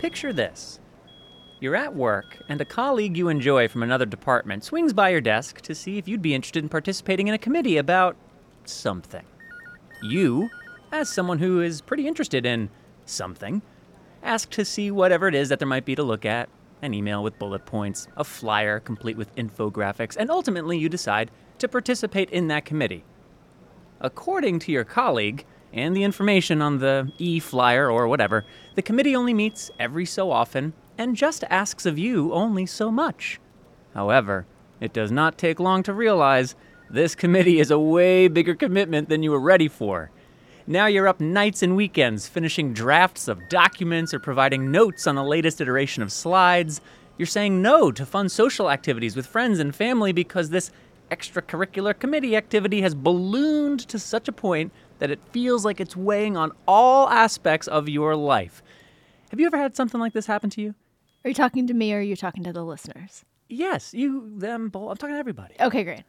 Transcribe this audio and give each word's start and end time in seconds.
Picture 0.00 0.32
this. 0.32 0.80
You're 1.60 1.76
at 1.76 1.94
work, 1.94 2.38
and 2.48 2.58
a 2.58 2.64
colleague 2.64 3.18
you 3.18 3.28
enjoy 3.28 3.68
from 3.68 3.82
another 3.82 4.06
department 4.06 4.64
swings 4.64 4.94
by 4.94 5.10
your 5.10 5.20
desk 5.20 5.60
to 5.60 5.74
see 5.74 5.98
if 5.98 6.08
you'd 6.08 6.22
be 6.22 6.34
interested 6.34 6.64
in 6.64 6.70
participating 6.70 7.28
in 7.28 7.34
a 7.34 7.38
committee 7.38 7.76
about 7.76 8.16
something. 8.64 9.26
You, 10.02 10.48
as 10.90 11.10
someone 11.10 11.38
who 11.38 11.60
is 11.60 11.82
pretty 11.82 12.08
interested 12.08 12.46
in 12.46 12.70
something, 13.04 13.60
ask 14.22 14.48
to 14.52 14.64
see 14.64 14.90
whatever 14.90 15.28
it 15.28 15.34
is 15.34 15.50
that 15.50 15.58
there 15.58 15.68
might 15.68 15.84
be 15.84 15.96
to 15.96 16.02
look 16.02 16.24
at 16.24 16.48
an 16.80 16.94
email 16.94 17.22
with 17.22 17.38
bullet 17.38 17.66
points, 17.66 18.08
a 18.16 18.24
flyer 18.24 18.80
complete 18.80 19.18
with 19.18 19.36
infographics, 19.36 20.16
and 20.16 20.30
ultimately 20.30 20.78
you 20.78 20.88
decide 20.88 21.30
to 21.58 21.68
participate 21.68 22.30
in 22.30 22.48
that 22.48 22.64
committee. 22.64 23.04
According 24.00 24.60
to 24.60 24.72
your 24.72 24.84
colleague 24.84 25.44
and 25.72 25.96
the 25.96 26.02
information 26.02 26.62
on 26.62 26.78
the 26.78 27.12
e 27.18 27.38
flyer 27.38 27.90
or 27.90 28.08
whatever, 28.08 28.44
the 28.80 28.86
committee 28.86 29.14
only 29.14 29.34
meets 29.34 29.70
every 29.78 30.06
so 30.06 30.30
often 30.30 30.72
and 30.96 31.14
just 31.14 31.44
asks 31.50 31.84
of 31.84 31.98
you 31.98 32.32
only 32.32 32.64
so 32.64 32.90
much. 32.90 33.38
However, 33.92 34.46
it 34.80 34.94
does 34.94 35.12
not 35.12 35.36
take 35.36 35.60
long 35.60 35.82
to 35.82 35.92
realize 35.92 36.54
this 36.88 37.14
committee 37.14 37.60
is 37.60 37.70
a 37.70 37.78
way 37.78 38.26
bigger 38.26 38.54
commitment 38.54 39.10
than 39.10 39.22
you 39.22 39.32
were 39.32 39.38
ready 39.38 39.68
for. 39.68 40.10
Now 40.66 40.86
you're 40.86 41.08
up 41.08 41.20
nights 41.20 41.62
and 41.62 41.76
weekends 41.76 42.26
finishing 42.26 42.72
drafts 42.72 43.28
of 43.28 43.50
documents 43.50 44.14
or 44.14 44.18
providing 44.18 44.70
notes 44.70 45.06
on 45.06 45.14
the 45.14 45.22
latest 45.22 45.60
iteration 45.60 46.02
of 46.02 46.10
slides. 46.10 46.80
You're 47.18 47.26
saying 47.26 47.60
no 47.60 47.92
to 47.92 48.06
fun 48.06 48.30
social 48.30 48.70
activities 48.70 49.14
with 49.14 49.26
friends 49.26 49.58
and 49.58 49.76
family 49.76 50.12
because 50.12 50.48
this 50.48 50.70
extracurricular 51.10 51.98
committee 51.98 52.34
activity 52.34 52.80
has 52.80 52.94
ballooned 52.94 53.80
to 53.88 53.98
such 53.98 54.26
a 54.26 54.32
point 54.32 54.72
that 55.00 55.10
it 55.10 55.20
feels 55.32 55.64
like 55.64 55.80
it's 55.80 55.96
weighing 55.96 56.36
on 56.36 56.52
all 56.66 57.08
aspects 57.10 57.68
of 57.68 57.88
your 57.88 58.16
life. 58.16 58.62
Have 59.30 59.38
you 59.38 59.46
ever 59.46 59.56
had 59.56 59.76
something 59.76 60.00
like 60.00 60.12
this 60.12 60.26
happen 60.26 60.50
to 60.50 60.60
you? 60.60 60.74
Are 61.24 61.28
you 61.28 61.34
talking 61.34 61.66
to 61.68 61.74
me 61.74 61.94
or 61.94 61.98
are 61.98 62.02
you 62.02 62.16
talking 62.16 62.42
to 62.44 62.52
the 62.52 62.64
listeners? 62.64 63.24
Yes, 63.48 63.94
you, 63.94 64.32
them, 64.36 64.68
both. 64.68 64.90
I'm 64.90 64.96
talking 64.96 65.14
to 65.14 65.20
everybody. 65.20 65.54
Okay, 65.60 65.84
great. 65.84 66.02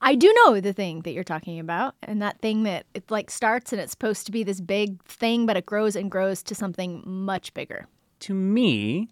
I 0.00 0.14
do 0.14 0.32
know 0.32 0.60
the 0.60 0.72
thing 0.72 1.02
that 1.02 1.12
you're 1.12 1.24
talking 1.24 1.58
about, 1.58 1.96
and 2.02 2.22
that 2.22 2.40
thing 2.40 2.62
that 2.62 2.86
it 2.94 3.10
like 3.10 3.30
starts 3.30 3.72
and 3.72 3.80
it's 3.82 3.90
supposed 3.90 4.24
to 4.26 4.32
be 4.32 4.42
this 4.42 4.60
big 4.60 5.02
thing, 5.04 5.44
but 5.44 5.56
it 5.56 5.66
grows 5.66 5.96
and 5.96 6.10
grows 6.10 6.42
to 6.44 6.54
something 6.54 7.02
much 7.04 7.52
bigger. 7.52 7.86
To 8.20 8.34
me, 8.34 9.10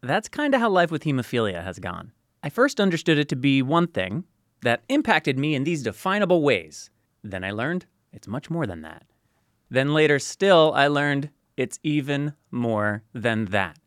that's 0.00 0.28
kind 0.28 0.54
of 0.54 0.60
how 0.60 0.70
life 0.70 0.90
with 0.90 1.04
hemophilia 1.04 1.62
has 1.62 1.78
gone. 1.78 2.12
I 2.42 2.48
first 2.48 2.80
understood 2.80 3.18
it 3.18 3.28
to 3.30 3.36
be 3.36 3.62
one 3.62 3.88
thing 3.88 4.24
that 4.62 4.84
impacted 4.88 5.38
me 5.38 5.54
in 5.54 5.64
these 5.64 5.82
definable 5.82 6.42
ways. 6.42 6.90
Then 7.22 7.44
I 7.44 7.50
learned 7.50 7.86
it's 8.12 8.28
much 8.28 8.48
more 8.48 8.66
than 8.66 8.82
that. 8.82 9.04
Then 9.68 9.92
later 9.92 10.18
still, 10.18 10.72
I 10.74 10.86
learned 10.86 11.30
it's 11.56 11.78
even 11.82 12.34
more 12.50 13.02
than 13.12 13.46
that. 13.46 13.78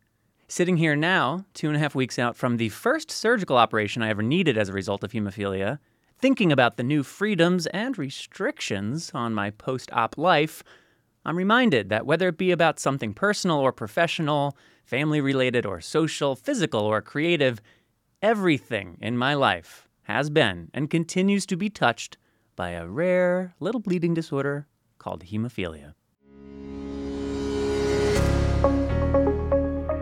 Sitting 0.48 0.78
here 0.78 0.96
now, 0.96 1.46
two 1.54 1.68
and 1.68 1.76
a 1.76 1.80
half 1.80 1.94
weeks 1.94 2.18
out 2.18 2.36
from 2.36 2.58
the 2.58 2.70
first 2.70 3.12
surgical 3.12 3.58
operation 3.58 4.02
I 4.02 4.10
ever 4.10 4.24
needed 4.24 4.58
as 4.58 4.70
a 4.70 4.74
result 4.74 5.04
of 5.04 5.12
hemophilia, 5.12 5.78
thinking 6.18 6.52
about 6.52 6.78
the 6.78 6.84
new 6.84 7.04
freedoms 7.04 7.68
and 7.68 7.98
restrictions 7.98 9.12
on 9.14 9.34
my 9.34 9.52
post 9.52 9.92
op 9.94 10.18
life, 10.18 10.64
I'm 11.24 11.38
reminded 11.38 11.90
that 11.90 12.06
whether 12.06 12.30
it 12.30 12.38
be 12.38 12.52
about 12.52 12.80
something 12.80 13.14
personal 13.14 13.60
or 13.60 13.72
professional, 13.72 14.58
family 14.84 15.22
related 15.22 15.66
or 15.66 15.82
social, 15.82 16.36
physical 16.36 16.82
or 16.82 17.02
creative, 17.02 17.62
everything 18.22 18.98
in 19.02 19.18
my 19.18 19.36
life 19.36 19.88
has 20.04 20.32
been 20.32 20.72
and 20.74 20.90
continues 20.90 21.46
to 21.46 21.56
be 21.56 21.70
touched 21.70 22.18
by 22.56 22.72
a 22.72 22.88
rare 22.88 23.54
little 23.60 23.80
bleeding 23.80 24.16
disorder 24.16 24.68
called 24.98 25.26
hemophilia. 25.26 25.94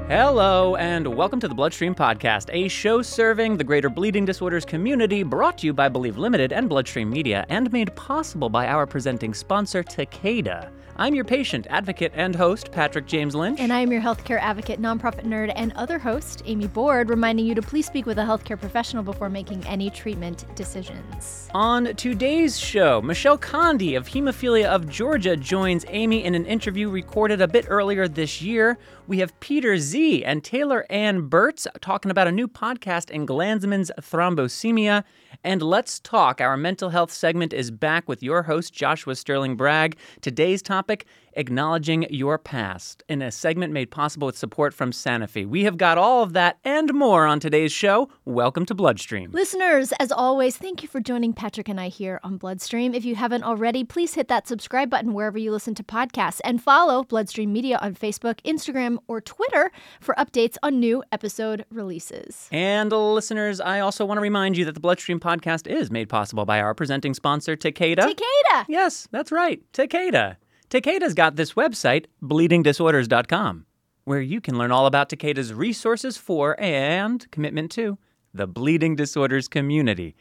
Hello, 0.09 0.77
and 0.77 1.05
welcome 1.05 1.37
to 1.41 1.49
the 1.49 1.53
Bloodstream 1.53 1.93
Podcast, 1.93 2.49
a 2.53 2.69
show 2.69 3.01
serving 3.01 3.57
the 3.57 3.63
greater 3.65 3.89
bleeding 3.89 4.23
disorders 4.23 4.63
community, 4.63 5.21
brought 5.21 5.57
to 5.57 5.65
you 5.65 5.73
by 5.73 5.89
Believe 5.89 6.17
Limited 6.17 6.53
and 6.53 6.69
Bloodstream 6.69 7.09
Media, 7.09 7.45
and 7.49 7.69
made 7.73 7.93
possible 7.97 8.47
by 8.47 8.67
our 8.67 8.85
presenting 8.85 9.33
sponsor, 9.33 9.83
Takeda. 9.83 10.71
I'm 10.99 11.13
your 11.13 11.25
patient, 11.25 11.67
advocate, 11.69 12.11
and 12.15 12.35
host, 12.35 12.71
Patrick 12.71 13.05
James 13.05 13.35
Lynch. 13.35 13.59
And 13.59 13.71
I 13.71 13.81
am 13.81 13.91
your 13.91 14.01
healthcare 14.01 14.39
advocate, 14.39 14.81
nonprofit 14.81 15.25
nerd, 15.25 15.53
and 15.55 15.71
other 15.73 15.99
host, 15.99 16.41
Amy 16.45 16.67
Board, 16.67 17.09
reminding 17.09 17.45
you 17.45 17.53
to 17.53 17.61
please 17.61 17.85
speak 17.85 18.07
with 18.07 18.17
a 18.17 18.23
healthcare 18.23 18.59
professional 18.59 19.03
before 19.03 19.29
making 19.29 19.63
any 19.67 19.91
treatment 19.91 20.45
decisions. 20.55 21.49
On 21.53 21.95
today's 21.95 22.57
show, 22.57 22.99
Michelle 23.01 23.37
Conde 23.37 23.93
of 23.93 24.07
Hemophilia 24.07 24.65
of 24.65 24.89
Georgia 24.89 25.37
joins 25.37 25.85
Amy 25.89 26.23
in 26.23 26.33
an 26.33 26.47
interview 26.47 26.89
recorded 26.89 27.41
a 27.41 27.47
bit 27.47 27.65
earlier 27.67 28.07
this 28.07 28.41
year. 28.41 28.79
We 29.07 29.19
have 29.19 29.39
Peter 29.39 29.77
Z 29.77 30.25
and 30.25 30.43
Taylor 30.43 30.85
Anne 30.89 31.29
Burtz 31.29 31.65
talking 31.79 32.11
about 32.11 32.27
a 32.27 32.31
new 32.31 32.45
podcast 32.45 33.09
in 33.09 33.25
Glanzmann's 33.25 33.89
thrombasthenia. 34.01 35.05
And 35.45 35.61
let's 35.61 36.01
talk. 36.01 36.41
Our 36.41 36.57
mental 36.57 36.89
health 36.89 37.13
segment 37.13 37.53
is 37.53 37.71
back 37.71 38.09
with 38.09 38.21
your 38.21 38.43
host, 38.43 38.73
Joshua 38.73 39.15
Sterling 39.15 39.55
Bragg. 39.55 39.95
Today's 40.19 40.61
topic 40.61 41.05
acknowledging 41.37 42.07
your 42.09 42.37
past 42.39 43.03
in 43.07 43.21
a 43.21 43.31
segment 43.31 43.71
made 43.71 43.91
possible 43.91 44.25
with 44.25 44.37
support 44.37 44.73
from 44.73 44.91
Sanofi. 44.91 45.45
We 45.45 45.63
have 45.63 45.77
got 45.77 45.97
all 45.97 46.23
of 46.23 46.33
that 46.33 46.57
and 46.65 46.93
more 46.93 47.25
on 47.27 47.39
today's 47.39 47.71
show. 47.71 48.09
Welcome 48.25 48.65
to 48.65 48.73
Bloodstream. 48.73 49.31
Listeners, 49.31 49.93
as 49.99 50.11
always, 50.11 50.57
thank 50.57 50.81
you 50.81 50.89
for 50.89 50.99
joining 50.99 51.33
Patrick 51.33 51.69
and 51.69 51.79
I 51.79 51.89
here 51.89 52.19
on 52.23 52.37
Bloodstream. 52.37 52.95
If 52.95 53.05
you 53.05 53.15
haven't 53.15 53.43
already, 53.43 53.83
please 53.83 54.15
hit 54.15 54.27
that 54.29 54.47
subscribe 54.47 54.89
button 54.89 55.13
wherever 55.13 55.37
you 55.37 55.51
listen 55.51 55.75
to 55.75 55.83
podcasts 55.83 56.41
and 56.43 56.61
follow 56.61 57.03
Bloodstream 57.03 57.53
Media 57.53 57.77
on 57.83 57.93
Facebook, 57.93 58.41
Instagram, 58.41 58.97
or 59.07 59.21
Twitter 59.21 59.71
for 60.01 60.15
updates 60.15 60.57
on 60.63 60.79
new 60.79 61.03
episode 61.11 61.65
releases. 61.69 62.49
And 62.51 62.91
listeners, 62.91 63.61
I 63.61 63.79
also 63.79 64.05
want 64.05 64.17
to 64.17 64.23
remind 64.23 64.57
you 64.57 64.65
that 64.65 64.73
the 64.73 64.79
Bloodstream 64.79 65.19
podcast 65.19 65.67
is 65.67 65.91
made 65.91 66.09
possible 66.09 66.45
by 66.45 66.59
our 66.59 66.73
presenting 66.73 67.13
sponsor, 67.13 67.55
Takeda. 67.55 67.97
Takeda! 67.97 68.65
Yes, 68.67 69.07
that's 69.11 69.31
right, 69.31 69.61
Takeda. 69.71 70.37
Takeda's 70.69 71.13
got 71.13 71.37
this 71.37 71.53
website, 71.53 72.07
bleedingdisorders.com, 72.21 73.65
where 74.03 74.19
you 74.19 74.41
can 74.41 74.57
learn 74.57 74.71
all 74.71 74.85
about 74.85 75.09
Takeda's 75.09 75.53
resources 75.53 76.17
for 76.17 76.59
and 76.59 77.29
commitment 77.31 77.71
to 77.71 77.97
the 78.33 78.47
bleeding 78.47 78.95
disorders 78.95 79.47
community. 79.47 80.13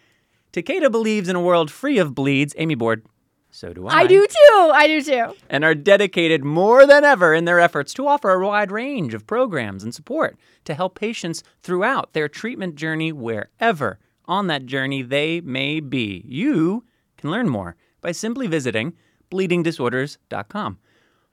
Takeda 0.52 0.90
believes 0.90 1.28
in 1.28 1.34
a 1.34 1.40
world 1.40 1.68
free 1.70 1.98
of 1.98 2.14
bleeds. 2.14 2.54
Amy 2.58 2.76
Board, 2.76 3.04
so 3.50 3.72
do 3.72 3.88
I. 3.88 4.02
I 4.02 4.06
do 4.06 4.24
too. 4.24 4.70
I 4.72 4.86
do 4.86 5.02
too. 5.02 5.34
And 5.50 5.64
are 5.64 5.74
dedicated 5.74 6.44
more 6.44 6.86
than 6.86 7.02
ever 7.02 7.34
in 7.34 7.44
their 7.44 7.58
efforts 7.58 7.92
to 7.94 8.06
offer 8.06 8.30
a 8.30 8.46
wide 8.46 8.70
range 8.70 9.14
of 9.14 9.26
programs 9.26 9.82
and 9.82 9.92
support 9.92 10.38
to 10.64 10.74
help 10.74 10.94
patients 10.94 11.42
throughout 11.60 12.12
their 12.12 12.28
treatment 12.28 12.76
journey 12.76 13.10
wherever 13.10 13.98
on 14.26 14.46
that 14.46 14.66
journey 14.66 15.02
they 15.02 15.40
may 15.40 15.80
be. 15.80 16.22
You 16.24 16.84
can 17.16 17.32
learn 17.32 17.48
more 17.48 17.74
by 18.00 18.12
simply 18.12 18.46
visiting 18.46 18.94
bleedingdisorders.com. 19.30 20.78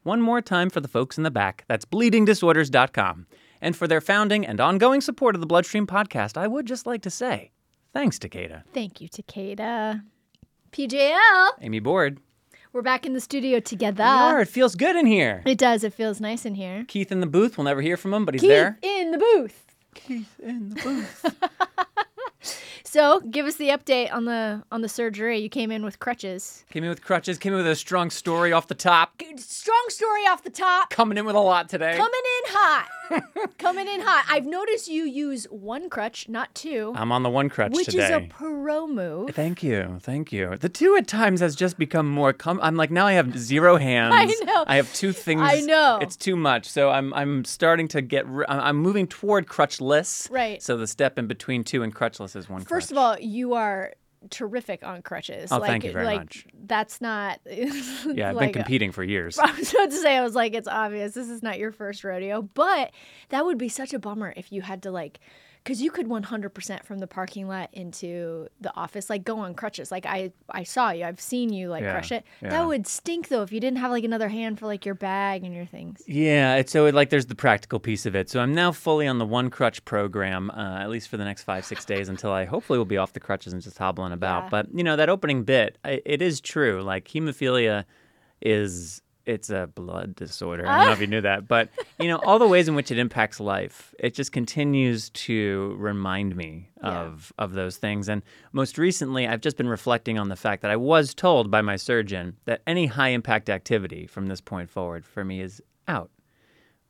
One 0.03 0.21
more 0.21 0.41
time 0.41 0.69
for 0.69 0.81
the 0.81 0.87
folks 0.87 1.17
in 1.17 1.23
the 1.23 1.31
back. 1.31 1.63
That's 1.67 1.85
bleedingdisorders.com. 1.85 3.27
And 3.61 3.75
for 3.75 3.87
their 3.87 4.01
founding 4.01 4.45
and 4.45 4.59
ongoing 4.59 4.99
support 4.99 5.35
of 5.35 5.41
the 5.41 5.47
Bloodstream 5.47 5.87
podcast, 5.87 6.37
I 6.37 6.47
would 6.47 6.65
just 6.65 6.85
like 6.85 7.01
to 7.03 7.09
say 7.09 7.51
thanks, 7.93 8.19
Takeda. 8.19 8.63
Thank 8.73 8.99
you, 8.99 9.07
Takeda. 9.07 10.03
PJL. 10.71 11.49
Amy 11.61 11.79
Board. 11.79 12.19
We're 12.73 12.81
back 12.81 13.05
in 13.05 13.13
the 13.13 13.21
studio 13.21 13.59
together. 13.59 14.03
We 14.03 14.09
are. 14.09 14.41
It 14.41 14.47
feels 14.47 14.73
good 14.75 14.95
in 14.95 15.05
here. 15.05 15.43
It 15.45 15.59
does. 15.59 15.83
It 15.83 15.93
feels 15.93 16.19
nice 16.19 16.43
in 16.43 16.55
here. 16.55 16.85
Keith 16.87 17.11
in 17.11 17.19
the 17.19 17.27
booth. 17.27 17.55
We'll 17.57 17.65
never 17.65 17.81
hear 17.81 17.97
from 17.97 18.13
him, 18.13 18.25
but 18.25 18.33
he's 18.33 18.41
Keith 18.41 18.49
there. 18.49 18.79
in 18.81 19.11
the 19.11 19.19
booth. 19.19 19.63
Keith 19.93 20.39
in 20.39 20.71
the 20.71 20.75
booth. 20.81 21.35
So, 22.93 23.21
give 23.21 23.47
us 23.47 23.55
the 23.55 23.69
update 23.69 24.13
on 24.13 24.25
the 24.25 24.61
on 24.71 24.81
the 24.81 24.87
surgery. 24.87 25.39
You 25.39 25.49
came 25.49 25.71
in 25.71 25.83
with 25.83 25.97
crutches. 25.97 26.63
came 26.69 26.83
in 26.83 26.91
with 26.91 27.01
crutches, 27.01 27.39
came 27.39 27.51
in 27.53 27.57
with 27.57 27.65
a 27.65 27.75
strong 27.75 28.11
story 28.11 28.53
off 28.53 28.67
the 28.67 28.75
top. 28.75 29.19
Strong 29.35 29.85
story 29.87 30.27
off 30.27 30.43
the 30.43 30.51
top. 30.51 30.91
Coming 30.91 31.17
in 31.17 31.25
with 31.25 31.35
a 31.35 31.39
lot 31.39 31.69
today. 31.69 31.97
Coming 31.97 32.03
in 32.03 32.53
hot. 32.53 32.87
Coming 33.57 33.87
in 33.87 34.01
hot. 34.01 34.25
I've 34.29 34.45
noticed 34.45 34.87
you 34.87 35.03
use 35.03 35.45
one 35.45 35.89
crutch, 35.89 36.27
not 36.29 36.53
two, 36.55 36.93
I'm 36.95 37.11
on 37.11 37.23
the 37.23 37.29
one 37.29 37.49
crutch 37.49 37.73
which 37.73 37.87
today. 37.87 38.05
is 38.05 38.09
a 38.11 38.27
pro 38.29 38.87
move. 38.87 39.31
Thank 39.35 39.63
you, 39.63 39.97
thank 40.01 40.31
you. 40.31 40.57
The 40.57 40.69
two 40.69 40.95
at 40.95 41.07
times 41.07 41.39
has 41.41 41.55
just 41.55 41.77
become 41.77 42.09
more. 42.09 42.33
Com- 42.33 42.59
I'm 42.61 42.75
like 42.75 42.91
now 42.91 43.05
I 43.05 43.13
have 43.13 43.37
zero 43.37 43.77
hands. 43.89 44.15
I 44.17 44.25
know. 44.45 44.63
I 44.67 44.75
have 44.77 44.93
two 44.93 45.11
things. 45.11 45.41
I 45.43 45.59
know. 45.61 45.99
It's 46.01 46.15
too 46.15 46.35
much. 46.35 46.67
So 46.67 46.89
I'm 46.89 47.13
I'm 47.13 47.45
starting 47.45 47.87
to 47.89 48.01
get. 48.01 48.25
r- 48.25 48.45
I'm 48.49 48.59
I'm 48.59 48.77
moving 48.77 49.07
toward 49.07 49.47
crutchless. 49.47 50.31
Right. 50.31 50.61
So 50.61 50.77
the 50.77 50.87
step 50.87 51.17
in 51.19 51.27
between 51.27 51.63
two 51.63 51.83
and 51.83 51.93
crutchless 51.93 52.35
is 52.35 52.49
one. 52.49 52.61
First 52.61 52.87
crutch. 52.87 52.91
of 52.91 52.97
all, 52.97 53.19
you 53.19 53.53
are 53.53 53.93
terrific 54.29 54.83
on 54.83 55.01
crutches. 55.01 55.51
Oh, 55.51 55.57
like, 55.57 55.69
thank 55.69 55.83
you 55.83 55.91
very 55.91 56.05
like, 56.05 56.19
much. 56.19 56.45
That's 56.65 57.01
not. 57.01 57.39
yeah, 57.45 58.29
I've 58.29 58.35
like, 58.35 58.53
been 58.53 58.63
competing 58.63 58.91
for 58.91 59.03
years. 59.03 59.39
I 59.43 59.51
was 59.51 59.73
about 59.73 59.89
to 59.91 59.97
say, 59.97 60.17
I 60.17 60.23
was 60.23 60.35
like, 60.35 60.53
it's 60.53 60.67
obvious. 60.67 61.13
This 61.13 61.29
is 61.29 61.43
not 61.43 61.59
your 61.59 61.71
first 61.71 62.03
rodeo, 62.03 62.41
but 62.41 62.91
that 63.29 63.45
would 63.45 63.57
be 63.57 63.69
such 63.69 63.93
a 63.93 63.99
bummer 63.99 64.33
if 64.35 64.51
you 64.51 64.61
had 64.61 64.83
to 64.83 64.91
like 64.91 65.19
Because 65.63 65.81
you 65.81 65.91
could 65.91 66.07
100% 66.07 66.83
from 66.83 66.99
the 66.99 67.07
parking 67.07 67.47
lot 67.47 67.69
into 67.71 68.49
the 68.59 68.75
office, 68.75 69.09
like 69.09 69.23
go 69.23 69.39
on 69.39 69.53
crutches. 69.53 69.91
Like 69.91 70.05
I, 70.05 70.33
I 70.49 70.63
saw 70.63 70.89
you. 70.91 71.05
I've 71.05 71.21
seen 71.21 71.53
you 71.53 71.69
like 71.69 71.83
Yeah, 71.83 71.91
crush 71.93 72.11
it. 72.11 72.25
yeah. 72.41 72.49
That 72.49 72.67
would 72.67 72.85
stink 72.85 73.29
though 73.29 73.43
if 73.43 73.53
you 73.53 73.61
didn't 73.61 73.77
have 73.77 73.89
like 73.89 74.03
another 74.03 74.27
hand 74.27 74.59
for 74.59 74.65
like 74.65 74.85
your 74.85 74.95
bag 74.95 75.45
and 75.45 75.55
your 75.55 75.65
things. 75.65 76.03
Yeah, 76.05 76.55
it's 76.55 76.71
so 76.73 76.85
it, 76.87 76.93
like 76.93 77.11
there's 77.11 77.27
the 77.27 77.35
practical 77.35 77.79
piece 77.79 78.05
of 78.05 78.13
it. 78.13 78.29
So 78.29 78.41
I'm 78.41 78.53
now 78.53 78.73
fully 78.73 79.07
on 79.07 79.19
the 79.19 79.25
one 79.25 79.49
crutch 79.49 79.85
program, 79.85 80.51
uh, 80.51 80.79
at 80.79 80.89
least 80.89 81.07
for 81.07 81.15
the 81.15 81.23
next 81.23 81.43
five 81.43 81.63
six 81.65 81.85
days 81.85 82.09
until 82.09 82.31
I 82.31 82.43
hopefully 82.43 82.77
will 82.77 82.83
be 82.85 82.97
off 82.97 83.13
the 83.13 83.21
crutches 83.21 83.53
and 83.53 83.61
just 83.61 83.77
hobbling 83.77 84.11
about. 84.11 84.43
Yeah. 84.43 84.49
But 84.49 84.67
you 84.75 84.83
know 84.83 84.97
that 84.97 85.07
opening 85.07 85.43
bit, 85.43 85.77
I, 85.85 86.01
it 86.05 86.21
is 86.21 86.41
true. 86.41 86.81
Like 86.81 87.07
hemophilia 87.07 87.85
is 88.41 89.01
it's 89.25 89.49
a 89.49 89.67
blood 89.73 90.15
disorder. 90.15 90.67
I 90.67 90.77
don't 90.77 90.87
know 90.87 90.93
if 90.93 91.01
you 91.01 91.07
knew 91.07 91.19
ah. 91.19 91.21
that, 91.21 91.47
but 91.47 91.69
you 91.99 92.07
know 92.07 92.17
all 92.17 92.39
the 92.39 92.47
ways 92.47 92.67
in 92.67 92.75
which 92.75 92.91
it 92.91 92.97
impacts 92.97 93.39
life. 93.39 93.93
It 93.99 94.13
just 94.13 94.31
continues 94.31 95.09
to 95.11 95.75
remind 95.79 96.35
me 96.35 96.69
Yeah. 96.83 97.03
of 97.03 97.31
of 97.37 97.53
those 97.53 97.77
things. 97.77 98.09
And 98.09 98.21
most 98.51 98.77
recently, 98.77 99.27
I've 99.27 99.41
just 99.41 99.57
been 99.57 99.69
reflecting 99.69 100.17
on 100.19 100.29
the 100.29 100.35
fact 100.35 100.61
that 100.61 100.71
I 100.71 100.75
was 100.75 101.13
told 101.13 101.49
by 101.49 101.61
my 101.61 101.75
surgeon 101.75 102.37
that 102.45 102.61
any 102.67 102.87
high 102.87 103.09
impact 103.09 103.49
activity 103.49 104.07
from 104.07 104.27
this 104.27 104.41
point 104.41 104.69
forward 104.69 105.05
for 105.05 105.23
me 105.23 105.41
is 105.41 105.61
out. 105.87 106.09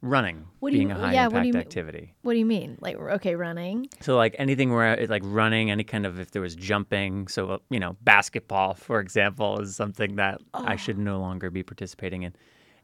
Running 0.06 0.46
What 0.60 0.72
do 0.72 0.76
you- 0.76 0.82
being 0.88 0.92
a 0.92 0.96
high 0.96 1.14
yeah, 1.14 1.28
what 1.28 1.42
do 1.44 1.48
impact 1.48 1.48
you 1.48 1.54
mean- 1.54 1.62
activity. 1.62 2.14
What 2.24 2.34
do 2.34 2.40
you 2.40 2.46
mean? 2.46 2.78
Like 2.82 2.98
okay, 2.98 3.36
running. 3.36 3.88
So 4.02 4.18
like 4.18 4.36
anything 4.38 4.74
where 4.74 4.94
it's 4.96 5.10
like 5.10 5.22
running, 5.26 5.72
any 5.72 5.86
kind 5.86 6.06
of 6.06 6.20
if 6.20 6.32
there 6.32 6.42
was 6.42 6.56
jumping, 6.56 7.30
so 7.30 7.50
uh, 7.52 7.58
you 7.70 7.80
know 7.80 7.96
basketball, 8.02 8.74
for 8.74 9.00
example, 9.00 9.62
is 9.62 9.78
something 9.78 10.18
that 10.18 10.42
I 10.54 10.76
should 10.76 10.98
no 10.98 11.20
longer 11.22 11.50
be 11.50 11.64
participating 11.64 12.24
in, 12.24 12.34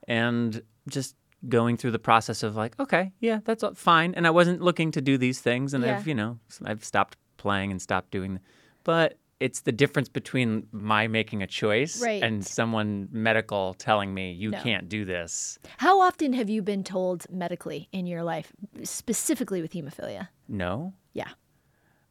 and 0.07 0.61
just 0.87 1.15
going 1.49 1.75
through 1.75 1.91
the 1.91 1.99
process 1.99 2.41
of 2.41 2.55
like, 2.55 2.79
okay, 2.79 3.11
yeah, 3.19 3.39
that's 3.43 3.63
all 3.63 3.73
fine, 3.73 4.13
and 4.15 4.25
I 4.25 4.29
wasn't 4.29 4.61
looking 4.61 4.91
to 4.91 5.01
do 5.01 5.17
these 5.17 5.41
things, 5.41 5.73
and 5.73 5.83
Yeah. 5.83 5.97
I've 5.97 6.07
you 6.07 6.15
know 6.15 6.39
I've 6.63 6.85
stopped 6.85 7.17
playing 7.35 7.71
and 7.71 7.81
stopped 7.81 8.11
doing, 8.11 8.39
but 8.85 9.17
it's 9.39 9.61
the 9.61 9.71
difference 9.71 10.09
between 10.09 10.67
my 10.71 11.07
making 11.07 11.41
a 11.41 11.47
choice 11.47 12.01
Right. 12.03 12.21
and 12.21 12.45
someone 12.45 13.07
medical 13.11 13.73
telling 13.75 14.13
me 14.13 14.31
you 14.33 14.51
No. 14.51 14.61
can't 14.61 14.89
do 14.89 15.05
this. 15.05 15.59
How 15.77 16.01
often 16.01 16.33
have 16.33 16.49
you 16.49 16.61
been 16.61 16.83
told 16.83 17.25
medically 17.31 17.87
in 17.91 18.05
your 18.05 18.23
life, 18.23 18.51
specifically 18.83 19.61
with 19.61 19.71
hemophilia? 19.73 20.29
No, 20.47 20.93
Yeah. 21.13 21.29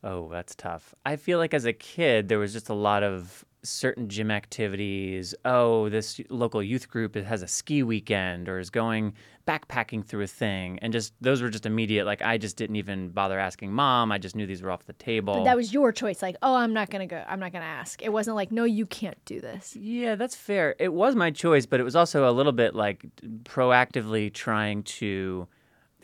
Oh, 0.04 0.28
that's 0.30 0.54
tough. 0.54 0.94
I 1.04 1.16
feel 1.16 1.38
like 1.38 1.52
as 1.52 1.64
a 1.64 1.72
kid, 1.72 2.28
there 2.28 2.38
was 2.38 2.52
just 2.52 2.68
a 2.68 2.74
lot 2.74 3.02
of 3.02 3.44
certain 3.62 4.08
gym 4.08 4.30
activities. 4.30 5.34
Oh, 5.44 5.88
this 5.88 6.20
local 6.30 6.62
youth 6.62 6.88
group 6.88 7.14
has 7.14 7.42
a 7.42 7.48
ski 7.48 7.82
weekend 7.82 8.48
or 8.48 8.58
is 8.58 8.70
going 8.70 9.14
backpacking 9.46 10.04
through 10.04 10.22
a 10.22 10.26
thing. 10.26 10.78
And 10.80 10.92
just 10.92 11.12
those 11.20 11.42
were 11.42 11.48
just 11.48 11.66
immediate. 11.66 12.04
Like, 12.04 12.22
I 12.22 12.38
just 12.38 12.56
didn't 12.56 12.76
even 12.76 13.08
bother 13.08 13.38
asking 13.38 13.72
mom. 13.72 14.12
I 14.12 14.18
just 14.18 14.36
knew 14.36 14.46
these 14.46 14.62
were 14.62 14.70
off 14.70 14.84
the 14.84 14.92
table. 14.94 15.34
But 15.34 15.44
that 15.44 15.56
was 15.56 15.72
your 15.72 15.92
choice. 15.92 16.22
Like, 16.22 16.36
oh, 16.42 16.54
I'm 16.54 16.72
not 16.72 16.90
gonna 16.90 17.06
go. 17.06 17.22
I'm 17.26 17.40
not 17.40 17.52
gonna 17.52 17.64
ask. 17.64 18.02
It 18.02 18.12
wasn't 18.12 18.36
like, 18.36 18.52
no, 18.52 18.64
you 18.64 18.86
can't 18.86 19.22
do 19.24 19.40
this. 19.40 19.74
Yeah, 19.76 20.14
that's 20.14 20.34
fair. 20.34 20.74
It 20.78 20.92
was 20.92 21.14
my 21.14 21.30
choice, 21.30 21.66
but 21.66 21.80
it 21.80 21.84
was 21.84 21.96
also 21.96 22.28
a 22.28 22.32
little 22.32 22.52
bit 22.52 22.74
like 22.74 23.06
proactively 23.44 24.32
trying 24.32 24.82
to 24.84 25.48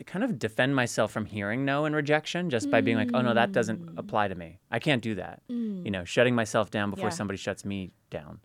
kind 0.03 0.25
of 0.25 0.37
defend 0.37 0.75
myself 0.75 1.11
from 1.11 1.25
hearing 1.25 1.63
no 1.63 1.85
and 1.85 1.95
rejection 1.95 2.49
just 2.49 2.69
by 2.69 2.81
being 2.81 2.97
like, 2.97 3.11
oh 3.13 3.21
no, 3.21 3.33
that 3.33 3.53
doesn't 3.53 3.79
mm. 3.79 3.97
apply 3.97 4.27
to 4.27 4.35
me. 4.35 4.59
I 4.69 4.79
can't 4.79 5.01
do 5.01 5.15
that. 5.15 5.41
You 5.47 5.55
mm. 5.55 5.91
know, 5.91 6.03
shutting 6.03 6.35
myself 6.35 6.69
down 6.69 6.89
before 6.89 7.09
Yeah. 7.09 7.15
somebody 7.15 7.37
shuts 7.37 7.63
me 7.63 7.91
down. 8.09 8.39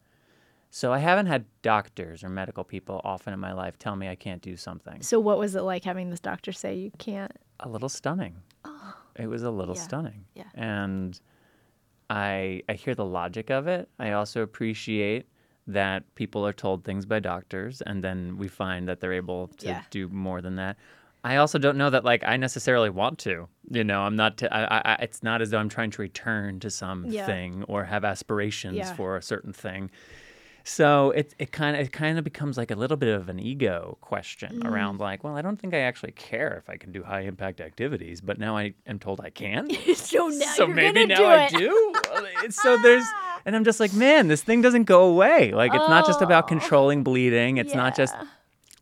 So 0.71 0.93
I 0.93 0.99
haven't 0.99 1.27
had 1.27 1.47
doctors 1.63 2.23
or 2.23 2.29
medical 2.29 2.63
people 2.63 3.01
often 3.03 3.35
in 3.35 3.41
my 3.41 3.53
life 3.53 3.77
tell 3.79 3.97
me 3.97 4.09
I 4.09 4.15
can't 4.15 4.41
do 4.41 4.57
something. 4.57 5.03
So, 5.03 5.19
what 5.19 5.39
was 5.39 5.57
it 5.57 5.63
like 5.63 5.83
having 5.83 6.11
this 6.11 6.21
doctor 6.21 6.53
say 6.53 6.77
you 6.77 6.93
can't? 6.99 7.33
A 7.59 7.69
little 7.69 7.89
stunning. 7.89 8.37
Oh. 8.65 8.95
It 9.17 9.27
was 9.27 9.43
a 9.43 9.51
little 9.51 9.75
Yeah. 9.75 9.83
stunning. 9.83 10.25
Yeah. 10.35 10.45
And 10.55 11.21
I 12.09 12.63
I 12.69 12.75
hear 12.75 12.95
the 12.95 13.05
logic 13.05 13.51
of 13.51 13.67
it. 13.67 13.89
I 13.99 14.13
also 14.13 14.43
appreciate 14.43 15.27
that 15.67 16.15
people 16.15 16.47
are 16.47 16.53
told 16.53 16.85
things 16.85 17.05
by 17.05 17.19
doctors 17.19 17.81
and 17.83 18.03
then 18.03 18.37
we 18.39 18.49
find 18.49 18.89
that 18.89 19.01
they're 19.01 19.13
able 19.13 19.49
to 19.49 19.67
Yeah. 19.67 19.83
do 19.91 20.09
more 20.09 20.41
than 20.41 20.55
that. 20.57 20.77
I 21.23 21.37
also 21.37 21.59
don't 21.59 21.77
know 21.77 21.91
that 21.91 22.05
like 22.05 22.25
I 22.25 22.37
necessarily 22.37 22.91
want 22.91 23.19
to. 23.21 23.49
You 23.71 23.85
know, 23.85 24.01
I'm 24.03 24.17
not. 24.17 24.39
T- 24.39 24.49
I, 24.51 24.97
it's 25.03 25.23
not 25.23 25.43
as 25.43 25.51
though 25.51 25.59
I'm 25.59 25.69
trying 25.69 25.91
to 25.91 26.03
return 26.03 26.61
to 26.61 26.71
something 26.71 27.13
Yeah. 27.59 27.65
or 27.69 27.85
have 27.85 28.05
aspirations 28.05 28.77
Yeah. 28.77 28.95
for 28.95 29.17
a 29.17 29.23
certain 29.23 29.53
thing. 29.53 29.91
So 30.63 31.11
it 31.13 31.35
it 31.39 31.53
kind 31.53 31.75
of 31.77 31.83
it 31.87 31.93
kind 31.93 32.19
of 32.19 32.25
becomes 32.25 32.57
like 32.59 32.71
a 32.71 32.75
little 32.75 32.97
bit 32.97 33.09
of 33.15 33.29
an 33.29 33.39
ego 33.41 33.97
question 34.03 34.61
Mm. 34.61 34.71
around 34.71 35.01
like, 35.01 35.25
well, 35.25 35.37
I 35.37 35.43
don't 35.43 35.57
think 35.59 35.73
I 35.75 35.79
actually 35.81 36.13
care 36.13 36.57
if 36.59 36.69
I 36.71 36.77
can 36.77 36.93
do 36.93 37.03
high 37.03 37.23
impact 37.23 37.61
activities, 37.61 38.21
but 38.21 38.39
now 38.39 38.57
I 38.57 38.75
am 38.87 38.99
told 38.99 39.21
I 39.21 39.31
can. 39.31 39.69
so 39.95 40.29
now 40.29 40.47
so 40.55 40.67
maybe 40.67 41.07
now 41.07 41.17
do 41.17 41.25
I 41.25 41.45
it. 41.47 41.53
do. 41.53 41.95
So 42.51 42.77
there's, 42.79 43.05
and 43.45 43.55
I'm 43.55 43.65
just 43.65 43.81
like, 43.81 43.93
man, 43.93 44.29
this 44.29 44.43
thing 44.43 44.61
doesn't 44.63 44.85
go 44.85 45.05
away. 45.05 45.53
Like 45.53 45.73
it's 45.75 45.89
not 45.89 46.07
just 46.07 46.21
about 46.23 46.45
Oh. 46.45 46.49
controlling 46.49 47.03
bleeding. 47.03 47.59
It's 47.59 47.75
not 47.75 47.95
just. 47.97 48.15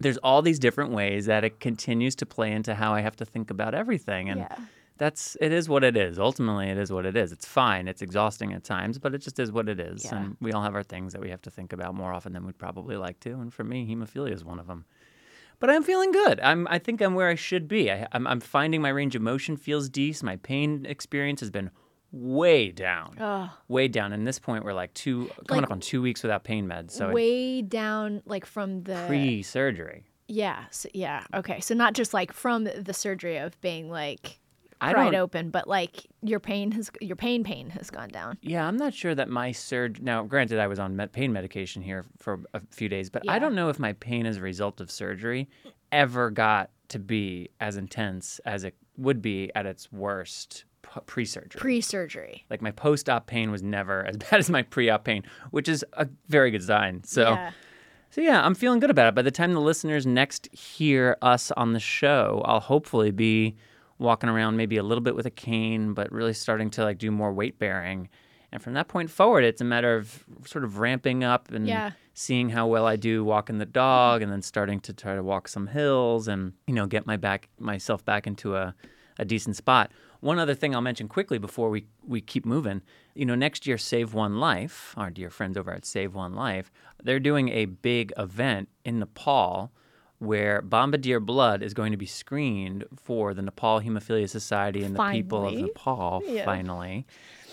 There's 0.00 0.17
all 0.19 0.43
these 0.43 0.59
different 0.59 0.93
ways 0.93 1.27
that 1.27 1.45
it 1.45 1.61
continues 1.61 2.15
to 2.17 2.27
play 2.27 2.53
into 2.53 2.75
how 2.75 2.93
I 2.95 3.00
have 3.00 3.17
to 3.17 3.25
think 3.25 3.50
about 3.50 3.75
everything, 3.75 4.29
and 4.31 4.41
Yeah. 4.41 4.56
that's 4.97 5.37
it 5.41 5.50
is 5.53 5.69
what 5.69 5.83
it 5.83 5.97
is. 5.97 6.19
Ultimately, 6.19 6.69
it 6.69 6.79
is 6.79 6.93
what 6.93 7.05
it 7.05 7.17
is. 7.17 7.33
It's 7.33 7.47
fine. 7.47 7.89
It's 7.89 8.00
exhausting 8.03 8.53
at 8.53 8.62
times, 8.65 8.99
but 8.99 9.15
it 9.15 9.19
just 9.19 9.39
is 9.39 9.50
what 9.50 9.69
it 9.69 9.81
is. 9.81 10.05
Yeah. 10.05 10.17
And 10.17 10.37
we 10.41 10.53
all 10.53 10.62
have 10.62 10.75
our 10.77 10.83
things 10.85 11.12
that 11.15 11.21
we 11.21 11.31
have 11.31 11.43
to 11.43 11.50
think 11.50 11.73
about 11.73 11.95
more 11.95 12.12
often 12.12 12.33
than 12.33 12.47
we'd 12.47 12.59
probably 12.59 12.97
like 12.97 13.19
to. 13.21 13.31
And 13.41 13.53
for 13.53 13.65
me, 13.65 13.87
hemophilia 13.93 14.33
is 14.33 14.45
one 14.45 14.59
of 14.61 14.67
them. 14.69 14.85
But 15.61 15.71
I'm 15.71 15.83
feeling 15.83 16.12
good. 16.12 16.39
I'm. 16.41 16.69
I 16.71 16.79
think 16.79 17.00
I'm 17.00 17.15
where 17.15 17.29
I 17.29 17.35
should 17.35 17.67
be. 17.67 17.91
I, 17.91 18.06
I'm. 18.12 18.27
I'm 18.29 18.39
finding 18.41 18.81
my 18.81 18.91
range 18.91 19.17
of 19.17 19.23
motion 19.23 19.56
feels 19.56 19.89
decent. 19.89 20.25
My 20.27 20.37
pain 20.37 20.87
experience 20.89 21.41
has 21.41 21.50
been 21.50 21.71
way 22.12 22.70
down, 22.70 23.16
Ugh. 23.20 23.50
way 23.69 23.88
down. 23.88 24.12
And 24.12 24.26
this 24.26 24.38
point, 24.38 24.64
we're 24.64 24.72
like 24.72 24.94
two 24.94 25.31
coming 25.46 25.62
Like, 25.62 25.64
up 25.64 25.72
on 25.72 25.81
two 25.81 26.00
weeks 26.02 26.22
without 26.22 26.44
pain 26.44 26.66
meds. 26.66 26.93
So 26.93 27.10
way 27.10 27.62
down, 27.62 28.22
like 28.25 28.46
from 28.46 28.82
the 28.84 29.05
pre-surgery. 29.06 30.05
Yeah. 30.26 30.64
So, 30.70 30.88
yeah. 30.93 31.25
Okay. 31.34 31.60
So 31.60 31.75
not 31.75 31.94
just 31.94 32.12
like 32.14 32.32
from 32.32 32.64
the 32.64 32.94
surgery 32.94 33.38
of 33.38 33.58
being 33.60 33.90
like 33.90 34.38
pried 34.81 35.14
open, 35.14 35.50
but 35.50 35.66
like 35.66 36.06
your 36.22 36.38
pain 36.38 36.70
has 36.72 36.90
your 37.00 37.16
pain 37.16 37.43
pain 37.44 37.70
has 37.70 37.90
gone 37.90 38.08
down. 38.11 38.38
Yeah, 38.43 38.66
I'm 38.66 38.76
not 38.76 38.94
sure 38.94 39.14
that 39.14 39.28
my 39.28 39.52
surge. 39.52 40.00
Now, 40.00 40.22
granted, 40.22 40.58
I 40.61 40.66
was 40.66 40.78
on 40.78 40.94
med- 40.96 41.12
pain 41.12 41.32
medication 41.32 41.82
here 41.82 42.04
for 42.19 42.40
a 42.54 42.61
few 42.70 42.88
days, 42.88 43.11
but 43.11 43.28
I 43.28 43.38
don't 43.38 43.54
know 43.54 43.70
if 43.70 43.78
my 43.78 43.94
pain 43.94 44.25
as 44.26 44.37
a 44.37 44.40
result 44.43 44.81
of 44.81 44.90
surgery 44.90 45.49
ever 45.90 46.31
got 46.31 46.70
to 46.88 46.99
be 46.99 47.50
as 47.61 47.76
intense 47.76 48.38
as 48.44 48.64
it 48.64 48.75
would 48.96 49.20
be 49.22 49.50
at 49.54 49.66
its 49.66 49.90
worst 49.93 50.64
p- 50.82 51.00
pre-surgery. 51.06 51.58
Pre-surgery. 51.60 52.44
like 52.50 52.62
my 52.62 52.70
post-op 52.70 53.26
pain 53.26 53.50
was 53.50 53.62
never 53.62 54.04
as 54.06 54.16
bad 54.30 54.34
as 54.40 54.50
my 54.50 54.62
pre-op 54.62 55.04
pain, 55.04 55.22
which 55.50 55.69
is 55.69 55.84
a 55.94 56.08
very 56.28 56.50
good 56.50 56.62
sign. 56.62 57.02
So. 57.04 57.30
yeah. 57.30 57.50
So 58.10 58.22
yeah, 58.22 58.42
I'm 58.42 58.54
feeling 58.54 58.80
good 58.80 58.88
about 58.90 59.08
it. 59.08 59.14
By 59.14 59.20
the 59.20 59.30
time 59.30 59.52
the 59.52 59.60
listeners 59.60 60.06
next 60.06 60.48
hear 60.54 61.19
us 61.20 61.50
on 61.58 61.75
the 61.75 61.78
show, 61.78 62.40
I'll 62.46 62.58
hopefully 62.58 63.11
be 63.11 63.54
walking 63.99 64.30
around 64.30 64.56
maybe 64.56 64.78
a 64.78 64.82
little 64.82 65.02
bit 65.04 65.14
with 65.14 65.26
a 65.26 65.30
cane, 65.30 65.92
but 65.92 66.11
really 66.11 66.32
starting 66.32 66.70
to 66.70 66.85
like 66.85 66.97
do 66.97 67.11
more 67.11 67.35
weight 67.35 67.58
bearing. 67.58 68.08
And 68.50 68.62
from 68.62 68.73
that 68.73 68.88
point 68.88 69.11
forward, 69.11 69.44
it's 69.44 69.61
a 69.61 69.64
matter 69.64 69.94
of 69.94 70.25
sort 70.47 70.64
of 70.64 70.78
ramping 70.78 71.23
up 71.23 71.50
and 71.52 71.66
Yeah. 71.68 71.90
seeing 72.14 72.49
how 72.49 72.66
well 72.66 72.87
I 72.87 72.97
do 72.97 73.23
walking 73.25 73.58
the 73.58 73.66
dog, 73.66 74.23
and 74.23 74.32
then 74.32 74.40
starting 74.40 74.80
to 74.80 74.94
try 74.94 75.14
to 75.14 75.23
walk 75.23 75.47
some 75.47 75.66
hills 75.66 76.28
and 76.28 76.54
you 76.66 76.73
know 76.73 76.87
get 76.87 77.06
my 77.06 77.18
back 77.18 77.50
myself 77.58 78.02
back 78.06 78.26
into 78.26 78.56
a, 78.56 78.75
a 79.18 79.26
decent 79.26 79.56
spot. 79.56 79.92
One 80.20 80.38
other 80.38 80.54
thing 80.54 80.75
I'll 80.75 80.80
mention 80.80 81.06
quickly 81.08 81.38
before 81.38 81.70
we, 81.70 81.87
we 82.06 82.20
keep 82.20 82.44
moving, 82.44 82.82
you 83.14 83.25
know, 83.25 83.34
next 83.37 83.66
year 83.66 83.78
Save 83.78 84.14
One 84.14 84.40
Life, 84.40 84.94
our 84.96 85.10
dear 85.10 85.30
friends 85.30 85.56
over 85.56 85.72
at 85.72 85.87
Save 85.87 86.14
One 86.14 86.34
Life, 86.34 86.72
they're 87.02 87.20
doing 87.20 87.50
a 87.50 87.66
big 87.66 88.12
event 88.18 88.68
in 88.84 88.98
Nepal 88.98 89.70
where 90.18 90.60
Bombardier 90.62 91.20
blood 91.20 91.62
is 91.62 91.72
going 91.75 91.92
to 91.92 91.96
be 91.96 92.06
screened 92.06 92.84
for 92.96 93.32
the 93.34 93.42
Nepal 93.42 93.80
Hemophilia 93.80 94.28
Society 94.28 94.82
and 94.82 94.94
the 94.96 94.98
people 95.12 95.46
of 95.46 95.54
Nepal 95.54 96.22
Yeah. 96.26 96.44
finally. 96.44 97.06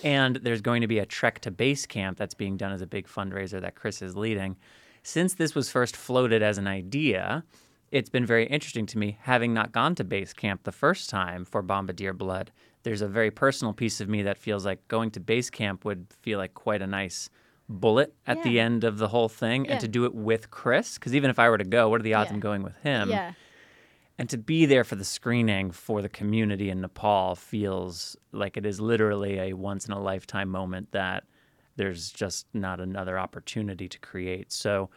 And 0.03 0.37
there's 0.37 0.61
going 0.61 0.81
to 0.81 0.87
be 0.87 0.97
a 0.97 1.05
trek 1.05 1.39
to 1.41 1.51
base 1.51 1.85
camp 1.85 2.17
that's 2.17 2.33
being 2.33 2.57
done 2.57 2.71
as 2.71 2.81
a 2.81 2.87
big 2.87 3.07
fundraiser 3.07 3.61
that 3.61 3.75
Chris 3.75 4.01
is 4.01 4.15
leading. 4.15 4.55
Since 5.03 5.35
this 5.35 5.53
was 5.53 5.69
first 5.69 5.95
floated 5.95 6.41
as 6.41 6.57
an 6.57 6.65
idea, 6.65 7.43
it's 7.95 8.09
been 8.09 8.25
very 8.25 8.45
interesting 8.47 8.85
to 8.87 8.97
me, 8.97 9.17
having 9.21 9.53
not 9.53 9.71
gone 9.71 9.95
to 9.95 10.03
base 10.03 10.33
camp 10.33 10.63
the 10.63 10.71
first 10.73 11.09
time 11.09 11.45
for 11.45 11.61
Bombardier 11.61 12.11
Blood. 12.11 12.51
There's 12.83 13.01
a 13.01 13.07
very 13.07 13.31
personal 13.31 13.73
piece 13.73 14.01
of 14.01 14.09
me 14.09 14.21
that 14.23 14.37
feels 14.37 14.65
like 14.65 14.85
going 14.89 15.11
to 15.11 15.21
base 15.21 15.49
camp 15.49 15.85
would 15.85 16.07
feel 16.21 16.37
like 16.37 16.53
quite 16.53 16.81
a 16.81 16.87
nice 16.87 17.29
bullet 17.69 18.13
at 18.27 18.43
the 18.43 18.59
end 18.59 18.83
of 18.83 18.97
the 18.97 19.07
whole 19.07 19.29
thing. 19.29 19.63
Yeah. 19.63 19.71
And 19.71 19.79
to 19.79 19.87
do 19.87 20.03
it 20.03 20.13
with 20.13 20.51
Chris, 20.51 20.95
because 20.95 21.15
even 21.15 21.29
if 21.29 21.39
I 21.39 21.47
were 21.47 21.57
to 21.57 21.63
go, 21.63 21.87
what 21.87 22.01
are 22.01 22.03
the 22.03 22.15
odds 22.15 22.31
Yeah. 22.31 22.33
I'm 22.33 22.39
going 22.41 22.63
with 22.63 22.75
him? 22.83 23.09
yeah. 23.09 23.31
And 24.17 24.29
to 24.29 24.37
be 24.37 24.65
there 24.65 24.83
for 24.83 24.95
the 24.95 25.05
screening 25.05 25.71
for 25.71 26.01
the 26.01 26.09
community 26.09 26.69
in 26.69 26.81
Nepal 26.81 27.35
feels 27.35 28.17
like 28.33 28.57
it 28.57 28.65
is 28.65 28.81
literally 28.81 29.39
a 29.39 29.53
once 29.53 29.85
in 29.85 29.93
a 29.93 30.01
lifetime 30.01 30.49
moment 30.49 30.91
that 30.91 31.23
there's 31.77 32.11
just 32.11 32.47
not 32.53 32.81
another 32.81 33.17
opportunity 33.17 33.87
to 33.87 33.99
create. 33.99 34.51
So 34.51 34.89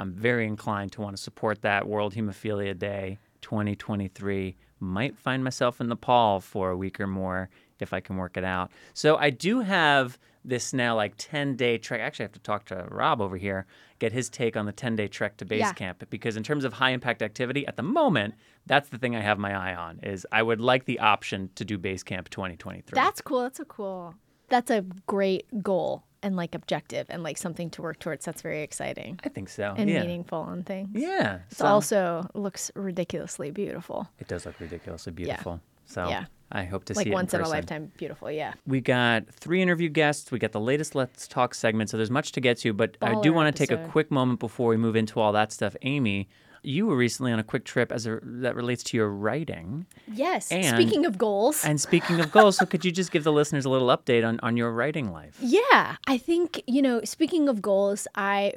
I'm 0.00 0.12
very 0.12 0.46
inclined 0.46 0.92
to 0.92 1.00
want 1.00 1.16
to 1.16 1.22
support 1.22 1.62
that 1.62 1.86
World 1.86 2.14
Hemophilia 2.14 2.78
Day 2.78 3.18
2023 3.42 4.56
might 4.80 5.16
find 5.16 5.44
myself 5.44 5.80
in 5.80 5.88
Nepal 5.88 6.40
for 6.40 6.70
a 6.70 6.76
week 6.76 7.00
or 7.00 7.06
more 7.06 7.48
if 7.80 7.92
I 7.92 8.00
can 8.00 8.16
work 8.16 8.36
it 8.36 8.44
out. 8.44 8.70
So 8.92 9.16
I 9.16 9.30
do 9.30 9.60
have 9.60 10.18
this 10.44 10.72
now 10.72 10.94
like 10.94 11.14
10 11.16 11.56
day 11.56 11.78
trek. 11.78 12.00
Actually, 12.00 12.24
I 12.24 12.26
have 12.26 12.32
to 12.32 12.40
talk 12.40 12.64
to 12.66 12.86
Rob 12.90 13.20
over 13.20 13.36
here, 13.36 13.66
get 13.98 14.12
his 14.12 14.28
take 14.28 14.56
on 14.56 14.66
the 14.66 14.72
10 14.72 14.96
day 14.96 15.08
trek 15.08 15.36
to 15.38 15.44
base 15.44 15.60
Yeah. 15.60 15.72
camp. 15.72 16.04
Because 16.10 16.36
in 16.36 16.42
terms 16.42 16.64
of 16.64 16.74
high 16.74 16.90
impact 16.90 17.22
activity, 17.22 17.66
at 17.66 17.76
the 17.76 17.82
moment, 17.82 18.34
that's 18.66 18.88
the 18.90 18.98
thing 18.98 19.16
I 19.16 19.20
have 19.20 19.38
my 19.38 19.54
eye 19.54 19.74
on. 19.74 20.00
Is 20.02 20.26
I 20.32 20.42
would 20.42 20.60
like 20.60 20.84
the 20.84 20.98
option 20.98 21.50
to 21.54 21.64
do 21.64 21.78
base 21.78 22.02
camp 22.02 22.28
2023. 22.30 22.94
That's 22.94 23.20
cool. 23.20 23.42
That's 23.42 23.60
a 23.60 23.64
cool. 23.64 24.14
That's 24.48 24.70
a 24.70 24.82
great 25.06 25.62
goal 25.62 26.04
and 26.24 26.34
like 26.36 26.54
objective 26.54 27.06
and 27.10 27.22
like 27.22 27.36
something 27.36 27.70
to 27.70 27.82
work 27.82 27.98
towards. 28.00 28.24
That's 28.24 28.42
very 28.42 28.62
exciting 28.62 29.20
I 29.24 29.28
think 29.28 29.48
so. 29.48 29.74
and 29.76 29.88
yeah. 29.88 30.00
meaningful 30.00 30.42
and 30.48 30.64
things. 30.66 30.88
Yeah. 30.94 31.36
It 31.50 31.56
so- 31.56 31.66
also 31.66 32.28
looks 32.34 32.72
ridiculously 32.74 33.50
beautiful. 33.50 34.08
It 34.18 34.26
does 34.26 34.46
look 34.46 34.58
ridiculously 34.58 35.12
beautiful. 35.12 35.52
Yeah. 35.52 35.92
So 35.92 36.08
Yeah. 36.08 36.24
I 36.50 36.64
hope 36.64 36.84
to 36.86 36.92
like 36.94 37.04
see 37.04 37.10
it 37.10 37.12
Like 37.12 37.22
once 37.22 37.34
in, 37.34 37.40
a 37.40 37.48
lifetime 37.48 37.92
beautiful. 37.96 38.30
Yeah. 38.30 38.54
We 38.66 38.80
got 38.80 39.28
three 39.28 39.60
interview 39.60 39.88
guests. 39.88 40.30
We 40.30 40.38
got 40.38 40.52
the 40.52 40.60
latest 40.60 40.94
Let's 40.94 41.26
Talk 41.26 41.54
segment. 41.54 41.90
So 41.90 41.96
there's 41.96 42.10
much 42.10 42.32
to 42.32 42.40
get 42.40 42.58
to, 42.58 42.72
but 42.72 42.96
I 43.02 43.20
do 43.20 43.32
want 43.32 43.54
to 43.54 43.58
take 43.66 43.70
a 43.76 43.82
quick 43.88 44.10
moment 44.10 44.40
before 44.40 44.68
we 44.68 44.76
move 44.76 44.96
into 44.96 45.20
all 45.20 45.32
that 45.32 45.52
stuff. 45.52 45.74
Amy, 45.82 46.28
you 46.64 46.86
were 46.86 46.96
recently 46.96 47.32
on 47.32 47.38
a 47.38 47.44
quick 47.44 47.64
trip 47.64 47.92
as 47.92 48.06
a, 48.06 48.20
that 48.22 48.54
relates 48.56 48.82
to 48.84 48.96
your 48.96 49.08
writing. 49.08 49.86
Yes. 50.12 50.50
And- 50.50 50.76
Speaking 50.76 51.06
of 51.06 51.18
goals. 51.18 51.64
And 51.64 51.80
speaking 51.80 52.20
of 52.20 52.30
goals, 52.32 52.56
so 52.56 52.66
could 52.66 52.84
you 52.84 52.90
just 52.92 53.10
give 53.10 53.24
the 53.24 53.32
listeners 53.32 53.64
a 53.64 53.70
little 53.70 53.88
update 53.88 54.26
on, 54.26 54.40
on 54.42 54.56
your 54.56 54.72
writing 54.72 55.12
life? 55.12 55.36
Yeah, 55.40 55.96
I 56.06 56.18
think, 56.18 56.62
you 56.66 56.82
know, 56.82 57.02
speaking 57.04 57.48
of 57.48 57.60
goals, 57.62 58.06
I, 58.14 58.52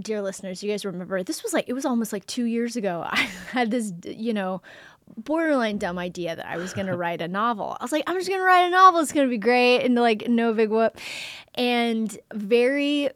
dear 0.00 0.22
listeners, 0.22 0.62
you 0.62 0.70
guys 0.70 0.84
remember 0.84 1.22
this 1.22 1.42
was 1.42 1.52
like, 1.52 1.68
it 1.68 1.72
was 1.72 1.84
almost 1.84 2.12
like 2.12 2.26
two 2.26 2.44
years 2.44 2.76
ago. 2.76 3.02
I 3.06 3.16
had 3.52 3.70
this, 3.70 3.92
you 4.04 4.32
know, 4.34 4.62
borderline 5.16 5.78
dumb 5.78 5.98
idea 5.98 6.36
that 6.36 6.46
I 6.46 6.56
was 6.56 6.72
going 6.72 6.86
to 6.92 6.96
write 6.96 7.20
a 7.20 7.28
novel. 7.28 7.76
I 7.80 7.84
was 7.84 7.92
like, 7.92 8.04
I'm 8.06 8.16
just 8.16 8.28
going 8.28 8.40
to 8.40 8.44
write 8.44 8.66
a 8.66 8.70
novel. 8.70 9.00
It's 9.00 9.12
going 9.12 9.26
to 9.26 9.30
be 9.30 9.38
great. 9.38 9.80
And 9.84 9.94
like, 9.94 10.28
no 10.28 10.52
big 10.52 10.70
whoop. 10.70 10.98
And 11.54 12.16
very 12.32 13.10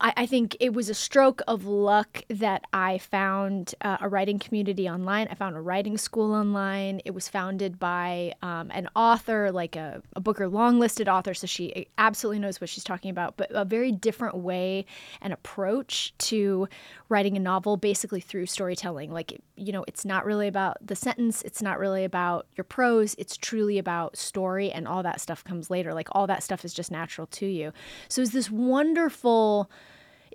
I, 0.00 0.12
I 0.16 0.26
think 0.26 0.56
it 0.60 0.74
was 0.74 0.90
a 0.90 0.94
stroke 0.94 1.42
of 1.48 1.64
luck 1.64 2.22
that 2.28 2.66
I 2.72 2.98
found 2.98 3.74
uh, 3.80 3.96
a 4.00 4.08
writing 4.08 4.38
community 4.38 4.88
online. 4.88 5.28
I 5.30 5.34
found 5.34 5.56
a 5.56 5.60
writing 5.60 5.96
school 5.96 6.34
online. 6.34 7.00
It 7.04 7.12
was 7.12 7.28
founded 7.28 7.78
by 7.78 8.34
um, 8.42 8.70
an 8.72 8.88
author, 8.94 9.50
like 9.50 9.76
a, 9.76 10.02
a 10.14 10.20
Booker 10.20 10.48
long 10.48 10.78
listed 10.78 11.08
author, 11.08 11.34
so 11.34 11.46
she 11.46 11.86
absolutely 11.98 12.40
knows 12.40 12.60
what 12.60 12.68
she's 12.68 12.84
talking 12.84 13.10
about, 13.10 13.36
but 13.36 13.50
a 13.50 13.64
very 13.64 13.90
different 13.92 14.36
way 14.36 14.84
and 15.20 15.32
approach 15.32 16.12
to 16.18 16.68
writing 17.08 17.36
a 17.36 17.40
novel, 17.40 17.76
basically 17.76 18.20
through 18.20 18.46
storytelling. 18.46 19.12
Like, 19.12 19.40
you 19.56 19.72
know, 19.72 19.84
it's 19.88 20.04
not 20.04 20.26
really 20.26 20.48
about 20.48 20.76
the 20.84 20.96
sentence, 20.96 21.42
it's 21.42 21.62
not 21.62 21.78
really 21.78 22.04
about 22.04 22.46
your 22.56 22.64
prose, 22.64 23.14
it's 23.18 23.36
truly 23.36 23.78
about 23.78 24.16
story, 24.16 24.70
and 24.70 24.86
all 24.86 25.02
that 25.02 25.20
stuff 25.20 25.42
comes 25.44 25.70
later. 25.70 25.94
Like, 25.94 26.08
all 26.12 26.26
that 26.26 26.42
stuff 26.42 26.64
is 26.64 26.74
just 26.74 26.90
natural 26.90 27.26
to 27.28 27.46
you. 27.46 27.72
So 28.08 28.20
it's 28.20 28.32
this 28.32 28.50
wonderful 28.50 29.70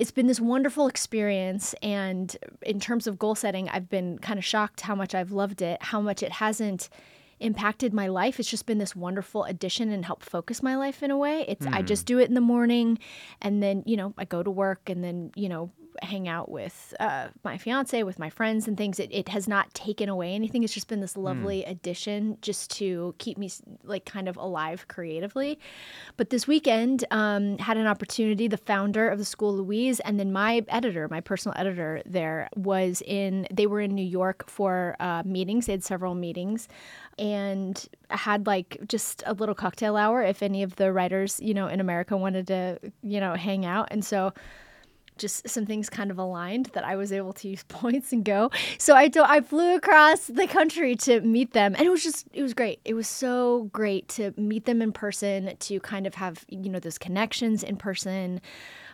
it's 0.01 0.11
been 0.11 0.25
this 0.25 0.41
wonderful 0.41 0.87
experience 0.87 1.75
and 1.83 2.35
in 2.63 2.79
terms 2.79 3.05
of 3.05 3.19
goal 3.19 3.35
setting 3.35 3.69
i've 3.69 3.87
been 3.87 4.17
kind 4.17 4.39
of 4.39 4.43
shocked 4.43 4.81
how 4.81 4.95
much 4.95 5.13
i've 5.13 5.31
loved 5.31 5.61
it 5.61 5.81
how 5.83 6.01
much 6.01 6.23
it 6.23 6.31
hasn't 6.31 6.89
impacted 7.41 7.93
my 7.93 8.07
life. 8.07 8.39
It's 8.39 8.49
just 8.49 8.65
been 8.65 8.77
this 8.77 8.95
wonderful 8.95 9.43
addition 9.45 9.91
and 9.91 10.05
help 10.05 10.23
focus 10.23 10.63
my 10.63 10.75
life 10.75 11.03
in 11.03 11.11
a 11.11 11.17
way. 11.17 11.43
It's 11.47 11.65
i 11.65 11.79
hmm. 11.79 11.85
just 11.85 12.05
do 12.05 12.19
it 12.19 12.29
in 12.29 12.35
the 12.35 12.41
morning 12.41 12.99
and 13.41 13.61
then 13.61 13.83
you 13.85 13.97
know 13.97 14.13
i 14.17 14.25
go 14.25 14.43
to 14.43 14.51
work 14.51 14.89
and 14.89 15.03
then 15.03 15.31
you 15.35 15.49
know 15.49 15.71
hang 16.01 16.27
out 16.27 16.49
with 16.49 16.93
uh, 16.99 17.27
my 17.43 17.57
fiance 17.57 18.03
with 18.03 18.19
my 18.19 18.29
friends 18.29 18.67
and 18.67 18.77
things. 18.77 18.99
It, 18.99 19.09
it 19.11 19.29
has 19.29 19.47
not 19.47 19.73
taken 19.73 20.09
away 20.09 20.33
anything. 20.33 20.63
It's 20.63 20.73
just 20.73 20.87
been 20.87 21.01
this 21.01 21.17
lovely 21.17 21.63
addition 21.63 22.37
just 22.41 22.71
to 22.77 23.15
keep 23.17 23.37
me 23.37 23.49
like 23.83 24.05
kind 24.05 24.27
of 24.27 24.37
alive 24.37 24.87
creatively. 24.87 25.59
But 26.17 26.29
this 26.29 26.47
weekend 26.47 27.05
um, 27.11 27.57
had 27.57 27.77
an 27.77 27.87
opportunity. 27.87 28.47
The 28.47 28.57
founder 28.57 29.09
of 29.09 29.17
the 29.17 29.25
school 29.25 29.55
louise 29.55 29.99
and 30.01 30.19
then 30.19 30.31
my 30.31 30.63
editor 30.67 31.07
my 31.09 31.21
personal 31.21 31.57
editor 31.57 32.01
there 32.05 32.49
was 32.55 33.01
in 33.05 33.47
they 33.51 33.67
were 33.67 33.81
in 33.81 33.93
new 33.93 34.05
york 34.05 34.49
for 34.49 34.95
uh, 34.99 35.23
meetings. 35.25 35.65
They 35.65 35.73
had 35.73 35.83
several 35.83 36.15
meetings 36.15 36.67
and 37.19 37.87
had 38.09 38.47
like 38.47 38.77
just 38.87 39.23
a 39.25 39.33
little 39.33 39.55
cocktail 39.55 39.95
hour 39.95 40.21
if 40.23 40.41
any 40.41 40.63
of 40.63 40.75
the 40.77 40.91
writers 40.91 41.39
you 41.41 41.53
know 41.53 41.67
in 41.67 41.79
america 41.79 42.15
wanted 42.17 42.47
to 42.47 42.79
you 43.03 43.19
know 43.19 43.35
hang 43.35 43.65
out. 43.65 43.87
And 43.91 44.03
so 44.03 44.33
just 45.17 45.47
some 45.47 45.65
things 45.65 45.89
kind 45.89 46.11
of 46.11 46.17
aligned 46.17 46.67
that 46.67 46.83
I 46.83 46.95
was 46.95 47.11
able 47.11 47.33
to 47.33 47.47
use 47.47 47.63
points 47.67 48.11
and 48.11 48.23
go. 48.23 48.51
So 48.77 48.95
I 48.95 49.07
do, 49.07 49.23
I 49.23 49.41
flew 49.41 49.75
across 49.75 50.27
the 50.27 50.47
country 50.47 50.95
to 50.97 51.21
meet 51.21 51.53
them 51.53 51.75
and 51.75 51.85
it 51.85 51.89
was 51.89 52.03
just 52.03 52.27
it 52.33 52.41
was 52.41 52.53
great. 52.53 52.79
It 52.85 52.93
was 52.93 53.07
so 53.07 53.69
great 53.73 54.07
to 54.09 54.33
meet 54.37 54.65
them 54.65 54.81
in 54.81 54.91
person, 54.91 55.55
to 55.57 55.79
kind 55.79 56.07
of 56.07 56.15
have, 56.15 56.45
you 56.49 56.69
know, 56.69 56.79
those 56.79 56.97
connections 56.97 57.63
in 57.63 57.77
person. 57.77 58.41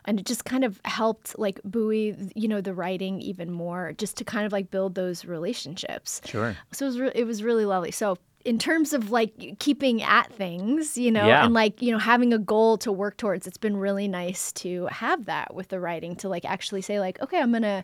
And 0.05 0.19
it 0.21 0.25
just 0.25 0.45
kind 0.45 0.63
of 0.63 0.79
helped 0.85 1.37
like 1.37 1.59
buoy, 1.65 2.15
you 2.33 2.47
know, 2.47 2.61
the 2.61 2.73
writing 2.73 3.19
even 3.19 3.51
more, 3.51 3.93
just 3.97 4.15
to 4.17 4.23
kind 4.23 4.45
of 4.45 4.53
like 4.53 4.71
build 4.71 4.95
those 4.95 5.25
relationships. 5.25 6.21
Sure. 6.25 6.55
So 6.71 6.85
it 6.85 6.89
was 6.89 6.99
re- 6.99 7.11
it 7.13 7.23
was 7.25 7.43
really 7.43 7.65
lovely. 7.65 7.91
So 7.91 8.17
in 8.47 8.57
terms 8.57 8.93
of 8.93 9.11
like 9.11 9.59
keeping 9.59 10.01
at 10.01 10.31
things, 10.31 10.97
you 10.97 11.11
know, 11.11 11.27
Yeah. 11.27 11.43
and 11.43 11.53
like 11.53 11.81
you 11.81 11.91
know 11.91 11.97
having 11.99 12.31
a 12.33 12.37
goal 12.39 12.77
to 12.79 12.91
work 12.93 13.17
towards, 13.17 13.45
it's 13.45 13.57
been 13.57 13.75
really 13.75 14.07
nice 14.07 14.53
to 14.53 14.85
have 14.87 15.25
that 15.25 15.53
with 15.53 15.67
the 15.67 15.79
writing 15.81 16.15
to 16.17 16.29
like 16.29 16.45
actually 16.45 16.81
say 16.81 16.99
like, 17.01 17.21
okay, 17.21 17.39
I'm 17.41 17.51
gonna, 17.51 17.83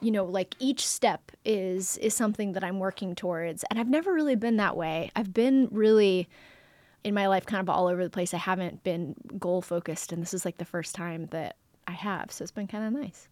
you 0.00 0.10
know, 0.10 0.24
like 0.26 0.54
each 0.58 0.86
step 0.86 1.32
is 1.44 1.96
is 1.98 2.12
something 2.14 2.52
that 2.52 2.62
I'm 2.62 2.78
working 2.80 3.14
towards, 3.14 3.64
and 3.70 3.78
I've 3.80 3.88
never 3.88 4.12
really 4.12 4.36
been 4.36 4.58
that 4.58 4.76
way. 4.76 5.10
I've 5.16 5.32
been 5.32 5.68
really 5.70 6.28
in 7.02 7.14
my 7.14 7.26
life 7.26 7.46
kind 7.46 7.60
of 7.62 7.68
all 7.70 7.86
over 7.88 8.04
the 8.04 8.10
place. 8.10 8.34
I 8.34 8.38
haven't 8.38 8.82
been 8.84 9.14
goal 9.38 9.62
focused, 9.62 10.12
and 10.12 10.20
this 10.20 10.34
is 10.34 10.44
like 10.44 10.58
the 10.58 10.64
first 10.66 10.94
time 10.94 11.26
that 11.30 11.56
I 11.86 11.92
have. 11.92 12.32
So 12.32 12.42
it's 12.42 12.52
been 12.52 12.66
kind 12.66 12.84
of 12.86 12.92
nice. 13.02 13.28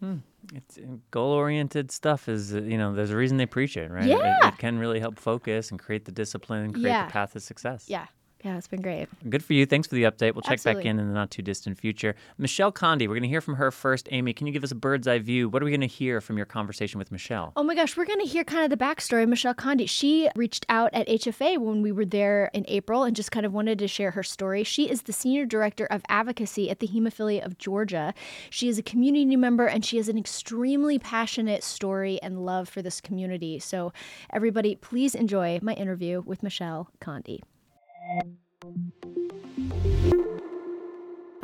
It's 0.55 0.79
goal 1.11 1.31
oriented 1.33 1.91
stuff 1.91 2.29
is, 2.29 2.55
uh, 2.55 2.59
you 2.61 2.77
know, 2.77 2.95
there's 2.95 3.11
a 3.11 3.17
reason 3.17 3.39
they 3.39 3.47
preach 3.47 3.77
it, 3.77 3.91
right? 3.91 4.05
It- 4.05 4.11
It, 4.11 4.19
Yeah. 4.19 4.49
it 4.49 4.59
can 4.59 4.79
really 4.79 5.01
help 5.01 5.19
focus 5.19 5.71
and 5.71 5.81
create 5.81 6.05
the 6.05 6.13
discipline 6.13 6.65
and 6.65 6.75
create 6.75 6.89
Yeah. 6.89 7.07
the 7.07 7.13
path 7.13 7.33
to 7.33 7.41
success. 7.41 7.87
Yeah, 7.89 8.07
yeah, 8.45 8.57
it's 8.59 8.67
been 8.67 8.83
great. 8.83 9.09
Good 9.29 9.45
for 9.45 9.53
you. 9.53 9.67
Thanks 9.67 9.87
for 9.87 9.95
the 9.95 10.03
update. 10.03 10.35
We'll 10.35 10.43
check 10.43 10.63
back 10.65 10.85
in 10.85 10.99
in 10.99 11.07
the 11.09 11.15
not 11.15 11.31
too 11.31 11.43
distant 11.43 11.79
future. 11.79 12.17
Michelle 12.39 12.73
Conde, 12.73 13.03
we're 13.03 13.15
going 13.15 13.23
to 13.23 13.29
hear 13.29 13.41
from 13.41 13.55
her 13.55 13.71
first. 13.71 14.09
Amy, 14.11 14.33
can 14.33 14.49
you 14.49 14.53
give 14.53 14.65
us 14.65 14.73
a 14.73 14.75
bird's 14.75 15.07
eye 15.07 15.21
view? 15.21 15.49
What 15.49 15.63
are 15.63 15.65
we 15.65 15.71
going 15.71 15.81
to 15.83 15.87
hear 15.87 16.21
from 16.21 16.37
your 16.37 16.47
conversation 16.47 16.99
with 16.99 17.13
Michelle? 17.13 17.53
Oh 17.55 17.63
my 17.63 17.77
gosh, 17.77 17.97
we're 17.97 18.05
going 18.05 18.19
to 18.19 18.27
hear 18.27 18.43
kind 18.43 18.65
of 18.65 18.77
the 18.77 18.85
backstory 18.85 19.23
of 19.23 19.29
Michelle 19.29 19.55
Conde. 19.55 19.89
She 19.89 20.29
reached 20.35 20.67
out 20.69 20.93
at 20.93 21.07
HFA 21.07 21.59
when 21.59 21.83
we 21.83 21.93
were 21.93 22.05
there 22.05 22.51
in 22.53 22.65
April 22.67 23.05
and 23.05 23.15
just 23.15 23.31
kind 23.31 23.47
of 23.47 23.53
wanted 23.53 23.79
to 23.79 23.87
share 23.87 24.11
her 24.11 24.25
story. 24.25 24.65
She 24.65 24.91
is 24.91 25.03
the 25.03 25.13
Senior 25.13 25.47
Director 25.47 25.87
of 25.87 26.03
Advocacy 26.09 26.69
at 26.69 26.81
the 26.81 26.89
Hemophilia 26.89 27.47
of 27.47 27.59
Georgia. 27.59 28.13
She 28.51 28.69
is 28.69 28.77
a 28.77 28.83
community 28.83 29.37
member 29.37 29.67
and 29.67 29.85
she 29.85 29.99
has 29.99 30.09
an 30.09 30.19
extremely 30.19 30.99
passionate 30.99 31.63
story 31.63 32.21
and 32.21 32.45
love 32.45 32.69
for 32.69 32.83
this 32.83 33.01
community. 33.01 33.61
So, 33.61 33.93
everybody, 34.31 34.75
please 34.75 35.15
enjoy 35.15 35.61
my 35.63 35.75
interview 35.75 36.23
with 36.27 36.43
Michelle 36.43 36.91
Conde. 36.99 37.41
Thank 38.05 38.27
you. 40.05 40.32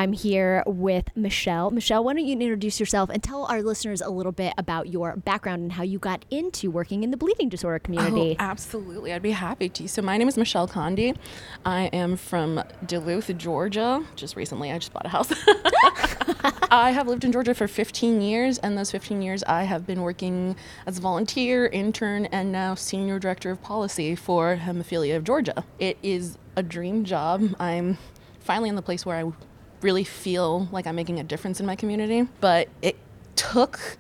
I'm 0.01 0.13
here 0.13 0.63
with 0.65 1.07
Michelle. 1.17 1.73
Michelle, 1.73 2.05
why 2.05 2.15
don't 2.15 2.25
you 2.25 2.39
introduce 2.39 2.79
yourself 2.79 3.11
and 3.11 3.21
tell 3.21 3.47
our 3.47 3.63
listeners 3.63 4.01
a 4.01 4.09
little 4.09 4.31
bit 4.31 4.55
about 4.57 4.89
your 4.89 5.17
background 5.17 5.63
and 5.63 5.73
how 5.73 5.83
you 5.83 5.99
got 5.99 6.25
into 6.31 6.71
working 6.71 7.03
in 7.03 7.11
the 7.11 7.17
bleeding 7.17 7.49
disorder 7.49 7.81
oh, 7.83 7.85
community? 7.85 8.37
Oh, 8.39 8.43
absolutely. 8.45 9.13
I'd 9.13 9.23
be 9.23 9.33
happy 9.33 9.69
to. 9.71 9.89
So, 9.89 10.01
my 10.01 10.17
name 10.17 10.29
is 10.29 10.37
Michelle 10.37 10.69
Conde. 10.69 11.19
I 11.65 11.87
am 11.87 12.17
from 12.17 12.63
Duluth, 12.87 13.37
Georgia. 13.37 14.05
Just 14.15 14.37
recently, 14.37 14.71
I 14.71 14.79
just 14.79 14.93
bought 14.93 15.05
a 15.05 15.09
house. 15.09 15.33
I 16.71 16.93
have 16.93 17.09
lived 17.09 17.25
in 17.25 17.33
Georgia 17.33 17.53
for 17.53 17.67
15 17.67 18.21
years, 18.21 18.59
and 18.59 18.79
those 18.79 18.93
15 18.93 19.21
years 19.21 19.43
I 19.45 19.65
have 19.65 19.85
been 19.85 20.03
working 20.03 20.55
as 20.87 20.99
a 20.99 21.01
volunteer, 21.01 21.67
intern, 21.67 22.27
and 22.27 22.53
now 22.53 22.77
senior 22.77 23.19
director 23.19 23.51
of 23.51 23.61
policy 23.63 24.15
for 24.15 24.59
Hemophilia 24.59 25.17
of 25.17 25.25
Georgia. 25.25 25.65
It 25.81 25.99
is 26.05 26.39
a 26.55 26.63
dream 26.63 27.05
job. 27.05 27.57
I'm 27.59 27.99
finally 28.39 28.69
in 28.69 28.77
the 28.77 28.83
place 28.83 29.05
where 29.05 29.17
I 29.17 29.33
really 29.83 30.05
feel 30.05 30.69
like 30.73 30.87
I'm 30.87 30.97
making 30.97 31.21
a 31.21 31.25
difference 31.25 31.61
in 31.61 31.67
my 31.67 31.77
community, 31.77 32.29
but 32.41 32.69
it 32.83 32.97
took 33.37 33.99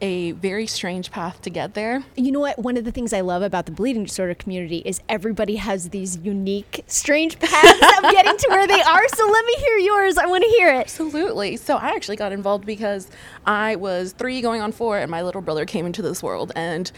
a 0.00 0.32
very 0.32 0.66
strange 0.66 1.10
path 1.10 1.40
to 1.40 1.50
get 1.50 1.74
there. 1.74 2.04
You 2.16 2.32
know 2.32 2.40
what? 2.40 2.58
One 2.58 2.76
of 2.76 2.84
the 2.84 2.90
things 2.92 3.12
I 3.12 3.20
love 3.20 3.42
about 3.42 3.66
the 3.66 3.72
bleeding 3.72 4.04
disorder 4.04 4.34
community 4.34 4.82
is 4.84 5.00
everybody 5.08 5.56
has 5.56 5.90
these 5.90 6.18
unique, 6.18 6.84
strange 6.88 7.38
paths 7.38 7.98
of 8.04 8.10
getting 8.10 8.36
to 8.36 8.46
where 8.50 8.66
they 8.66 8.82
are. 8.82 9.08
So 9.08 9.26
let 9.26 9.46
me 9.46 9.54
hear 9.54 9.76
yours. 9.78 10.18
I 10.18 10.26
want 10.26 10.42
to 10.42 10.50
hear 10.50 10.68
it. 10.68 10.80
Absolutely. 10.80 11.56
So 11.56 11.76
I 11.76 11.90
actually 11.90 12.16
got 12.16 12.32
involved 12.32 12.66
because 12.66 13.08
I 13.46 13.76
was 13.76 14.12
three 14.12 14.40
going 14.40 14.60
on 14.60 14.72
four, 14.72 14.98
and 14.98 15.10
my 15.10 15.22
little 15.22 15.40
brother 15.40 15.64
came 15.64 15.86
into 15.86 16.02
this 16.02 16.22
world, 16.22 16.52
and 16.56 16.90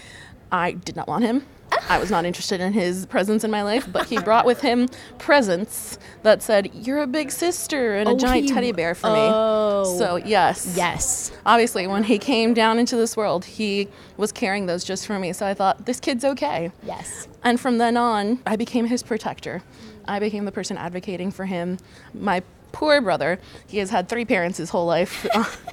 I 0.50 0.72
did 0.72 0.96
not 0.96 1.06
want 1.06 1.22
him. 1.24 1.46
I 1.88 1.98
was 1.98 2.10
not 2.10 2.24
interested 2.24 2.60
in 2.60 2.72
his 2.72 3.06
presence 3.06 3.44
in 3.44 3.50
my 3.50 3.62
life, 3.62 3.86
but 3.90 4.06
he 4.06 4.18
brought 4.18 4.44
with 4.44 4.60
him 4.60 4.88
presents 5.18 5.98
that 6.22 6.42
said, 6.42 6.70
You're 6.74 7.00
a 7.02 7.06
big 7.06 7.30
sister, 7.30 7.94
and 7.96 8.08
a 8.08 8.12
Oh, 8.12 8.16
giant 8.18 8.48
he- 8.48 8.52
teddy 8.54 8.72
bear 8.72 8.94
for 8.94 9.08
Oh. 9.08 9.84
me. 9.92 9.98
So, 9.98 10.16
yes. 10.16 10.74
Yes. 10.76 11.32
Obviously, 11.44 11.86
when 11.86 12.04
he 12.04 12.18
came 12.18 12.54
down 12.54 12.78
into 12.78 12.96
this 12.96 13.16
world, 13.16 13.44
he 13.44 13.88
was 14.16 14.32
carrying 14.32 14.66
those 14.66 14.82
just 14.84 15.06
for 15.06 15.18
me. 15.18 15.32
So 15.32 15.46
I 15.46 15.54
thought, 15.54 15.86
This 15.86 16.00
kid's 16.00 16.24
okay. 16.24 16.72
Yes. 16.84 17.28
And 17.44 17.60
from 17.60 17.78
then 17.78 17.96
on, 17.96 18.40
I 18.46 18.56
became 18.56 18.86
his 18.86 19.02
protector. 19.02 19.62
I 20.08 20.18
became 20.18 20.44
the 20.44 20.52
person 20.52 20.76
advocating 20.76 21.30
for 21.30 21.44
him. 21.46 21.78
My 22.14 22.42
poor 22.72 23.00
brother, 23.00 23.38
he 23.66 23.78
has 23.78 23.90
had 23.90 24.08
three 24.08 24.24
parents 24.24 24.58
his 24.58 24.70
whole 24.70 24.86
life. 24.86 25.26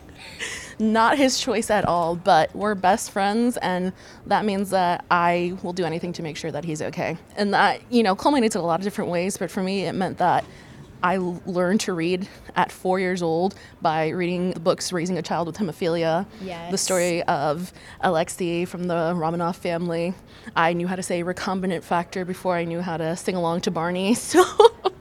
Not 0.80 1.18
his 1.18 1.40
choice 1.40 1.70
at 1.70 1.86
all, 1.86 2.16
but 2.16 2.54
we're 2.56 2.76
best 2.76 3.12
friends, 3.12 3.58
and 3.58 3.94
that 4.26 4.44
means 4.44 4.72
that 4.72 5.06
I 5.12 5.56
will 5.62 5.74
do 5.74 5.86
anything 5.86 6.14
to 6.14 6.24
make 6.24 6.36
sure 6.36 6.52
that 6.52 6.66
he's 6.66 6.82
okay. 6.82 7.18
And 7.36 7.54
that, 7.54 7.82
you 7.92 8.04
know, 8.04 8.16
culminates 8.16 8.56
in 8.56 8.62
a 8.62 8.66
lot 8.66 8.80
of 8.80 8.84
different 8.84 9.12
ways, 9.12 9.38
but 9.38 9.52
for 9.52 9.62
me, 9.62 9.86
it 9.86 9.94
meant 9.94 10.18
that 10.18 10.46
I 11.04 11.18
learned 11.18 11.82
to 11.82 11.94
read 11.94 12.30
at 12.56 12.72
four 12.72 12.98
years 12.98 13.22
old 13.22 13.56
by 13.82 14.10
reading 14.10 14.52
the 14.52 14.60
books 14.62 14.94
Raising 14.94 15.18
a 15.18 15.22
Child 15.22 15.48
with 15.48 15.58
Hemophilia, 15.58 16.26
the 16.72 16.78
story 16.78 17.22
of 17.24 17.74
Alexei 18.00 18.64
from 18.64 18.86
the 18.86 19.14
Romanov 19.14 19.56
family. 19.58 20.14
I 20.56 20.72
knew 20.72 20.88
how 20.88 20.96
to 20.96 21.04
say 21.04 21.22
recombinant 21.22 21.84
factor 21.84 22.24
before 22.24 22.56
I 22.56 22.64
knew 22.64 22.80
how 22.80 22.96
to 22.96 23.18
sing 23.18 23.36
along 23.36 23.62
to 23.62 23.72
Barney. 23.72 24.16
So, 24.24 24.44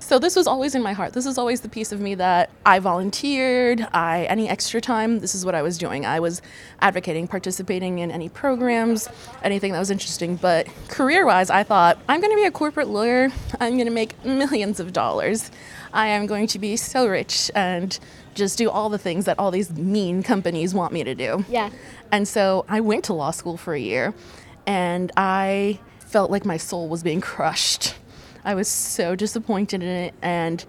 so 0.02 0.18
this 0.18 0.34
was 0.34 0.46
always 0.46 0.74
in 0.74 0.82
my 0.82 0.92
heart. 0.92 1.12
This 1.12 1.26
is 1.26 1.38
always 1.38 1.60
the 1.60 1.68
piece 1.68 1.92
of 1.92 2.00
me 2.00 2.16
that 2.16 2.50
I 2.66 2.80
volunteered. 2.80 3.86
I 3.92 4.24
any 4.24 4.48
extra 4.48 4.80
time, 4.80 5.20
this 5.20 5.34
is 5.34 5.44
what 5.46 5.54
I 5.54 5.62
was 5.62 5.78
doing. 5.78 6.04
I 6.04 6.18
was 6.18 6.42
advocating, 6.80 7.28
participating 7.28 8.00
in 8.00 8.10
any 8.10 8.28
programs, 8.28 9.08
anything 9.42 9.72
that 9.72 9.78
was 9.78 9.90
interesting. 9.90 10.36
But 10.36 10.66
career-wise, 10.88 11.50
I 11.50 11.62
thought 11.62 11.98
I'm 12.08 12.20
going 12.20 12.32
to 12.32 12.36
be 12.36 12.44
a 12.44 12.50
corporate 12.50 12.88
lawyer. 12.88 13.30
I'm 13.60 13.74
going 13.74 13.86
to 13.86 13.92
make 13.92 14.22
millions 14.24 14.80
of 14.80 14.92
dollars. 14.92 15.50
I 15.92 16.08
am 16.08 16.26
going 16.26 16.48
to 16.48 16.58
be 16.58 16.76
so 16.76 17.06
rich 17.06 17.50
and 17.54 17.98
just 18.34 18.58
do 18.58 18.70
all 18.70 18.88
the 18.88 18.98
things 18.98 19.26
that 19.26 19.38
all 19.38 19.50
these 19.50 19.70
mean 19.70 20.22
companies 20.22 20.74
want 20.74 20.92
me 20.92 21.04
to 21.04 21.14
do. 21.14 21.44
Yeah. 21.48 21.70
And 22.10 22.26
so 22.26 22.64
I 22.68 22.80
went 22.80 23.04
to 23.04 23.12
law 23.12 23.30
school 23.30 23.56
for 23.56 23.74
a 23.74 23.80
year 23.80 24.14
and 24.66 25.12
I 25.16 25.78
felt 26.00 26.30
like 26.30 26.44
my 26.44 26.56
soul 26.56 26.88
was 26.88 27.02
being 27.02 27.20
crushed. 27.20 27.94
I 28.44 28.54
was 28.54 28.68
so 28.68 29.14
disappointed 29.14 29.82
in 29.82 29.88
it. 29.88 30.14
And 30.22 30.64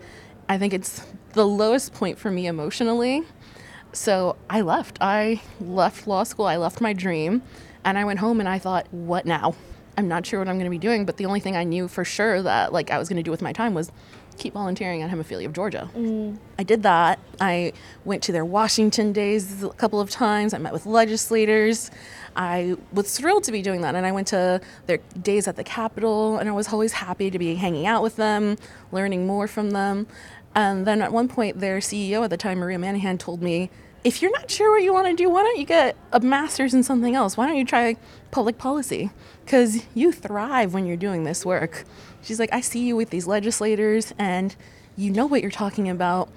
I 0.50 0.58
think 0.58 0.74
it's 0.74 1.06
the 1.34 1.46
lowest 1.46 1.94
point 1.94 2.18
for 2.20 2.32
me 2.32 2.48
emotionally. 2.48 3.24
So 3.92 4.36
I 4.50 4.62
left. 4.62 4.98
I 5.02 5.42
left 5.60 6.08
law 6.08 6.24
school. 6.24 6.46
I 6.46 6.58
left 6.58 6.82
my 6.82 6.94
dream. 6.94 7.42
And 7.86 7.98
I 7.98 8.06
went 8.06 8.20
home 8.20 8.40
and 8.40 8.48
I 8.48 8.60
thought, 8.60 8.88
what 8.92 9.26
now? 9.26 9.56
I'm 9.98 10.08
not 10.08 10.26
sure 10.26 10.40
what 10.40 10.48
I'm 10.48 10.56
going 10.56 10.66
to 10.66 10.72
be 10.72 10.80
doing. 10.80 11.06
But 11.06 11.18
the 11.18 11.26
only 11.26 11.40
thing 11.40 11.56
I 11.56 11.64
knew 11.64 11.88
for 11.88 12.04
sure 12.04 12.42
that 12.42 12.74
like 12.74 12.92
I 12.92 12.98
was 12.98 13.10
going 13.10 13.18
to 13.18 13.24
do 13.24 13.32
with 13.32 13.42
my 13.42 13.54
time 13.54 13.74
was 13.74 13.92
keep 14.38 14.54
volunteering 14.54 15.02
at 15.02 15.12
Hemophilia 15.12 15.46
of 15.46 15.54
Georgia. 15.54 15.90
Mm. 15.96 16.38
I 16.58 16.64
did 16.64 16.84
that. 16.84 17.20
I 17.40 17.74
went 18.04 18.24
to 18.24 18.32
their 18.32 18.46
Washington 18.46 19.14
days 19.14 19.64
a 19.64 19.70
couple 19.70 20.00
of 20.00 20.10
times. 20.10 20.54
I 20.54 20.58
met 20.58 20.74
with 20.74 20.86
legislators. 20.86 21.92
I 22.36 22.76
was 22.92 23.18
thrilled 23.18 23.44
to 23.46 23.52
be 23.52 23.62
doing 23.62 23.82
that. 23.82 23.96
And 23.96 24.06
I 24.06 24.12
went 24.12 24.28
to 24.28 24.62
their 24.88 25.00
days 25.22 25.48
at 25.48 25.56
the 25.56 25.64
Capitol, 25.64 26.38
and 26.38 26.50
I 26.50 26.52
was 26.52 26.72
always 26.72 26.94
happy 26.94 27.30
to 27.30 27.40
be 27.40 27.56
hanging 27.56 27.86
out 27.86 28.04
with 28.04 28.16
them, 28.16 28.58
learning 28.92 29.26
more 29.28 29.48
from 29.48 29.72
them. 29.72 30.08
And 30.56 30.86
then 30.86 31.02
at 31.02 31.12
one 31.12 31.28
point, 31.28 31.60
their 31.60 31.80
CEO 31.80 32.24
at 32.24 32.30
the 32.30 32.38
time, 32.38 32.60
Maria 32.60 32.78
Manahan, 32.78 33.18
told 33.18 33.42
me, 33.42 33.70
if 34.04 34.22
you're 34.22 34.32
not 34.32 34.52
sure 34.52 34.72
what 34.72 34.84
you 34.84 34.94
want 34.94 35.08
to 35.08 35.16
do, 35.16 35.30
why 35.30 35.44
don't 35.44 35.58
you 35.58 35.66
get 35.66 35.96
a 36.12 36.20
master's 36.20 36.74
in 36.74 36.84
something 36.84 37.16
else? 37.16 37.38
Why 37.38 37.48
don't 37.48 37.56
you 37.56 37.66
try 37.66 37.96
public 38.32 38.58
policy? 38.58 39.12
Because 39.46 39.86
you 39.94 40.12
thrive 40.12 40.74
when 40.74 40.86
you're 40.86 40.98
doing 40.98 41.24
this 41.24 41.46
work. 41.46 41.86
She's 42.22 42.40
like, 42.40 42.52
I 42.52 42.62
see 42.62 42.86
you 42.86 42.96
with 42.96 43.12
these 43.12 43.28
legislators 43.28 44.14
and 44.20 44.56
you 44.98 45.10
know 45.10 45.26
what 45.26 45.42
you're 45.42 45.52
talking 45.52 45.90
about. 45.90 46.30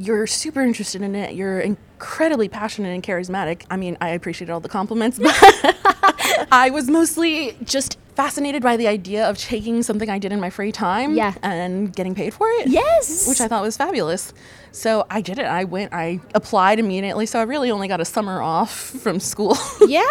You're 0.00 0.26
super 0.26 0.62
interested 0.62 1.02
in 1.02 1.14
it. 1.14 1.34
You're 1.34 1.60
incredibly 1.60 2.48
passionate 2.48 2.88
and 2.88 3.02
charismatic. 3.02 3.64
I 3.70 3.76
mean, 3.76 3.98
I 4.00 4.08
appreciate 4.10 4.48
all 4.48 4.60
the 4.60 4.68
compliments, 4.68 5.18
but 5.18 5.28
I 6.50 6.70
was 6.72 6.88
mostly 6.88 7.54
just 7.64 7.98
fascinated 8.16 8.62
by 8.62 8.76
the 8.78 8.86
idea 8.88 9.28
of 9.28 9.36
taking 9.38 9.82
something 9.82 10.08
I 10.08 10.18
did 10.18 10.32
in 10.32 10.40
my 10.40 10.48
free 10.50 10.72
time 10.72 11.14
Yeah. 11.14 11.34
and 11.42 11.94
getting 11.94 12.14
paid 12.14 12.32
for 12.34 12.48
it 12.48 12.68
Yes. 12.68 13.28
which 13.28 13.40
I 13.40 13.48
thought 13.48 13.62
was 13.62 13.76
fabulous. 13.76 14.32
So 14.72 15.06
I 15.10 15.20
did 15.20 15.38
it. 15.38 15.44
I 15.44 15.64
went, 15.64 15.92
I 15.92 16.20
applied 16.34 16.78
immediately. 16.78 17.26
So 17.26 17.38
I 17.38 17.42
really 17.42 17.70
only 17.70 17.88
got 17.88 18.00
a 18.00 18.04
summer 18.04 18.40
off 18.40 18.72
from 18.72 19.20
school. 19.20 19.56
Yeah. 19.86 20.02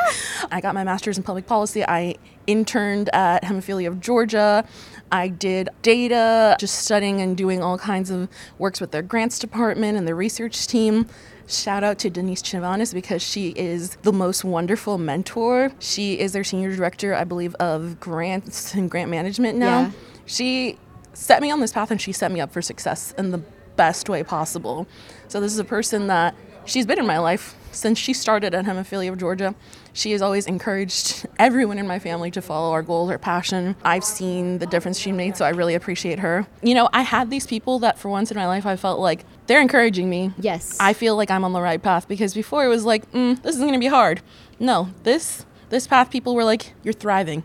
I 0.52 0.62
got 0.62 0.76
my 0.76 0.84
master's 0.84 1.18
in 1.18 1.24
public 1.24 1.48
policy. 1.48 1.84
I 1.86 2.16
interned 2.48 3.10
at 3.14 3.44
Hemophilia 3.44 3.88
of 3.88 4.00
Georgia. 4.02 4.66
I 5.12 5.28
did 5.28 5.70
data, 5.82 6.56
just 6.60 6.80
studying 6.80 7.22
and 7.22 7.36
doing 7.36 7.64
all 7.64 7.78
kinds 7.78 8.12
of 8.12 8.30
works 8.58 8.80
with 8.80 8.92
their 8.92 9.02
grants 9.02 9.40
department 9.40 9.98
and 9.98 10.08
their 10.08 10.16
research 10.16 10.68
team. 10.68 11.08
Shout 11.48 11.84
out 11.84 11.98
to 12.00 12.12
Denise 12.12 12.44
Chivanis 12.44 12.94
because 12.94 13.24
she 13.24 13.50
is 13.50 13.96
the 14.04 14.14
most 14.14 14.44
wonderful 14.44 15.00
mentor. 15.00 15.72
She 15.80 16.20
is 16.20 16.32
their 16.34 16.44
senior 16.44 16.76
director, 16.76 17.16
I 17.16 17.24
believe, 17.24 17.56
of 17.56 18.00
grants 18.00 18.76
and 18.76 18.90
grant 18.90 19.10
management 19.10 19.58
now. 19.58 19.82
Yeah. 19.82 19.92
She 20.28 20.78
set 21.14 21.42
me 21.42 21.50
on 21.50 21.60
this 21.60 21.74
path 21.74 21.90
and 21.90 22.00
she 22.00 22.12
set 22.12 22.32
me 22.32 22.40
up 22.40 22.52
for 22.52 22.62
success 22.62 23.16
in 23.18 23.32
the 23.32 23.40
best 23.76 24.10
way 24.10 24.24
possible. 24.24 24.88
So 25.28 25.40
this 25.40 25.52
is 25.52 25.60
a 25.60 25.64
person 25.64 26.08
that 26.08 26.36
she's 26.66 26.86
been 26.86 27.00
in 27.00 27.08
my 27.08 27.18
life 27.18 27.56
since 27.72 27.98
she 27.98 28.14
started 28.14 28.54
at 28.54 28.66
Hemophilia 28.66 29.12
of 29.12 29.18
Georgia. 29.18 29.56
She 29.94 30.12
has 30.12 30.22
always 30.22 30.46
encouraged 30.46 31.28
everyone 31.40 31.78
in 31.78 31.88
my 31.88 32.00
family 32.00 32.32
to 32.32 32.42
follow 32.42 32.72
our 32.72 32.82
goals, 32.82 33.10
our 33.10 33.18
passion. 33.18 33.76
I've 33.84 34.04
seen 34.04 34.60
the 34.60 34.66
difference 34.66 35.00
she 35.00 35.12
made, 35.12 35.38
so 35.38 35.46
I 35.46 35.50
really 35.50 35.76
appreciate 35.76 36.20
her. 36.20 36.48
You 36.62 36.76
know, 36.76 36.90
I 36.94 37.02
had 37.02 37.30
these 37.30 37.46
people 37.46 37.80
that 37.80 37.98
for 37.98 38.10
once 38.10 38.32
in 38.32 38.38
my 38.38 38.48
life 38.48 38.66
I 38.66 38.76
felt 38.76 39.00
like 39.00 39.26
they're 39.48 39.62
encouraging 39.62 40.10
me. 40.10 40.34
Yes. 40.40 40.78
I 40.80 40.94
feel 40.94 41.16
like 41.16 41.32
I'm 41.32 41.44
on 41.44 41.54
the 41.54 41.62
right 41.62 41.82
path 41.82 42.08
because 42.08 42.34
before 42.34 42.66
it 42.66 42.70
was 42.70 42.86
like, 42.86 43.12
mm, 43.12 43.42
this 43.42 43.56
is 43.56 43.62
going 43.62 43.74
to 43.74 43.80
be 43.80 43.88
hard. 43.88 44.22
No, 44.60 44.90
this 45.04 45.46
this 45.70 45.86
path 45.86 46.10
people 46.10 46.34
were 46.34 46.44
like, 46.44 46.74
you're 46.84 46.94
thriving 46.94 47.44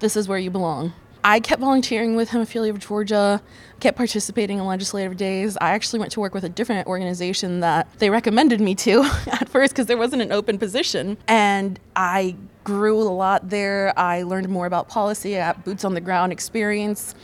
this 0.00 0.16
is 0.16 0.26
where 0.26 0.38
you 0.38 0.50
belong. 0.50 0.92
I 1.22 1.40
kept 1.40 1.60
volunteering 1.60 2.16
with 2.16 2.30
Hemophilia 2.30 2.70
of 2.70 2.78
Georgia, 2.78 3.42
kept 3.78 3.96
participating 3.96 4.58
in 4.58 4.66
legislative 4.66 5.16
days. 5.16 5.56
I 5.60 5.70
actually 5.70 5.98
went 6.00 6.12
to 6.12 6.20
work 6.20 6.32
with 6.32 6.44
a 6.44 6.48
different 6.48 6.86
organization 6.86 7.60
that 7.60 7.88
they 7.98 8.10
recommended 8.10 8.60
me 8.60 8.74
to 8.76 9.02
at 9.26 9.48
first 9.48 9.74
because 9.74 9.86
there 9.86 9.98
wasn't 9.98 10.22
an 10.22 10.32
open 10.32 10.58
position. 10.58 11.18
And 11.28 11.78
I 11.94 12.36
grew 12.64 13.00
a 13.02 13.04
lot 13.04 13.50
there. 13.50 13.92
I 13.98 14.22
learned 14.22 14.48
more 14.48 14.66
about 14.66 14.88
policy, 14.88 15.36
I 15.36 15.52
got 15.52 15.64
boots 15.64 15.84
on 15.84 15.94
the 15.94 16.00
ground 16.00 16.32
experience. 16.32 17.14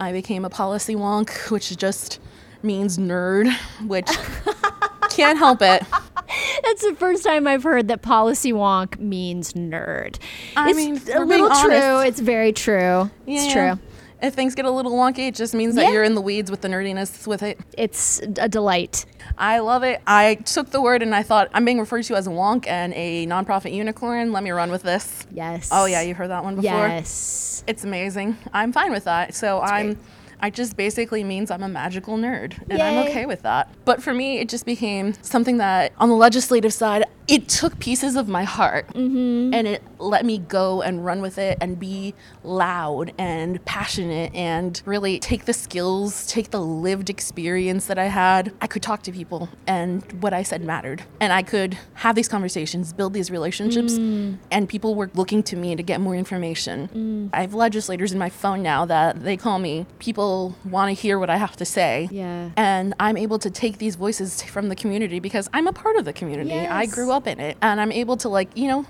I 0.00 0.12
became 0.12 0.44
a 0.44 0.50
policy 0.50 0.94
wonk, 0.94 1.50
which 1.50 1.76
just 1.76 2.20
means 2.62 2.98
nerd, 2.98 3.52
which 3.86 4.08
can't 5.14 5.38
help 5.38 5.62
it. 5.62 5.82
That's 6.64 6.82
the 6.82 6.94
first 6.98 7.24
time 7.24 7.46
I've 7.46 7.62
heard 7.62 7.88
that 7.88 8.02
policy 8.02 8.52
wonk 8.52 8.98
means 8.98 9.52
nerd. 9.54 10.18
I 10.56 10.70
it's 10.70 10.76
mean, 10.76 10.96
a 10.96 11.18
we're 11.18 11.26
being 11.26 11.42
little 11.42 11.48
true. 11.62 11.74
honest. 11.74 12.08
It's 12.08 12.20
very 12.20 12.52
true. 12.52 13.10
It's 13.26 13.46
Yeah. 13.54 13.74
true. 13.74 13.82
If 14.22 14.34
things 14.34 14.54
get 14.54 14.64
a 14.66 14.70
little 14.70 14.92
wonky, 14.92 15.26
it 15.28 15.34
just 15.34 15.52
means 15.52 15.74
that 15.74 15.82
Yeah. 15.86 15.90
you're 15.90 16.04
in 16.04 16.14
the 16.14 16.20
weeds 16.20 16.48
with 16.48 16.60
the 16.60 16.68
nerdiness 16.68 17.26
with 17.26 17.42
it. 17.42 17.58
It's 17.76 18.20
a 18.20 18.48
delight. 18.48 19.04
I 19.36 19.58
love 19.58 19.82
it. 19.82 20.00
I 20.06 20.36
took 20.36 20.70
the 20.70 20.80
word 20.80 21.02
and 21.02 21.12
I 21.12 21.24
thought 21.24 21.48
I'm 21.52 21.64
being 21.64 21.80
referred 21.80 22.04
to 22.04 22.14
as 22.14 22.28
a 22.28 22.30
wonk 22.30 22.68
and 22.68 22.92
a 22.94 23.26
nonprofit 23.26 23.72
unicorn. 23.74 24.30
Let 24.32 24.44
me 24.44 24.52
run 24.52 24.70
with 24.70 24.84
this. 24.84 25.26
Yes. 25.32 25.70
Oh 25.72 25.86
yeah, 25.86 26.02
you've 26.02 26.16
heard 26.18 26.30
that 26.30 26.44
one 26.44 26.54
before. 26.54 26.70
Yes. 26.86 27.64
It's 27.66 27.82
amazing. 27.82 28.36
I'm 28.52 28.72
fine 28.72 28.92
with 28.92 29.04
that. 29.04 29.34
So 29.34 29.60
I'm 29.60 29.94
great. 29.94 29.98
I 30.42 30.50
just 30.50 30.76
basically 30.76 31.22
means 31.22 31.50
I'm 31.52 31.62
a 31.62 31.68
magical 31.68 32.18
nerd 32.18 32.58
and 32.68 32.78
Yay. 32.78 32.82
I'm 32.82 33.08
okay 33.08 33.26
with 33.26 33.42
that. 33.42 33.68
But 33.84 34.02
for 34.02 34.12
me, 34.12 34.38
it 34.40 34.48
just 34.48 34.66
became 34.66 35.14
something 35.22 35.58
that 35.58 35.92
on 35.98 36.08
the 36.08 36.16
legislative 36.16 36.72
side, 36.72 37.04
it 37.28 37.48
took 37.48 37.78
pieces 37.78 38.16
of 38.16 38.28
my 38.28 38.42
heart 38.42 38.88
Mm-hmm. 38.88 39.54
and 39.54 39.66
it 39.68 39.82
let 40.02 40.24
me 40.26 40.38
go 40.38 40.82
and 40.82 41.04
run 41.04 41.22
with 41.22 41.38
it 41.38 41.56
and 41.60 41.78
be 41.78 42.14
loud 42.42 43.12
and 43.18 43.64
passionate 43.64 44.34
and 44.34 44.82
really 44.84 45.18
take 45.18 45.44
the 45.44 45.52
skills, 45.52 46.26
take 46.26 46.50
the 46.50 46.60
lived 46.60 47.08
experience 47.08 47.86
that 47.86 47.98
I 47.98 48.06
had. 48.06 48.52
I 48.60 48.66
could 48.66 48.82
talk 48.82 49.02
to 49.04 49.12
people 49.12 49.48
and 49.66 50.02
what 50.20 50.32
I 50.32 50.42
said 50.42 50.62
mattered. 50.62 51.04
And 51.20 51.32
I 51.32 51.42
could 51.42 51.78
have 51.94 52.14
these 52.16 52.28
conversations, 52.28 52.92
build 52.92 53.14
these 53.14 53.30
relationships, 53.30 53.92
Mm. 53.94 54.38
and 54.50 54.68
people 54.68 54.94
were 54.94 55.10
looking 55.14 55.42
to 55.44 55.56
me 55.56 55.76
to 55.76 55.82
get 55.82 56.00
more 56.00 56.14
information. 56.16 57.30
I 57.32 57.42
have 57.42 57.54
legislators 57.54 58.12
in 58.12 58.18
my 58.18 58.28
phone 58.30 58.62
now 58.62 58.84
that 58.86 59.22
they 59.22 59.36
call 59.36 59.58
me. 59.58 59.86
People 59.98 60.56
want 60.64 60.88
to 60.94 61.00
hear 61.00 61.18
what 61.18 61.30
I 61.30 61.36
have 61.36 61.56
to 61.56 61.64
say. 61.64 62.08
Yeah. 62.10 62.50
And 62.56 62.94
I'm 62.98 63.16
able 63.16 63.38
to 63.38 63.50
take 63.50 63.78
these 63.78 63.96
voices 63.96 64.42
from 64.42 64.68
the 64.68 64.74
community 64.76 65.20
because 65.20 65.48
I'm 65.52 65.66
a 65.68 65.72
part 65.72 65.96
of 65.96 66.04
the 66.04 66.12
community. 66.12 66.52
I 66.58 66.86
grew 66.86 67.12
up 67.12 67.26
in 67.26 67.38
it. 67.38 67.56
And 67.62 67.80
I'm 67.80 67.92
able 67.92 68.16
to, 68.18 68.28
like, 68.28 68.48
you 68.56 68.66
know, 68.68 68.86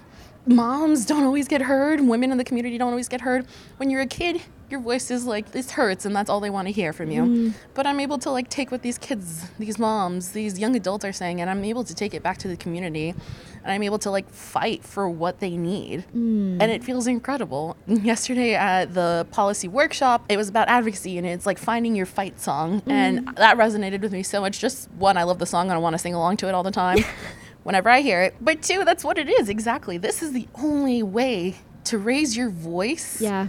moms 0.47 1.07
don't 1.07 1.25
always 1.25 1.49
get 1.49 1.63
heard, 1.63 2.01
women 2.01 2.33
in 2.33 2.39
the 2.39 2.45
community 2.45 2.79
don't 2.79 2.91
always 2.91 3.09
get 3.09 3.21
heard. 3.21 3.47
When 3.77 3.91
you're 3.91 4.01
a 4.01 4.07
kid, 4.07 4.43
your 4.73 4.81
voice 4.81 5.11
is 5.11 5.27
like 5.27 5.53
this 5.53 5.71
hurts 5.73 6.07
and 6.07 6.17
that's 6.17 6.31
all 6.31 6.41
they 6.41 6.51
want 6.51 6.67
to 6.67 6.73
hear 6.73 6.93
from 6.93 7.11
you. 7.11 7.23
Mm-hmm. 7.23 7.49
But 7.75 7.87
I'm 7.87 8.01
able 8.01 8.19
to 8.19 8.31
like 8.31 8.49
take 8.49 8.73
what 8.73 8.83
these 8.83 8.99
kids, 8.99 9.51
these 9.59 9.79
moms, 9.79 10.33
these 10.33 10.59
young 10.59 10.75
adults 10.75 11.05
are 11.05 11.13
saying 11.13 11.41
and 11.41 11.51
I'm 11.51 11.63
able 11.65 11.85
to 11.85 11.95
take 11.95 12.15
it 12.15 12.23
back 12.23 12.39
to 12.39 12.49
the 12.49 12.57
community 12.57 13.11
and 13.11 13.71
I'm 13.71 13.83
able 13.83 13.99
to 14.01 14.11
like 14.11 14.29
fight 14.31 14.83
for 14.83 15.09
what 15.09 15.41
they 15.41 15.57
need. 15.57 16.07
Mm. 16.17 16.57
And 16.61 16.73
it 16.73 16.83
feels 16.83 17.07
incredible. 17.07 17.77
Yesterday 17.87 18.55
at 18.55 18.95
the 18.95 19.27
policy 19.31 19.69
workshop, 19.69 20.25
it 20.31 20.39
was 20.39 20.49
about 20.49 20.69
advocacy 20.69 21.19
and 21.19 21.27
it's 21.27 21.45
like 21.45 21.59
finding 21.59 21.95
your 21.95 22.07
fight 22.07 22.41
song. 22.41 22.83
And 22.87 23.21
mm-hmm. 23.21 23.35
that 23.35 23.59
resonated 23.59 24.01
with 24.01 24.13
me 24.13 24.23
so 24.23 24.41
much. 24.41 24.59
Just 24.59 24.91
one, 24.93 25.19
I 25.19 25.25
love 25.25 25.39
the 25.39 25.47
song 25.47 25.67
and 25.67 25.75
I 25.75 25.79
want 25.79 25.95
to 25.95 25.99
sing 25.99 26.15
along 26.15 26.39
to 26.39 26.49
it 26.49 26.55
all 26.55 26.63
the 26.63 26.71
time 26.71 27.05
whenever 27.63 27.89
I 27.89 28.01
hear 28.01 28.23
it. 28.23 28.35
But 28.41 28.63
two, 28.63 28.85
that's 28.85 29.05
what 29.05 29.19
it 29.19 29.29
is 29.29 29.49
exactly. 29.49 29.99
This 29.99 30.23
is 30.23 30.33
the 30.33 30.49
only 30.57 31.03
way 31.03 31.57
to 31.85 31.99
raise 31.99 32.37
your 32.37 32.51
voice 32.51 33.21
Yeah. 33.21 33.49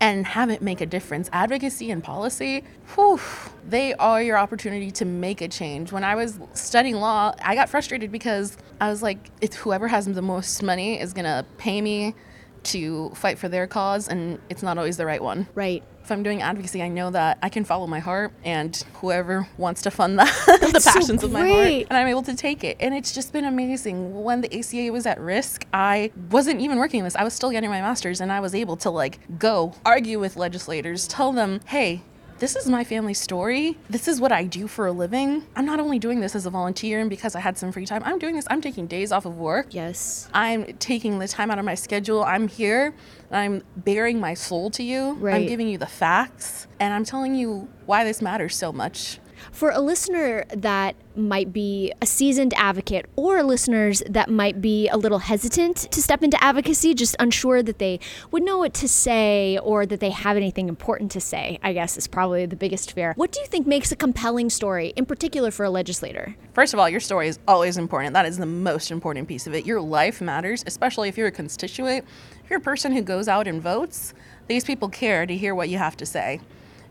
and 0.00 0.26
have 0.26 0.50
it 0.50 0.62
make 0.62 0.80
a 0.80 0.86
difference. 0.86 1.28
Advocacy 1.32 1.90
and 1.90 2.02
policy, 2.02 2.64
whew, 2.94 3.20
they 3.68 3.94
are 3.94 4.22
your 4.22 4.38
opportunity 4.38 4.90
to 4.92 5.04
make 5.04 5.40
a 5.40 5.48
change. 5.48 5.92
When 5.92 6.04
I 6.04 6.14
was 6.14 6.38
studying 6.54 6.96
law, 6.96 7.34
I 7.42 7.54
got 7.54 7.68
frustrated 7.68 8.10
because 8.12 8.56
I 8.80 8.88
was 8.88 9.02
like, 9.02 9.30
it's 9.40 9.56
whoever 9.56 9.88
has 9.88 10.06
the 10.06 10.22
most 10.22 10.62
money 10.62 11.00
is 11.00 11.12
gonna 11.12 11.44
pay 11.58 11.80
me 11.80 12.14
to 12.62 13.10
fight 13.14 13.38
for 13.38 13.48
their 13.48 13.66
cause, 13.66 14.08
and 14.08 14.38
it's 14.50 14.62
not 14.62 14.76
always 14.76 14.96
the 14.98 15.06
right 15.06 15.22
one. 15.22 15.46
Right. 15.54 15.82
If 16.10 16.16
I'm 16.16 16.24
doing 16.24 16.42
advocacy, 16.42 16.82
I 16.82 16.88
know 16.88 17.12
that 17.12 17.38
I 17.40 17.48
can 17.48 17.64
follow 17.64 17.86
my 17.86 18.00
heart, 18.00 18.32
and 18.44 18.74
whoever 18.94 19.46
wants 19.56 19.82
to 19.82 19.92
fund 19.92 20.18
that, 20.18 20.26
the 20.60 20.70
That's 20.72 20.84
so 20.84 20.94
passions 20.94 21.22
of 21.22 21.30
my 21.30 21.48
heart, 21.48 21.86
and 21.88 21.92
I'm 21.92 22.08
able 22.08 22.24
to 22.24 22.34
take 22.34 22.64
it. 22.64 22.78
And 22.80 22.92
it's 22.92 23.12
just 23.12 23.32
been 23.32 23.44
amazing. 23.44 24.24
When 24.24 24.40
the 24.40 24.52
ACA 24.58 24.90
was 24.90 25.06
at 25.06 25.20
risk, 25.20 25.66
I 25.72 26.10
wasn't 26.32 26.62
even 26.62 26.78
working 26.78 27.04
this. 27.04 27.14
I 27.14 27.22
was 27.22 27.32
still 27.32 27.52
getting 27.52 27.70
my 27.70 27.80
master's, 27.80 28.20
and 28.20 28.32
I 28.32 28.40
was 28.40 28.56
able 28.56 28.76
to 28.78 28.90
like 28.90 29.20
go 29.38 29.72
argue 29.86 30.18
with 30.18 30.36
legislators, 30.36 31.06
tell 31.06 31.32
them, 31.32 31.60
hey, 31.66 32.02
this 32.40 32.56
is 32.56 32.66
my 32.68 32.82
family 32.84 33.12
story. 33.12 33.76
This 33.90 34.08
is 34.08 34.18
what 34.18 34.32
I 34.32 34.44
do 34.44 34.66
for 34.66 34.86
a 34.86 34.92
living. 34.92 35.46
I'm 35.54 35.66
not 35.66 35.78
only 35.78 35.98
doing 35.98 36.20
this 36.20 36.34
as 36.34 36.46
a 36.46 36.50
volunteer 36.50 36.98
and 36.98 37.10
because 37.10 37.36
I 37.36 37.40
had 37.40 37.58
some 37.58 37.70
free 37.70 37.84
time. 37.84 38.02
I'm 38.04 38.18
doing 38.18 38.34
this. 38.34 38.46
I'm 38.50 38.62
taking 38.62 38.86
days 38.86 39.12
off 39.12 39.26
of 39.26 39.36
work. 39.36 39.74
Yes. 39.74 40.26
I'm 40.32 40.64
taking 40.78 41.18
the 41.18 41.28
time 41.28 41.50
out 41.50 41.58
of 41.58 41.66
my 41.66 41.74
schedule. 41.74 42.24
I'm 42.24 42.48
here. 42.48 42.94
I'm 43.30 43.62
bearing 43.76 44.18
my 44.20 44.32
soul 44.32 44.70
to 44.70 44.82
you. 44.82 45.18
I'm 45.28 45.46
giving 45.46 45.68
you 45.68 45.76
the 45.76 45.86
facts. 45.86 46.66
And 46.80 46.94
I'm 46.94 47.04
telling 47.04 47.34
you 47.34 47.68
why 47.84 48.04
this 48.04 48.22
matters 48.22 48.56
so 48.56 48.72
much. 48.72 49.18
For 49.52 49.70
a 49.70 49.80
listener 49.80 50.44
that 50.54 50.96
might 51.16 51.52
be 51.52 51.92
a 52.00 52.06
seasoned 52.06 52.54
advocate 52.56 53.06
or 53.16 53.42
listeners 53.42 54.02
that 54.08 54.30
might 54.30 54.60
be 54.60 54.88
a 54.88 54.96
little 54.96 55.18
hesitant 55.18 55.76
to 55.90 56.02
step 56.02 56.22
into 56.22 56.42
advocacy, 56.42 56.94
just 56.94 57.16
unsure 57.18 57.62
that 57.62 57.78
they 57.78 58.00
would 58.30 58.42
know 58.42 58.58
what 58.58 58.72
to 58.74 58.88
say 58.88 59.58
or 59.58 59.86
that 59.86 60.00
they 60.00 60.10
have 60.10 60.36
anything 60.36 60.68
important 60.68 61.10
to 61.12 61.20
say, 61.20 61.58
I 61.62 61.72
guess 61.72 61.96
is 61.96 62.06
probably 62.06 62.46
the 62.46 62.56
biggest 62.56 62.92
fear. 62.92 63.12
What 63.16 63.32
do 63.32 63.40
you 63.40 63.46
think 63.46 63.66
makes 63.66 63.90
a 63.92 63.96
compelling 63.96 64.50
story, 64.50 64.92
in 64.96 65.04
particular 65.04 65.50
for 65.50 65.64
a 65.64 65.70
legislator? 65.70 66.36
First 66.54 66.74
of 66.74 66.80
all, 66.80 66.88
your 66.88 67.00
story 67.00 67.28
is 67.28 67.38
always 67.46 67.76
important. 67.76 68.14
That 68.14 68.26
is 68.26 68.38
the 68.38 68.46
most 68.46 68.90
important 68.90 69.28
piece 69.28 69.46
of 69.46 69.54
it. 69.54 69.66
Your 69.66 69.80
life 69.80 70.20
matters, 70.20 70.62
especially 70.66 71.08
if 71.08 71.18
you're 71.18 71.28
a 71.28 71.32
constituent. 71.32 72.04
If 72.44 72.50
you're 72.50 72.58
a 72.60 72.62
person 72.62 72.92
who 72.92 73.02
goes 73.02 73.28
out 73.28 73.46
and 73.46 73.60
votes, 73.60 74.14
these 74.46 74.64
people 74.64 74.88
care 74.88 75.26
to 75.26 75.36
hear 75.36 75.54
what 75.54 75.68
you 75.68 75.78
have 75.78 75.96
to 75.98 76.06
say. 76.06 76.40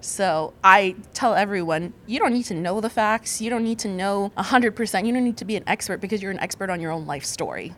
So 0.01 0.53
I 0.63 0.95
tell 1.13 1.35
everyone, 1.35 1.93
you 2.07 2.19
don't 2.19 2.33
need 2.33 2.45
to 2.45 2.53
know 2.53 2.79
the 2.79 2.89
facts. 2.89 3.41
You 3.41 3.49
don't 3.49 3.63
need 3.63 3.79
to 3.79 3.87
know 3.87 4.31
100%. 4.37 5.05
You 5.05 5.13
don't 5.13 5.23
need 5.23 5.37
to 5.37 5.45
be 5.45 5.55
an 5.55 5.63
expert 5.67 5.99
because 5.99 6.21
you're 6.21 6.31
an 6.31 6.39
expert 6.39 6.69
on 6.69 6.79
your 6.79 6.91
own 6.91 7.05
life 7.05 7.25
story. 7.25 7.73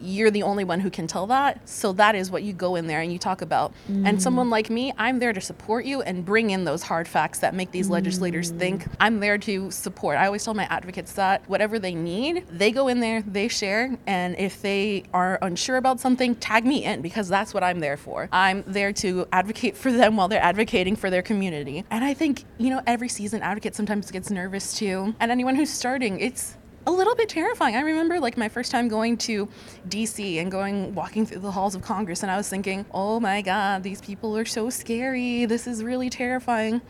You're 0.00 0.30
the 0.30 0.42
only 0.42 0.64
one 0.64 0.80
who 0.80 0.90
can 0.90 1.06
tell 1.06 1.26
that. 1.28 1.68
So 1.68 1.92
that 1.94 2.14
is 2.14 2.30
what 2.30 2.42
you 2.42 2.52
go 2.52 2.76
in 2.76 2.86
there 2.86 3.00
and 3.00 3.12
you 3.12 3.18
talk 3.18 3.42
about. 3.42 3.72
And 3.88 4.18
mm. 4.18 4.20
someone 4.20 4.50
like 4.50 4.70
me, 4.70 4.92
I'm 4.96 5.18
there 5.18 5.32
to 5.32 5.40
support 5.40 5.84
you 5.84 6.02
and 6.02 6.24
bring 6.24 6.50
in 6.50 6.64
those 6.64 6.82
hard 6.82 7.06
facts 7.06 7.40
that 7.40 7.54
make 7.54 7.70
these 7.70 7.88
legislators 7.88 8.52
mm. 8.52 8.58
think. 8.58 8.86
I'm 9.00 9.20
there 9.20 9.38
to 9.38 9.70
support. 9.70 10.16
I 10.16 10.26
always 10.26 10.44
tell 10.44 10.54
my 10.54 10.64
advocates 10.64 11.12
that 11.14 11.48
whatever 11.48 11.78
they 11.78 11.94
need, 11.94 12.46
they 12.50 12.70
go 12.70 12.88
in 12.88 13.00
there, 13.00 13.22
they 13.22 13.48
share, 13.48 13.96
and 14.06 14.38
if 14.38 14.62
they 14.62 15.04
are 15.12 15.38
unsure 15.42 15.76
about 15.76 16.00
something, 16.00 16.34
tag 16.36 16.64
me 16.64 16.84
in 16.84 17.02
because 17.02 17.28
that's 17.28 17.52
what 17.52 17.62
I'm 17.62 17.80
there 17.80 17.96
for. 17.96 18.28
I'm 18.32 18.64
there 18.66 18.92
to 18.94 19.26
advocate 19.32 19.76
for 19.76 19.92
them 19.92 20.16
while 20.16 20.28
they're 20.28 20.42
advocating 20.42 20.96
for 20.96 21.10
their 21.10 21.22
community. 21.22 21.84
And 21.90 22.04
I 22.04 22.14
think, 22.14 22.44
you 22.58 22.70
know, 22.70 22.82
every 22.86 23.08
seasoned 23.08 23.42
advocate 23.42 23.74
sometimes 23.74 24.10
gets 24.10 24.30
nervous 24.30 24.76
too. 24.76 25.14
And 25.20 25.30
anyone 25.30 25.54
who's 25.56 25.70
starting, 25.70 26.20
it's 26.20 26.56
a 26.86 26.90
little 26.90 27.14
bit 27.14 27.28
terrifying. 27.28 27.76
I 27.76 27.80
remember 27.80 28.18
like 28.20 28.36
my 28.36 28.48
first 28.48 28.70
time 28.70 28.88
going 28.88 29.16
to 29.18 29.48
DC 29.88 30.40
and 30.40 30.50
going 30.50 30.94
walking 30.94 31.26
through 31.26 31.40
the 31.40 31.50
halls 31.50 31.74
of 31.74 31.82
Congress 31.82 32.22
and 32.22 32.30
I 32.30 32.36
was 32.36 32.48
thinking, 32.48 32.86
"Oh 32.92 33.20
my 33.20 33.42
god, 33.42 33.82
these 33.82 34.00
people 34.00 34.36
are 34.36 34.44
so 34.44 34.70
scary. 34.70 35.44
This 35.44 35.66
is 35.66 35.84
really 35.84 36.10
terrifying." 36.10 36.80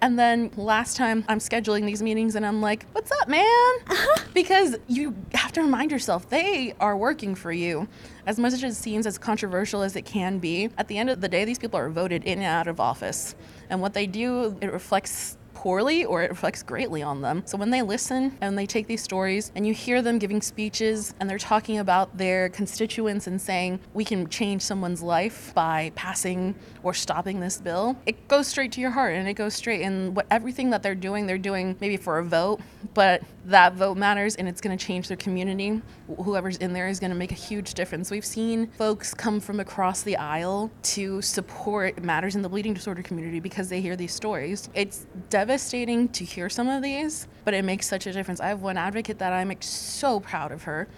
And 0.00 0.16
then 0.16 0.52
last 0.56 0.96
time 0.96 1.24
I'm 1.28 1.40
scheduling 1.40 1.84
these 1.84 2.02
meetings 2.02 2.36
and 2.36 2.46
I'm 2.46 2.60
like, 2.60 2.86
"What's 2.92 3.10
up, 3.10 3.28
man?" 3.28 3.44
Uh-huh. 3.88 4.22
because 4.34 4.76
you 4.86 5.14
have 5.32 5.50
to 5.52 5.62
remind 5.62 5.90
yourself 5.90 6.28
they 6.28 6.74
are 6.78 6.96
working 6.96 7.34
for 7.34 7.50
you. 7.50 7.88
As 8.26 8.38
much 8.38 8.52
as 8.52 8.62
it 8.62 8.74
seems 8.74 9.06
as 9.06 9.18
controversial 9.18 9.82
as 9.82 9.96
it 9.96 10.04
can 10.04 10.38
be, 10.38 10.68
at 10.76 10.88
the 10.88 10.98
end 10.98 11.08
of 11.10 11.20
the 11.20 11.28
day 11.28 11.44
these 11.44 11.58
people 11.58 11.80
are 11.80 11.88
voted 11.88 12.22
in 12.24 12.38
and 12.38 12.46
out 12.46 12.68
of 12.68 12.78
office. 12.80 13.34
And 13.70 13.80
what 13.80 13.94
they 13.94 14.06
do, 14.06 14.56
it 14.60 14.70
reflects 14.72 15.37
poorly 15.58 16.04
or 16.04 16.22
it 16.22 16.30
reflects 16.30 16.62
greatly 16.62 17.02
on 17.02 17.20
them. 17.20 17.42
So 17.44 17.58
when 17.58 17.70
they 17.70 17.82
listen 17.82 18.38
and 18.40 18.56
they 18.56 18.64
take 18.64 18.86
these 18.86 19.02
stories 19.02 19.50
and 19.56 19.66
you 19.66 19.74
hear 19.74 20.02
them 20.02 20.20
giving 20.20 20.40
speeches 20.40 21.14
and 21.18 21.28
they're 21.28 21.36
talking 21.36 21.78
about 21.78 22.16
their 22.16 22.48
constituents 22.50 23.26
and 23.26 23.40
saying 23.40 23.80
we 23.92 24.04
can 24.04 24.28
change 24.28 24.62
someone's 24.62 25.02
life 25.02 25.52
by 25.56 25.90
passing 25.96 26.54
or 26.84 26.94
stopping 26.94 27.40
this 27.40 27.60
bill, 27.60 27.96
it 28.06 28.28
goes 28.28 28.46
straight 28.46 28.70
to 28.70 28.80
your 28.80 28.90
heart 28.90 29.16
and 29.16 29.26
it 29.26 29.34
goes 29.34 29.52
straight 29.52 29.80
in 29.80 30.14
what 30.14 30.26
everything 30.30 30.70
that 30.70 30.80
they're 30.84 30.94
doing, 30.94 31.26
they're 31.26 31.36
doing 31.36 31.76
maybe 31.80 31.96
for 31.96 32.20
a 32.20 32.24
vote, 32.24 32.60
but 32.94 33.20
that 33.46 33.72
vote 33.74 33.96
matters 33.96 34.36
and 34.36 34.46
it's 34.48 34.60
going 34.60 34.76
to 34.78 34.86
change 34.86 35.08
their 35.08 35.16
community. 35.16 35.82
Whoever's 36.22 36.58
in 36.58 36.72
there 36.72 36.86
is 36.86 37.00
going 37.00 37.10
to 37.10 37.16
make 37.16 37.32
a 37.32 37.40
huge 37.48 37.74
difference. 37.74 38.12
We've 38.12 38.24
seen 38.24 38.68
folks 38.78 39.12
come 39.12 39.40
from 39.40 39.58
across 39.58 40.02
the 40.02 40.16
aisle 40.18 40.70
to 40.94 41.20
support 41.20 42.00
matters 42.04 42.36
in 42.36 42.42
the 42.42 42.48
bleeding 42.48 42.74
disorder 42.74 43.02
community 43.02 43.40
because 43.40 43.68
they 43.68 43.80
hear 43.80 43.96
these 43.96 44.14
stories. 44.14 44.70
It's 44.74 45.06
devastating 45.30 45.47
to 45.48 46.24
hear 46.24 46.48
some 46.48 46.68
of 46.68 46.82
these, 46.82 47.26
but 47.44 47.54
it 47.54 47.64
makes 47.64 47.88
such 47.88 48.06
a 48.06 48.12
difference. 48.12 48.40
I 48.40 48.48
have 48.48 48.60
one 48.60 48.76
advocate 48.76 49.18
that 49.18 49.32
I'm 49.32 49.52
so 49.60 50.20
proud 50.20 50.52
of 50.52 50.64
her. 50.64 50.88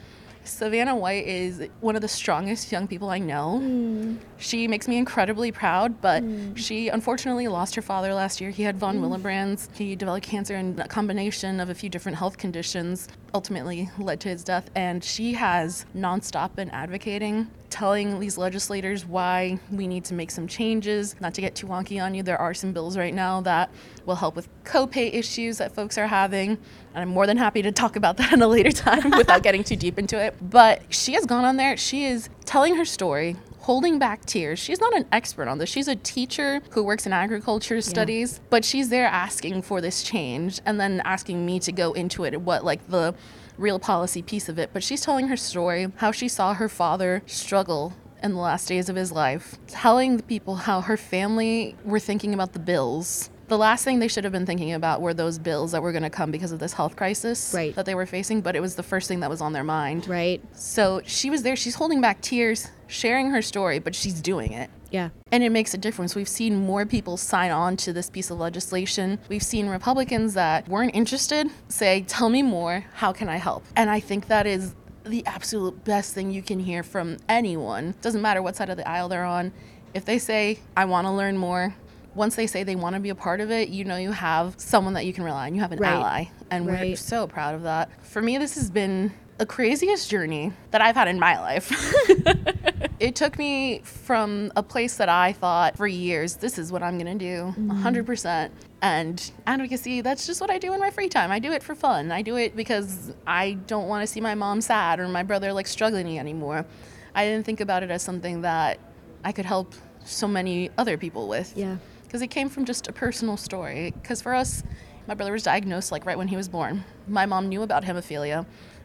Savannah 0.42 0.96
White 0.96 1.26
is 1.26 1.68
one 1.80 1.94
of 1.94 2.02
the 2.02 2.08
strongest 2.08 2.72
young 2.72 2.88
people 2.88 3.10
I 3.10 3.18
know. 3.18 3.58
Hmm. 3.58 4.16
She 4.38 4.66
makes 4.66 4.88
me 4.88 4.96
incredibly 4.96 5.52
proud, 5.52 6.00
but 6.00 6.22
hmm. 6.22 6.54
she 6.54 6.88
unfortunately 6.88 7.46
lost 7.46 7.74
her 7.74 7.82
father 7.82 8.12
last 8.14 8.40
year. 8.40 8.50
He 8.50 8.62
had 8.62 8.76
von 8.76 8.96
hmm. 8.96 9.04
Willebrand's. 9.04 9.68
He 9.74 9.94
developed 9.94 10.26
cancer 10.26 10.56
and 10.56 10.80
a 10.80 10.88
combination 10.88 11.60
of 11.60 11.70
a 11.70 11.74
few 11.74 11.88
different 11.88 12.18
health 12.18 12.38
conditions 12.38 13.08
ultimately 13.34 13.90
led 13.98 14.20
to 14.20 14.28
his 14.28 14.42
death. 14.42 14.70
And 14.74 15.04
she 15.04 15.34
has 15.34 15.84
nonstop 15.94 16.56
been 16.56 16.70
advocating, 16.70 17.48
telling 17.70 18.20
these 18.20 18.36
legislators 18.36 19.06
why 19.06 19.58
we 19.70 19.86
need 19.86 20.04
to 20.06 20.14
make 20.14 20.30
some 20.30 20.46
changes. 20.46 21.16
Not 21.20 21.34
to 21.34 21.40
get 21.40 21.54
too 21.54 21.66
wonky 21.66 22.02
on 22.02 22.14
you, 22.14 22.22
there 22.22 22.40
are 22.40 22.52
some 22.52 22.72
bills 22.72 22.96
right 22.96 23.14
now 23.14 23.40
that 23.42 23.70
will 24.06 24.16
help 24.16 24.36
with 24.36 24.48
copay 24.64 25.14
issues 25.14 25.58
that 25.58 25.74
folks 25.74 25.96
are 25.96 26.06
having. 26.06 26.50
And 26.50 27.02
I'm 27.02 27.08
more 27.08 27.26
than 27.26 27.36
happy 27.36 27.62
to 27.62 27.72
talk 27.72 27.96
about 27.96 28.16
that 28.18 28.32
in 28.32 28.42
a 28.42 28.48
later 28.48 28.72
time 28.72 29.10
without 29.16 29.42
getting 29.42 29.64
too 29.64 29.76
deep 29.76 29.98
into 29.98 30.18
it. 30.18 30.34
But 30.40 30.82
she 30.92 31.14
has 31.14 31.26
gone 31.26 31.44
on 31.44 31.56
there, 31.56 31.76
she 31.76 32.04
is 32.04 32.28
telling 32.44 32.76
her 32.76 32.84
story, 32.84 33.36
holding 33.60 33.98
back 33.98 34.24
tears. 34.24 34.58
She's 34.58 34.80
not 34.80 34.94
an 34.96 35.06
expert 35.12 35.46
on 35.46 35.58
this. 35.58 35.68
She's 35.68 35.86
a 35.86 35.96
teacher 35.96 36.60
who 36.70 36.82
works 36.82 37.06
in 37.06 37.12
agriculture 37.12 37.80
studies, 37.80 38.40
but 38.50 38.64
she's 38.64 38.88
there 38.88 39.06
asking 39.06 39.62
for 39.62 39.80
this 39.80 40.02
change 40.02 40.60
and 40.66 40.80
then 40.80 41.00
asking 41.04 41.44
me 41.44 41.60
to 41.60 41.72
go 41.72 41.92
into 41.92 42.24
it, 42.24 42.40
what 42.40 42.64
like 42.64 42.86
the 42.88 43.14
real 43.60 43.78
policy 43.78 44.22
piece 44.22 44.48
of 44.48 44.58
it. 44.58 44.70
But 44.72 44.82
she's 44.82 45.02
telling 45.02 45.28
her 45.28 45.36
story, 45.36 45.88
how 45.96 46.10
she 46.12 46.28
saw 46.28 46.54
her 46.54 46.68
father 46.68 47.22
struggle 47.26 47.92
in 48.22 48.32
the 48.32 48.38
last 48.38 48.66
days 48.68 48.88
of 48.88 48.96
his 48.96 49.12
life, 49.12 49.56
telling 49.66 50.16
the 50.16 50.22
people 50.22 50.56
how 50.56 50.80
her 50.82 50.96
family 50.96 51.76
were 51.84 52.00
thinking 52.00 52.34
about 52.34 52.52
the 52.52 52.58
bills. 52.58 53.30
The 53.48 53.58
last 53.58 53.82
thing 53.84 53.98
they 53.98 54.08
should 54.08 54.24
have 54.24 54.32
been 54.32 54.46
thinking 54.46 54.72
about 54.72 55.00
were 55.00 55.12
those 55.12 55.38
bills 55.38 55.72
that 55.72 55.82
were 55.82 55.90
going 55.90 56.04
to 56.04 56.10
come 56.10 56.30
because 56.30 56.52
of 56.52 56.60
this 56.60 56.72
health 56.74 56.94
crisis 56.94 57.52
Right. 57.54 57.74
that 57.74 57.84
they 57.84 57.96
were 57.96 58.06
facing, 58.06 58.42
but 58.42 58.54
it 58.54 58.60
was 58.60 58.76
the 58.76 58.82
first 58.82 59.08
thing 59.08 59.20
that 59.20 59.30
was 59.30 59.40
on 59.40 59.52
their 59.52 59.64
mind. 59.64 60.06
Right? 60.06 60.40
So 60.52 61.00
she 61.04 61.30
was 61.30 61.42
there, 61.42 61.56
she's 61.56 61.74
holding 61.74 62.00
back 62.00 62.20
tears, 62.20 62.68
sharing 62.86 63.30
her 63.30 63.42
story, 63.42 63.78
but 63.80 63.94
she's 63.94 64.20
doing 64.20 64.52
it. 64.52 64.70
Yeah. 64.90 65.10
And 65.30 65.42
it 65.44 65.50
makes 65.50 65.74
a 65.74 65.78
difference. 65.78 66.14
We've 66.14 66.28
seen 66.28 66.56
more 66.56 66.84
people 66.86 67.16
sign 67.16 67.50
on 67.50 67.76
to 67.78 67.92
this 67.92 68.10
piece 68.10 68.30
of 68.30 68.38
legislation. 68.38 69.18
We've 69.28 69.42
seen 69.42 69.68
Republicans 69.68 70.34
that 70.34 70.68
weren't 70.68 70.94
interested 70.94 71.48
say, 71.68 72.02
Tell 72.08 72.28
me 72.28 72.42
more. 72.42 72.84
How 72.94 73.12
can 73.12 73.28
I 73.28 73.36
help? 73.36 73.64
And 73.76 73.88
I 73.90 74.00
think 74.00 74.26
that 74.28 74.46
is 74.46 74.74
the 75.04 75.24
absolute 75.26 75.84
best 75.84 76.14
thing 76.14 76.30
you 76.30 76.42
can 76.42 76.58
hear 76.60 76.82
from 76.82 77.16
anyone. 77.28 77.94
Doesn't 78.02 78.20
matter 78.22 78.42
what 78.42 78.56
side 78.56 78.68
of 78.70 78.76
the 78.76 78.88
aisle 78.88 79.08
they're 79.08 79.24
on. 79.24 79.52
If 79.94 80.04
they 80.04 80.18
say, 80.18 80.58
I 80.76 80.84
want 80.84 81.06
to 81.06 81.10
learn 81.10 81.36
more, 81.36 81.74
once 82.14 82.36
they 82.36 82.46
say 82.46 82.64
they 82.64 82.76
want 82.76 82.94
to 82.94 83.00
be 83.00 83.10
a 83.10 83.14
part 83.14 83.40
of 83.40 83.50
it, 83.50 83.68
you 83.68 83.84
know 83.84 83.96
you 83.96 84.12
have 84.12 84.54
someone 84.58 84.94
that 84.94 85.06
you 85.06 85.12
can 85.12 85.24
rely 85.24 85.46
on. 85.46 85.54
You 85.54 85.60
have 85.60 85.72
an 85.72 85.78
Right. 85.78 85.92
ally. 85.92 86.24
And 86.50 86.66
we're 86.66 86.96
so 86.96 87.26
proud 87.26 87.54
of 87.54 87.62
that. 87.62 87.88
For 88.02 88.20
me, 88.20 88.36
this 88.38 88.54
has 88.56 88.70
been 88.70 89.12
the 89.40 89.46
craziest 89.46 90.10
journey 90.10 90.52
that 90.70 90.82
I've 90.82 90.94
had 90.94 91.08
in 91.08 91.18
my 91.18 91.40
life. 91.40 91.72
it 93.00 93.16
took 93.16 93.38
me 93.38 93.80
from 93.84 94.52
a 94.54 94.62
place 94.62 94.98
that 94.98 95.08
I 95.08 95.32
thought 95.32 95.78
for 95.78 95.86
years, 95.86 96.34
this 96.36 96.58
is 96.58 96.70
what 96.70 96.82
I'm 96.82 96.98
going 96.98 97.18
to 97.18 97.24
do, 97.24 97.58
mm-hmm. 97.58 97.86
100%. 97.86 98.50
And 98.82 99.32
advocacy, 99.46 100.02
that's 100.02 100.26
just 100.26 100.42
what 100.42 100.50
I 100.50 100.58
do 100.58 100.74
in 100.74 100.78
my 100.78 100.90
free 100.90 101.08
time. 101.08 101.30
I 101.30 101.38
do 101.38 101.52
it 101.52 101.62
for 101.62 101.74
fun. 101.74 102.12
I 102.12 102.20
do 102.20 102.36
it 102.36 102.54
because 102.54 103.14
I 103.26 103.52
don't 103.66 103.88
want 103.88 104.02
to 104.02 104.06
see 104.06 104.20
my 104.20 104.34
mom 104.34 104.60
sad 104.60 105.00
or 105.00 105.08
my 105.08 105.22
brother 105.22 105.54
like 105.54 105.66
struggling 105.66 106.18
anymore. 106.18 106.66
I 107.14 107.24
didn't 107.24 107.46
think 107.46 107.62
about 107.62 107.82
it 107.82 107.90
as 107.90 108.02
something 108.02 108.42
that 108.42 108.78
I 109.24 109.32
could 109.32 109.46
help 109.46 109.74
so 110.04 110.28
many 110.28 110.68
other 110.76 110.98
people 110.98 111.28
with. 111.28 111.54
Yeah. 111.56 111.78
Because 112.02 112.20
it 112.20 112.28
came 112.28 112.50
from 112.50 112.66
just 112.66 112.88
a 112.88 112.92
personal 112.92 113.38
story. 113.38 113.94
Because 114.02 114.20
for 114.20 114.34
us, 114.34 114.62
my 115.06 115.14
brother 115.14 115.32
was 115.32 115.44
diagnosed 115.44 115.90
like 115.90 116.04
right 116.04 116.18
when 116.18 116.28
he 116.28 116.36
was 116.36 116.48
born. 116.48 116.84
My 117.08 117.24
mom 117.24 117.48
knew 117.48 117.62
about 117.62 117.84
hemophilia, 117.84 118.44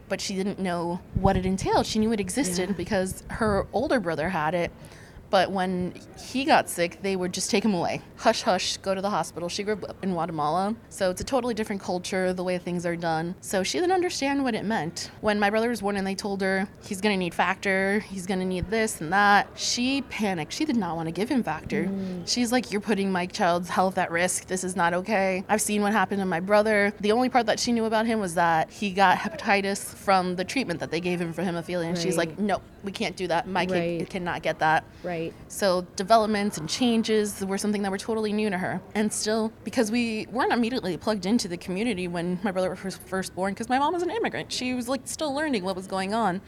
but 0.09 0.21
she 0.21 0.35
didn't 0.35 0.59
know 0.59 0.99
what 1.15 1.35
it 1.37 1.45
entailed. 1.45 1.85
She 1.85 1.99
knew 1.99 2.11
it 2.11 2.19
existed 2.19 2.69
Yeah. 2.69 2.75
because 2.75 3.23
her 3.29 3.65
older 3.73 3.99
brother 3.99 4.29
had 4.29 4.53
it. 4.53 4.71
But 5.35 5.51
when 5.51 5.93
he 6.17 6.45
got 6.45 6.69
sick, 6.69 6.99
they 7.01 7.17
would 7.17 7.33
just 7.33 7.51
take 7.51 7.65
him 7.65 7.73
away. 7.73 8.01
Hush, 8.15 8.43
hush, 8.43 8.77
go 8.77 8.95
to 8.95 9.01
the 9.01 9.09
hospital. 9.09 9.49
She 9.49 9.63
grew 9.63 9.73
up 9.73 10.01
in 10.01 10.13
Guatemala, 10.13 10.77
so 10.87 11.09
it's 11.09 11.19
a 11.19 11.25
totally 11.25 11.53
different 11.53 11.81
culture, 11.81 12.31
the 12.31 12.41
way 12.41 12.57
things 12.57 12.85
are 12.85 12.95
done. 12.95 13.35
So 13.41 13.61
she 13.61 13.77
didn't 13.77 13.91
understand 13.91 14.45
what 14.45 14.55
it 14.55 14.63
meant. 14.63 15.11
When 15.19 15.37
my 15.37 15.49
brother 15.49 15.67
was 15.67 15.81
born 15.81 15.97
and 15.97 16.07
they 16.07 16.15
told 16.15 16.39
her 16.39 16.69
he's 16.85 17.01
gonna 17.01 17.17
need 17.17 17.33
factor, 17.33 17.99
he's 17.99 18.25
gonna 18.25 18.45
need 18.45 18.69
this 18.69 19.01
and 19.01 19.11
that, 19.11 19.49
she 19.55 20.03
panicked. 20.03 20.53
She 20.53 20.63
did 20.63 20.77
not 20.77 20.95
want 20.95 21.07
to 21.07 21.11
give 21.11 21.27
him 21.27 21.43
factor. 21.43 21.83
Mm. 21.83 22.25
She's 22.25 22.53
like, 22.53 22.71
You're 22.71 22.79
putting 22.79 23.11
my 23.11 23.25
child's 23.25 23.67
health 23.67 23.97
at 23.97 24.11
risk. 24.11 24.47
This 24.47 24.63
is 24.63 24.77
not 24.77 24.93
okay. 24.93 25.43
I've 25.49 25.61
seen 25.61 25.81
what 25.81 25.91
happened 25.91 26.21
to 26.21 26.25
my 26.25 26.39
brother. 26.39 26.93
The 27.01 27.11
only 27.11 27.27
part 27.27 27.47
that 27.47 27.59
she 27.59 27.73
knew 27.73 27.83
about 27.83 28.05
him 28.05 28.21
was 28.21 28.35
that 28.35 28.71
he 28.71 28.91
got 28.91 29.17
hepatitis 29.17 29.95
from 29.95 30.37
the 30.37 30.45
treatment 30.45 30.79
that 30.79 30.91
they 30.91 31.01
gave 31.01 31.19
him 31.19 31.33
for 31.33 31.43
hemophilia. 31.43 31.89
And 31.89 31.97
she's 31.97 32.15
like, 32.15 32.39
No, 32.39 32.61
we 32.85 32.91
can't 32.91 33.15
do 33.15 33.27
that. 33.27 33.47
My 33.47 33.65
kid 33.65 33.99
Right. 33.99 34.09
cannot 34.09 34.41
get 34.41 34.59
that. 34.59 34.85
Right. 35.03 35.33
So 35.47 35.85
developments 35.95 36.57
and 36.57 36.69
changes 36.69 37.43
were 37.43 37.57
something 37.57 37.81
that 37.81 37.91
were 37.91 37.97
totally 37.97 38.31
new 38.31 38.49
to 38.49 38.57
her. 38.57 38.81
And 38.93 39.11
still, 39.11 39.51
because 39.63 39.91
we 39.91 40.27
weren't 40.31 40.53
immediately 40.53 40.95
plugged 40.97 41.25
into 41.25 41.47
the 41.47 41.57
community 41.57 42.07
when 42.07 42.39
my 42.43 42.51
brother 42.51 42.77
was 42.83 42.97
first 42.97 43.35
born, 43.35 43.53
because 43.53 43.69
my 43.69 43.79
mom 43.79 43.93
was 43.93 44.03
an 44.03 44.11
immigrant, 44.11 44.51
she 44.51 44.73
was 44.73 44.87
like 44.87 45.01
still 45.05 45.33
learning 45.33 45.63
what 45.63 45.75
was 45.75 45.87
going 45.87 46.13
on. 46.13 46.41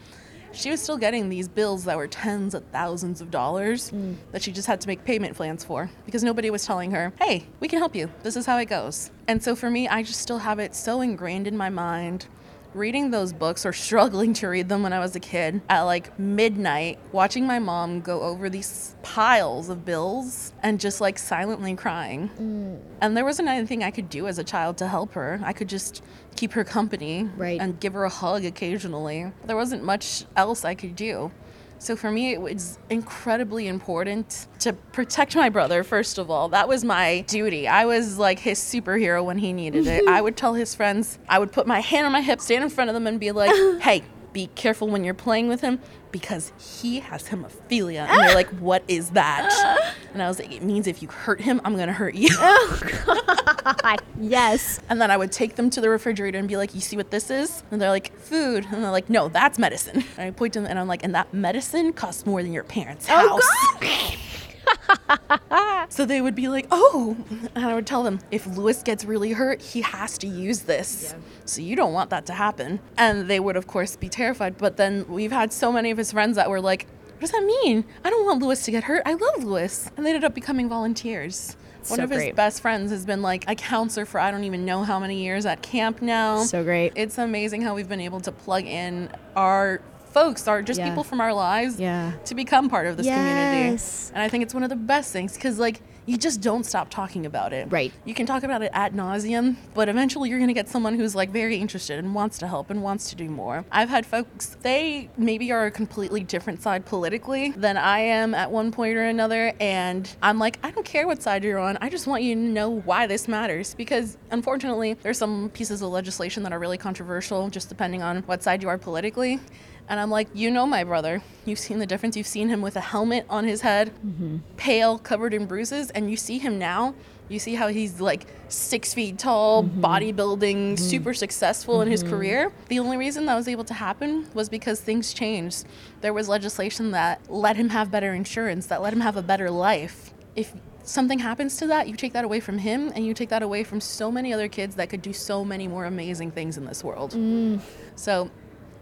She 0.52 0.70
was 0.70 0.80
still 0.80 0.96
getting 0.96 1.28
these 1.28 1.46
bills 1.46 1.84
that 1.84 1.96
were 1.98 2.06
tens 2.06 2.54
of 2.54 2.64
thousands 2.72 3.20
of 3.20 3.30
dollars 3.30 3.90
mm. 3.90 4.16
that 4.32 4.42
she 4.42 4.50
just 4.50 4.66
had 4.66 4.80
to 4.80 4.88
make 4.88 5.04
payment 5.04 5.36
plans 5.36 5.62
for 5.62 5.90
because 6.06 6.24
nobody 6.24 6.50
was 6.50 6.64
telling 6.64 6.90
her, 6.92 7.12
hey, 7.20 7.46
we 7.60 7.68
can 7.68 7.78
help 7.78 7.94
you. 7.94 8.10
This 8.22 8.34
is 8.34 8.46
how 8.46 8.56
it 8.56 8.64
goes. 8.64 9.10
And 9.26 9.42
so 9.42 9.54
for 9.54 9.70
me, 9.70 9.88
I 9.88 10.02
just 10.02 10.20
still 10.20 10.38
have 10.38 10.58
it 10.58 10.74
so 10.74 11.02
ingrained 11.02 11.46
in 11.46 11.56
my 11.56 11.68
mind 11.68 12.26
reading 12.74 13.10
those 13.10 13.32
books 13.32 13.64
or 13.66 13.72
struggling 13.88 14.34
to 14.34 14.48
read 14.48 14.68
them 14.68 14.82
when 14.82 14.92
I 14.92 14.98
was 14.98 15.14
a 15.16 15.20
kid 15.20 15.60
at 15.68 15.82
like 15.82 16.18
midnight, 16.18 16.98
watching 17.12 17.46
my 17.46 17.58
mom 17.58 18.00
go 18.00 18.20
over 18.22 18.48
these 18.50 18.94
piles 19.02 19.68
of 19.68 19.84
bills 19.84 20.52
and 20.62 20.78
just 20.80 21.00
like 21.00 21.18
silently 21.18 21.74
crying. 21.74 22.28
Mm. 22.38 22.80
And 23.00 23.16
there 23.16 23.24
wasn't 23.24 23.48
anything 23.48 23.82
I 23.82 23.90
could 23.90 24.08
do 24.10 24.26
as 24.26 24.38
a 24.38 24.44
child 24.44 24.76
to 24.78 24.88
help 24.88 25.12
her. 25.12 25.40
I 25.44 25.52
could 25.52 25.68
just 25.68 26.02
keep 26.36 26.52
her 26.52 26.64
company 26.64 27.28
Right. 27.36 27.60
and 27.60 27.78
give 27.80 27.94
her 27.94 28.04
a 28.04 28.08
hug 28.10 28.44
occasionally. 28.44 29.32
There 29.44 29.56
wasn't 29.56 29.82
much 29.84 30.24
else 30.36 30.64
I 30.64 30.74
could 30.74 30.94
do. 30.94 31.30
So 31.78 31.94
for 31.96 32.10
me, 32.10 32.32
it 32.32 32.40
was 32.40 32.78
incredibly 32.90 33.68
important 33.68 34.48
to 34.60 34.72
protect 34.72 35.36
my 35.36 35.48
brother, 35.48 35.84
first 35.84 36.18
of 36.18 36.30
all. 36.30 36.48
That 36.48 36.68
was 36.68 36.84
my 36.84 37.20
duty. 37.28 37.68
I 37.68 37.84
was 37.84 38.18
like 38.18 38.40
his 38.40 38.58
superhero 38.58 39.24
when 39.24 39.38
he 39.38 39.52
needed 39.52 39.86
it. 39.86 40.04
Mm-hmm. 40.04 40.14
I 40.14 40.20
would 40.20 40.36
tell 40.36 40.54
his 40.54 40.74
friends, 40.74 41.18
I 41.28 41.38
would 41.38 41.52
put 41.52 41.66
my 41.66 41.80
hand 41.80 42.06
on 42.06 42.12
my 42.12 42.20
hip, 42.20 42.40
stand 42.40 42.64
in 42.64 42.70
front 42.70 42.90
of 42.90 42.94
them, 42.94 43.06
and 43.06 43.20
be 43.20 43.30
like, 43.30 43.50
hey, 43.80 44.02
be 44.32 44.48
careful 44.54 44.88
when 44.88 45.04
you're 45.04 45.14
playing 45.14 45.48
with 45.48 45.60
him 45.60 45.80
because 46.12 46.52
he 46.58 47.00
has 47.00 47.28
hemophilia. 47.28 48.08
And 48.08 48.20
they're 48.20 48.34
like, 48.34 48.48
what 48.60 48.82
is 48.88 49.10
that? 49.10 49.94
And 50.14 50.22
I 50.22 50.28
was 50.28 50.38
like, 50.38 50.50
it 50.50 50.62
means 50.62 50.86
if 50.86 51.02
you 51.02 51.08
hurt 51.08 51.40
him, 51.40 51.60
I'm 51.64 51.76
going 51.76 51.86
to 51.86 51.92
hurt 51.92 52.14
you. 52.14 52.30
Oh, 52.32 53.96
yes. 54.20 54.80
And 54.88 55.00
then 55.00 55.10
I 55.10 55.16
would 55.16 55.30
take 55.30 55.56
them 55.56 55.68
to 55.70 55.82
the 55.82 55.90
refrigerator 55.90 56.38
and 56.38 56.48
be 56.48 56.56
like, 56.56 56.74
You 56.74 56.80
see 56.80 56.96
what 56.96 57.10
this 57.10 57.30
is? 57.30 57.62
And 57.70 57.80
they're 57.80 57.90
like, 57.90 58.16
Food. 58.18 58.66
And 58.72 58.82
they're 58.82 58.90
like, 58.90 59.10
No, 59.10 59.28
that's 59.28 59.58
medicine. 59.58 60.02
And 60.16 60.26
I 60.26 60.30
point 60.30 60.54
to 60.54 60.60
them 60.60 60.70
and 60.70 60.78
I'm 60.78 60.88
like, 60.88 61.04
And 61.04 61.14
that 61.14 61.32
medicine 61.34 61.92
costs 61.92 62.24
more 62.24 62.42
than 62.42 62.52
your 62.52 62.64
parents' 62.64 63.06
oh, 63.10 63.40
house. 63.82 64.16
so 65.88 66.04
they 66.04 66.20
would 66.20 66.34
be 66.34 66.48
like, 66.48 66.66
Oh. 66.70 67.16
And 67.54 67.64
I 67.64 67.74
would 67.74 67.86
tell 67.86 68.02
them, 68.02 68.20
If 68.30 68.46
Lewis 68.46 68.82
gets 68.82 69.04
really 69.04 69.32
hurt, 69.32 69.60
he 69.60 69.82
has 69.82 70.18
to 70.18 70.26
use 70.26 70.60
this. 70.60 71.14
So 71.44 71.60
you 71.62 71.76
don't 71.76 71.92
want 71.92 72.10
that 72.10 72.26
to 72.26 72.32
happen. 72.32 72.80
And 72.96 73.28
they 73.28 73.40
would, 73.40 73.56
of 73.56 73.66
course, 73.66 73.96
be 73.96 74.08
terrified. 74.08 74.58
But 74.58 74.76
then 74.76 75.06
we've 75.08 75.32
had 75.32 75.52
so 75.52 75.72
many 75.72 75.90
of 75.90 75.98
his 75.98 76.12
friends 76.12 76.36
that 76.36 76.50
were 76.50 76.60
like, 76.60 76.86
What 77.12 77.20
does 77.20 77.30
that 77.32 77.42
mean? 77.44 77.84
I 78.04 78.10
don't 78.10 78.24
want 78.24 78.42
Lewis 78.42 78.64
to 78.64 78.70
get 78.70 78.84
hurt. 78.84 79.02
I 79.06 79.14
love 79.14 79.44
Lewis. 79.44 79.90
And 79.96 80.04
they 80.04 80.10
ended 80.10 80.24
up 80.24 80.34
becoming 80.34 80.68
volunteers. 80.68 81.56
One 81.88 81.98
So 81.98 82.04
of 82.04 82.10
his 82.10 82.18
great. 82.18 82.36
best 82.36 82.60
friends 82.60 82.90
has 82.90 83.06
been 83.06 83.22
like 83.22 83.48
a 83.48 83.54
counselor 83.54 84.04
for 84.04 84.20
I 84.20 84.30
don't 84.30 84.44
even 84.44 84.64
know 84.66 84.82
how 84.82 84.98
many 84.98 85.22
years 85.24 85.46
at 85.46 85.62
camp 85.62 86.02
now. 86.02 86.42
So 86.42 86.62
great. 86.62 86.92
It's 86.96 87.16
amazing 87.18 87.62
how 87.62 87.74
we've 87.74 87.88
been 87.88 88.00
able 88.00 88.20
to 88.22 88.32
plug 88.32 88.64
in 88.66 89.08
our 89.36 89.80
folks, 90.12 90.46
our 90.48 90.62
just 90.62 90.78
Yeah. 90.80 90.88
people 90.88 91.04
from 91.04 91.20
our 91.20 91.32
lives, 91.32 91.78
Yeah. 91.80 92.12
to 92.24 92.34
become 92.34 92.68
part 92.68 92.86
of 92.86 92.96
this 92.96 93.06
community. 93.06 93.78
And 94.14 94.22
I 94.22 94.28
think 94.28 94.42
it's 94.42 94.54
one 94.54 94.62
of 94.62 94.70
the 94.70 94.76
best 94.76 95.12
things 95.12 95.34
because 95.34 95.58
like 95.58 95.80
you 96.06 96.16
just 96.16 96.40
don't 96.40 96.64
stop 96.64 96.88
talking 96.88 97.26
about 97.26 97.52
it. 97.52 97.68
Right. 97.70 97.92
You 98.06 98.14
can 98.14 98.24
talk 98.24 98.42
about 98.42 98.62
it 98.62 98.70
ad 98.72 98.94
nauseum, 98.94 99.56
but 99.74 99.90
eventually 99.90 100.30
you're 100.30 100.38
gonna 100.38 100.54
get 100.54 100.66
someone 100.66 100.94
who's 100.94 101.14
like 101.14 101.28
very 101.28 101.56
interested 101.58 101.98
and 101.98 102.14
wants 102.14 102.38
to 102.38 102.46
help 102.48 102.70
and 102.70 102.82
wants 102.82 103.10
to 103.10 103.14
do 103.16 103.28
more. 103.28 103.66
I've 103.70 103.90
had 103.90 104.06
folks 104.06 104.56
they 104.62 105.10
maybe 105.18 105.52
are 105.52 105.66
a 105.66 105.70
completely 105.70 106.22
different 106.24 106.62
side 106.62 106.86
politically 106.86 107.50
than 107.50 107.76
I 107.76 107.98
am 108.00 108.34
at 108.34 108.50
one 108.50 108.72
point 108.72 108.96
or 108.96 109.02
another, 109.02 109.52
and 109.60 110.08
I'm 110.22 110.38
like, 110.38 110.58
I 110.62 110.70
don't 110.70 110.86
care 110.86 111.06
what 111.06 111.20
side 111.22 111.44
you're 111.44 111.58
on. 111.58 111.76
I 111.82 111.90
just 111.90 112.06
want 112.06 112.22
you 112.22 112.34
to 112.36 112.40
know 112.40 112.70
why 112.70 113.06
this 113.06 113.28
matters 113.28 113.74
because 113.74 114.16
unfortunately 114.30 114.94
there's 115.02 115.18
some 115.18 115.50
pieces 115.50 115.82
of 115.82 115.90
legislation 115.90 116.42
that 116.44 116.54
are 116.54 116.58
really 116.58 116.78
controversial 116.78 117.50
just 117.50 117.68
depending 117.68 118.02
on 118.02 118.22
what 118.22 118.42
side 118.42 118.62
you 118.62 118.70
are 118.70 118.78
politically. 118.78 119.40
And 119.88 119.98
I'm 119.98 120.10
like, 120.10 120.28
you 120.34 120.50
know 120.50 120.66
my 120.66 120.84
brother. 120.84 121.22
You've 121.44 121.58
seen 121.58 121.78
the 121.78 121.86
difference. 121.86 122.16
You've 122.16 122.26
seen 122.26 122.48
him 122.48 122.60
with 122.60 122.76
a 122.76 122.80
helmet 122.80 123.24
on 123.30 123.44
his 123.44 123.62
head, 123.62 123.92
mm-hmm. 124.04 124.38
pale, 124.56 124.98
covered 124.98 125.32
in 125.32 125.46
bruises, 125.46 125.90
and 125.90 126.10
you 126.10 126.16
see 126.16 126.38
him 126.38 126.58
now. 126.58 126.94
You 127.28 127.38
see 127.38 127.54
how 127.54 127.68
he's 127.68 128.00
like 128.00 128.26
six 128.48 128.94
feet 128.94 129.18
tall, 129.18 129.64
mm-hmm. 129.64 129.84
bodybuilding, 129.84 130.74
mm-hmm. 130.74 130.76
super 130.76 131.12
successful 131.12 131.82
in 131.82 131.90
his 131.90 132.02
career. 132.02 132.52
The 132.68 132.78
only 132.78 132.96
reason 132.96 133.26
that 133.26 133.34
was 133.34 133.48
able 133.48 133.64
to 133.64 133.74
happen 133.74 134.26
was 134.34 134.48
because 134.48 134.80
things 134.80 135.12
changed. 135.12 135.64
There 136.00 136.12
was 136.12 136.28
legislation 136.28 136.90
that 136.92 137.20
let 137.30 137.56
him 137.56 137.70
have 137.70 137.90
better 137.90 138.14
insurance, 138.14 138.66
that 138.66 138.80
let 138.82 138.92
him 138.92 139.00
have 139.00 139.16
a 139.16 139.22
better 139.22 139.50
life. 139.50 140.12
If 140.36 140.54
something 140.84 141.18
happens 141.18 141.58
to 141.58 141.66
that, 141.66 141.88
you 141.88 141.96
take 141.96 142.14
that 142.14 142.24
away 142.24 142.40
from 142.40 142.58
him 142.58 142.92
and 142.94 143.04
you 143.04 143.12
take 143.12 143.28
that 143.28 143.42
away 143.42 143.62
from 143.62 143.80
so 143.80 144.10
many 144.10 144.32
other 144.32 144.48
kids 144.48 144.76
that 144.76 144.88
could 144.88 145.02
do 145.02 145.12
so 145.12 145.44
many 145.44 145.68
more 145.68 145.84
amazing 145.84 146.30
things 146.30 146.56
in 146.56 146.64
this 146.64 146.82
world. 146.82 147.12
Mm. 147.12 147.60
So, 147.94 148.30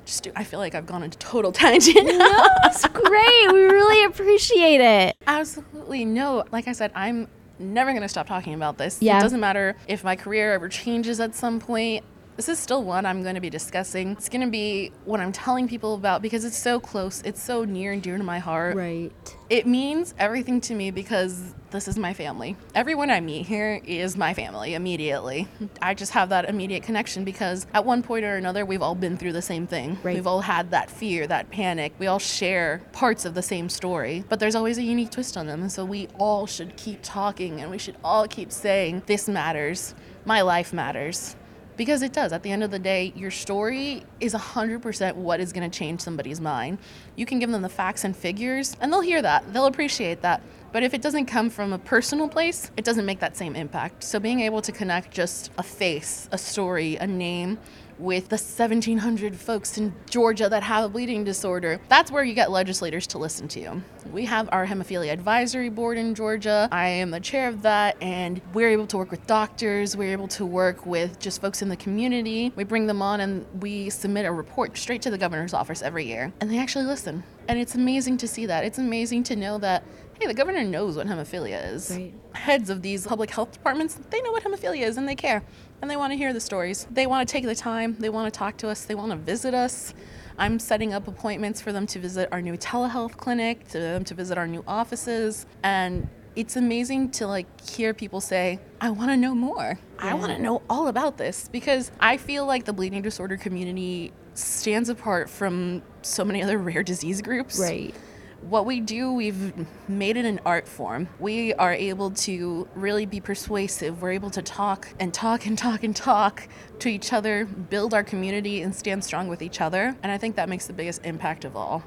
just 0.07 0.23
do, 0.23 0.33
I 0.35 0.45
feel 0.45 0.59
like 0.61 0.75
I've 0.75 0.87
gone 0.87 1.03
into 1.03 1.19
total 1.19 1.53
tangent. 1.63 1.97
it's 2.09 2.87
great. 2.89 3.53
We 3.53 3.61
really 3.65 4.05
appreciate 4.05 4.81
it. 4.81 5.17
Absolutely 5.27 6.05
no. 6.05 6.45
Like 6.53 6.69
I 6.69 6.73
said, 6.73 6.93
I'm 6.95 7.29
never 7.59 7.91
going 7.91 8.03
to 8.03 8.09
stop 8.09 8.27
talking 8.27 8.55
about 8.55 8.79
this. 8.79 8.99
Yeah. 9.03 9.19
It 9.19 9.23
doesn't 9.23 9.41
matter 9.41 9.77
if 9.89 10.05
my 10.05 10.17
career 10.17 10.55
ever 10.55 10.69
changes 10.69 11.21
at 11.21 11.35
some 11.35 11.61
point. 11.61 12.05
This 12.37 12.51
is 12.51 12.59
still 12.59 12.85
one 12.85 13.07
I'm 13.07 13.23
going 13.23 13.35
to 13.35 13.41
be 13.41 13.49
discussing. 13.49 14.13
It's 14.13 14.29
going 14.29 14.43
to 14.43 14.51
be 14.51 14.93
what 15.07 15.21
I'm 15.21 15.33
telling 15.33 15.69
people 15.69 15.95
about 15.95 16.21
because 16.21 16.45
it's 16.45 16.59
so 16.59 16.79
close. 16.79 17.23
It's 17.23 17.43
so 17.43 17.65
near 17.65 17.93
and 17.93 18.03
dear 18.03 18.19
to 18.19 18.23
my 18.23 18.39
heart. 18.41 18.77
Right. 18.77 19.11
It 19.49 19.67
means 19.67 20.15
everything 20.19 20.61
to 20.63 20.75
me 20.75 20.91
because 20.91 21.55
this 21.71 21.89
is 21.89 21.97
my 21.97 22.13
family. 22.13 22.55
Everyone 22.75 23.11
I 23.11 23.21
meet 23.21 23.47
here 23.47 23.81
is 23.85 24.19
my 24.19 24.35
family 24.35 24.75
immediately. 24.75 25.49
I 25.81 25.95
just 25.95 26.13
have 26.13 26.29
that 26.29 26.47
immediate 26.47 26.83
connection 26.83 27.25
because 27.25 27.67
at 27.73 27.87
one 27.87 28.03
point 28.03 28.27
or 28.27 28.37
another, 28.37 28.67
we've 28.67 28.83
all 28.83 28.95
been 28.95 29.17
through 29.17 29.33
the 29.33 29.41
same 29.41 29.67
thing. 29.67 29.99
Right. 30.03 30.15
We've 30.15 30.27
all 30.27 30.43
had 30.43 30.73
that 30.73 30.91
fear, 30.91 31.27
that 31.27 31.51
panic. 31.51 31.95
We 31.99 32.07
all 32.07 32.19
share 32.19 32.83
parts 32.93 33.25
of 33.25 33.33
the 33.33 33.43
same 33.43 33.71
story, 33.71 34.25
but 34.29 34.41
there's 34.41 34.55
always 34.55 34.77
a 34.77 34.83
unique 34.83 35.11
twist 35.11 35.39
on 35.39 35.47
them. 35.47 35.63
And 35.63 35.73
so 35.73 35.87
we 35.87 36.09
all 36.19 36.47
should 36.47 36.77
keep 36.77 37.01
talking 37.03 37.63
and 37.63 37.71
we 37.71 37.79
should 37.79 37.97
all 38.05 38.29
keep 38.29 38.53
saying, 38.53 39.05
This 39.07 39.27
matters. 39.27 39.95
My 40.27 40.43
life 40.43 40.75
matters. 40.75 41.35
Because 41.77 42.01
it 42.03 42.13
does. 42.13 42.33
At 42.33 42.43
the 42.43 42.51
end 42.51 42.65
of 42.65 42.71
the 42.71 42.79
day, 42.79 43.13
your 43.15 43.31
story 43.31 44.03
is 44.19 44.33
100% 44.35 45.15
what 45.17 45.41
is 45.41 45.53
going 45.53 45.71
to 45.71 45.79
change 45.79 46.01
somebody's 46.01 46.41
mind. 46.41 46.79
You 47.17 47.27
can 47.27 47.39
give 47.39 47.51
them 47.51 47.63
the 47.63 47.69
facts 47.69 48.05
and 48.05 48.17
figures, 48.17 48.77
and 48.81 48.93
they'll 48.93 49.03
hear 49.03 49.21
that. 49.21 49.53
They'll 49.53 49.67
appreciate 49.67 50.23
that. 50.23 50.41
But 50.73 50.83
if 50.83 50.95
it 50.95 51.03
doesn't 51.03 51.27
come 51.27 51.51
from 51.51 51.73
a 51.73 51.79
personal 51.79 52.29
place, 52.29 52.71
it 52.77 52.85
doesn't 52.85 53.07
make 53.07 53.21
that 53.21 53.37
same 53.37 53.57
impact. 53.57 54.05
So 54.05 54.19
being 54.19 54.41
able 54.41 54.63
to 54.63 54.73
connect 54.73 55.11
just 55.11 55.51
a 55.59 55.63
face, 55.63 56.29
a 56.33 56.39
story, 56.39 56.97
a 56.97 57.07
name, 57.07 57.59
with 57.99 58.29
the 58.29 58.37
1700 58.37 59.37
folks 59.37 59.79
in 59.79 59.95
Georgia 60.09 60.49
that 60.49 60.63
have 60.63 60.85
a 60.85 60.89
bleeding 60.89 61.25
disorder. 61.25 61.81
That's 61.89 62.11
where 62.11 62.25
you 62.25 62.35
get 62.35 62.51
legislators 62.51 63.07
to 63.09 63.19
listen 63.19 63.49
to 63.49 63.61
you. 63.61 63.83
We 64.13 64.25
have 64.27 64.49
our 64.53 64.67
hemophilia 64.67 65.13
advisory 65.13 65.69
board 65.69 65.99
in 65.99 66.15
Georgia. 66.15 66.69
I 66.71 66.89
am 66.89 67.11
the 67.11 67.21
chair 67.21 67.49
of 67.49 67.63
that, 67.63 67.97
and 68.01 68.41
we're 68.53 68.71
able 68.71 68.87
to 68.89 68.97
work 68.97 69.11
with 69.11 69.27
doctors. 69.27 69.97
We're 69.97 70.13
able 70.13 70.29
to 70.29 70.47
work 70.47 70.87
with 70.87 71.19
just 71.19 71.41
folks 71.41 71.63
in 71.63 71.69
the 71.69 71.77
community. 71.77 72.53
We 72.57 72.65
bring 72.65 72.87
them 72.87 73.03
on 73.03 73.21
and 73.21 73.47
we 73.61 73.91
submit 73.91 74.27
a 74.27 74.33
report 74.33 74.77
straight 74.77 75.03
to 75.03 75.11
the 75.11 75.19
governor's 75.19 75.55
office 75.55 75.83
every 75.83 76.05
year, 76.07 76.33
and 76.41 76.51
they 76.51 76.59
actually 76.59 76.85
listen. 76.85 77.25
And 77.49 77.59
it's 77.59 77.75
amazing 77.75 78.17
to 78.19 78.29
see 78.29 78.47
that. 78.47 78.65
It's 78.65 78.79
amazing 78.79 79.23
to 79.25 79.37
know 79.37 79.59
that 79.59 79.85
hey, 80.21 80.27
the 80.27 80.35
governor 80.35 80.65
knows 80.65 80.97
what 80.97 81.07
hemophilia 81.07 81.73
is. 81.73 81.91
Right. 81.91 82.13
Heads 82.33 82.71
of 82.71 82.83
these 82.83 83.07
public 83.07 83.31
health 83.31 83.53
departments, 83.53 83.99
they 84.11 84.21
know 84.23 84.33
what 84.33 84.45
hemophilia 84.45 84.83
is 84.83 84.97
and 84.97 85.09
they 85.09 85.15
care. 85.15 85.43
And 85.83 85.91
they 85.91 85.97
want 85.97 86.13
to 86.13 86.17
hear 86.17 86.33
the 86.33 86.41
stories. 86.41 86.87
They 86.91 87.07
want 87.07 87.29
to 87.29 87.33
take 87.33 87.45
the 87.45 87.55
time, 87.55 87.97
they 87.99 88.09
want 88.09 88.33
to 88.33 88.37
talk 88.37 88.57
to 88.59 88.69
us, 88.69 88.85
they 88.85 88.95
want 88.95 89.11
to 89.11 89.17
visit 89.17 89.53
us. 89.53 89.95
I'm 90.39 90.59
setting 90.59 90.93
up 90.93 91.09
appointments 91.09 91.61
for 91.61 91.73
them 91.73 91.87
to 91.89 91.99
visit 91.99 92.29
our 92.31 92.43
new 92.43 92.57
telehealth 92.57 93.17
clinic, 93.17 93.69
to 93.69 93.79
them 93.79 94.05
to 94.05 94.15
visit 94.15 94.37
our 94.37 94.47
new 94.47 94.65
offices. 94.67 95.47
And 95.63 96.09
it's 96.35 96.57
amazing 96.57 97.11
to 97.13 97.27
like 97.27 97.47
hear 97.69 97.95
people 97.95 98.21
say, 98.21 98.59
I 98.81 98.91
want 98.91 99.11
to 99.11 99.17
know 99.17 99.35
more. 99.35 99.79
Yeah. 99.99 100.11
I 100.11 100.15
want 100.15 100.33
to 100.33 100.39
know 100.39 100.63
all 100.69 100.89
about 100.89 101.17
this 101.17 101.49
because 101.49 101.91
I 102.01 102.17
feel 102.19 102.47
like 102.47 102.65
the 102.65 102.75
bleeding 102.75 103.03
disorder 103.03 103.37
community 103.37 104.13
stands 104.35 104.91
apart 104.91 105.31
from 105.31 105.83
so 106.03 106.25
many 106.25 106.43
other 106.43 106.59
rare 106.59 106.83
disease 106.83 107.23
groups. 107.23 107.59
Right 107.59 107.95
what 108.43 108.67
we 108.67 108.81
do, 108.81 109.13
we've 109.13 109.55
made 109.89 110.17
it 110.17 110.25
an 110.25 110.41
art 110.45 110.69
form. 110.69 111.09
We 111.19 111.55
are 111.55 111.73
able 111.73 112.11
to 112.13 112.69
really 112.75 113.07
be 113.07 113.21
persuasive. 113.21 114.03
We're 114.03 114.13
able 114.13 114.31
to 114.31 114.43
talk 114.43 114.89
and 115.01 115.13
talk 115.13 115.47
and 115.47 115.59
talk 115.59 115.83
and 115.83 115.95
talk 115.95 116.49
to 116.81 116.89
each 116.89 117.13
other, 117.13 117.45
build 117.45 117.95
our 117.95 118.05
community, 118.05 118.63
and 118.63 118.75
stand 118.75 119.05
strong 119.05 119.29
with 119.29 119.43
each 119.43 119.61
other. 119.61 119.97
And 120.03 120.13
I 120.13 120.19
think 120.19 120.37
that 120.37 120.49
makes 120.49 120.67
the 120.67 120.73
biggest 120.73 121.05
impact 121.05 121.45
of 121.45 121.57
all 121.57 121.83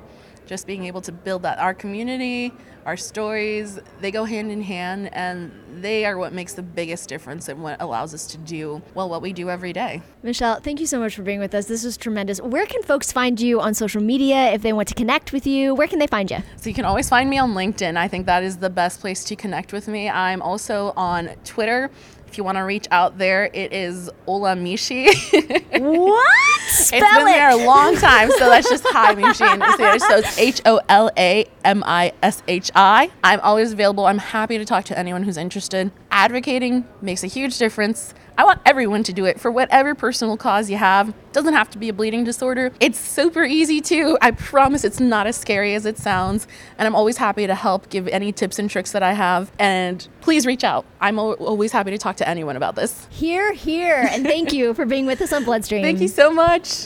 just 0.49 0.65
being 0.65 0.85
able 0.85 0.99
to 0.99 1.11
build 1.11 1.43
that 1.43 1.59
our 1.59 1.75
community 1.75 2.51
our 2.87 2.97
stories 2.97 3.79
they 3.99 4.09
go 4.09 4.23
hand 4.23 4.51
in 4.51 4.63
hand 4.63 5.13
and 5.13 5.51
they 5.75 6.05
are 6.05 6.17
what 6.17 6.33
makes 6.33 6.53
the 6.53 6.63
biggest 6.63 7.07
difference 7.07 7.47
and 7.47 7.61
what 7.61 7.79
allows 7.79 8.15
us 8.15 8.25
to 8.25 8.37
do 8.39 8.81
well 8.95 9.07
what 9.07 9.21
we 9.21 9.31
do 9.31 9.47
every 9.47 9.71
day. 9.71 10.01
Michelle 10.23 10.59
thank 10.59 10.79
you 10.79 10.87
so 10.87 10.99
much 10.99 11.15
for 11.15 11.21
being 11.21 11.39
with 11.39 11.53
us. 11.53 11.67
This 11.67 11.83
was 11.83 11.97
tremendous. 11.97 12.41
Where 12.41 12.65
can 12.65 12.81
folks 12.81 13.11
find 13.11 13.39
you 13.39 13.61
on 13.61 13.75
social 13.75 14.01
media 14.01 14.51
if 14.51 14.63
they 14.63 14.73
want 14.73 14.87
to 14.87 14.95
connect 14.95 15.31
with 15.31 15.45
you? 15.45 15.75
Where 15.75 15.87
can 15.87 15.99
they 15.99 16.07
find 16.07 16.31
you? 16.31 16.39
So 16.55 16.67
you 16.67 16.73
can 16.73 16.85
always 16.85 17.07
find 17.07 17.29
me 17.29 17.37
on 17.37 17.53
linkedin. 17.53 17.95
I 17.95 18.07
think 18.07 18.25
that 18.25 18.41
is 18.41 18.57
the 18.57 18.71
best 18.71 19.01
place 19.01 19.23
to 19.25 19.35
connect 19.35 19.71
with 19.71 19.87
me. 19.87 20.09
I'm 20.09 20.41
also 20.41 20.93
on 20.97 21.29
twitter 21.43 21.91
if 22.29 22.37
you 22.37 22.43
want 22.43 22.57
to 22.57 22.61
reach 22.61 22.85
out 22.91 23.17
there, 23.17 23.49
it 23.53 23.73
is 23.73 24.07
Olamishi. 24.27 25.07
what? 25.81 26.61
Spell 26.67 27.01
it's 27.01 27.17
been 27.17 27.27
it. 27.27 27.31
there 27.31 27.49
a 27.49 27.65
long 27.65 27.95
time, 27.95 28.29
so 28.37 28.49
that's 28.49 28.69
just 28.69 28.85
hi 28.87 29.15
Mishi. 29.15 29.99
So 29.99 30.17
it's 30.17 30.37
H 30.37 30.61
O 30.65 30.79
L 30.87 31.09
A 31.17 31.49
M 31.65 31.83
I 31.87 32.13
S 32.21 32.43
H 32.47 32.69
I. 32.75 33.09
I'm 33.23 33.39
always 33.39 33.71
available. 33.73 34.05
I'm 34.05 34.19
happy 34.19 34.59
to 34.59 34.65
talk 34.65 34.85
to 34.85 34.97
anyone 34.97 35.23
who's 35.23 35.37
interested. 35.37 35.91
Advocating 36.11 36.87
makes 37.01 37.23
a 37.23 37.27
huge 37.27 37.57
difference. 37.57 38.13
I 38.39 38.45
want 38.45 38.61
everyone 38.65 39.03
to 39.03 39.11
do 39.11 39.25
it 39.25 39.37
for 39.37 39.51
whatever 39.51 39.93
personal 39.93 40.37
cause 40.37 40.69
you 40.69 40.77
have. 40.77 41.13
Doesn't 41.33 41.55
have 41.55 41.69
to 41.71 41.77
be 41.77 41.89
a 41.89 41.93
bleeding 41.93 42.23
disorder. 42.23 42.71
It's 42.79 42.97
super 42.97 43.43
easy 43.43 43.81
too. 43.81 44.17
I 44.21 44.31
promise 44.31 44.85
it's 44.85 45.01
not 45.01 45.27
as 45.27 45.35
scary 45.35 45.75
as 45.75 45.85
it 45.85 45.97
sounds. 45.97 46.47
And 46.77 46.87
I'm 46.87 46.95
always 46.95 47.17
happy 47.17 47.47
to 47.47 47.53
help 47.53 47.89
give 47.89 48.07
any 48.07 48.31
tips 48.31 48.57
and 48.57 48.69
tricks 48.69 48.93
that 48.93 49.03
I 49.03 49.11
have. 49.11 49.51
And 49.59 50.07
please 50.21 50.45
reach 50.45 50.63
out. 50.63 50.85
I'm 51.01 51.19
always 51.19 51.73
happy 51.73 51.91
to 51.91 51.97
talk 51.97 52.15
to 52.15 52.29
anyone 52.29 52.55
about 52.55 52.75
this. 52.75 53.07
Here, 53.09 53.51
here. 53.51 54.07
And 54.09 54.23
thank 54.23 54.53
you 54.53 54.73
for 54.73 54.85
being 54.85 55.05
with 55.05 55.21
us 55.21 55.33
on 55.33 55.43
Bloodstream. 55.43 55.83
Thank 55.83 55.99
you 55.99 56.07
so 56.07 56.31
much. 56.31 56.85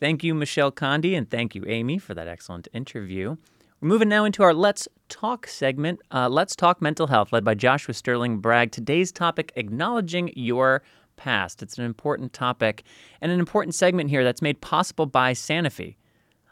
Thank 0.00 0.22
you, 0.22 0.34
Michelle 0.34 0.70
Conde, 0.70 1.06
and 1.06 1.30
thank 1.30 1.54
you, 1.54 1.64
Amy, 1.66 1.96
for 1.96 2.12
that 2.12 2.28
excellent 2.28 2.68
interview. 2.74 3.38
We're 3.84 3.88
moving 3.88 4.08
now 4.08 4.24
into 4.24 4.42
our 4.42 4.54
Let's 4.54 4.88
Talk 5.10 5.46
segment. 5.46 6.00
Uh, 6.10 6.30
Let's 6.30 6.56
Talk 6.56 6.80
Mental 6.80 7.06
Health, 7.06 7.34
led 7.34 7.44
by 7.44 7.52
Joshua 7.52 7.92
Sterling 7.92 8.38
Bragg. 8.38 8.72
Today's 8.72 9.12
topic 9.12 9.52
acknowledging 9.56 10.32
your 10.34 10.82
past. 11.16 11.62
It's 11.62 11.76
an 11.76 11.84
important 11.84 12.32
topic 12.32 12.84
and 13.20 13.30
an 13.30 13.38
important 13.38 13.74
segment 13.74 14.08
here 14.08 14.24
that's 14.24 14.40
made 14.40 14.62
possible 14.62 15.04
by 15.04 15.34
Sanofi. 15.34 15.96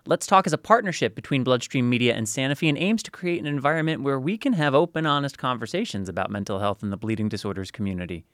Let's 0.05 0.27
Talk 0.27 0.47
is 0.47 0.53
a 0.53 0.59
partnership 0.59 1.15
between 1.15 1.43
Bloodstream 1.43 1.89
Media 1.89 2.15
and 2.15 2.27
Sanofi 2.27 2.69
and 2.69 2.77
aims 2.77 3.03
to 3.05 3.11
create 3.11 3.41
an 3.41 3.47
environment 3.47 4.03
where 4.03 4.21
we 4.21 4.37
can 4.37 4.53
have 4.53 4.75
open, 4.75 5.07
honest 5.07 5.39
conversations 5.39 6.11
about 6.11 6.31
mental 6.31 6.59
health 6.59 6.83
in 6.83 6.91
the 6.91 6.99
bleeding 6.99 7.31
disorders 7.31 7.71
community. 7.71 8.27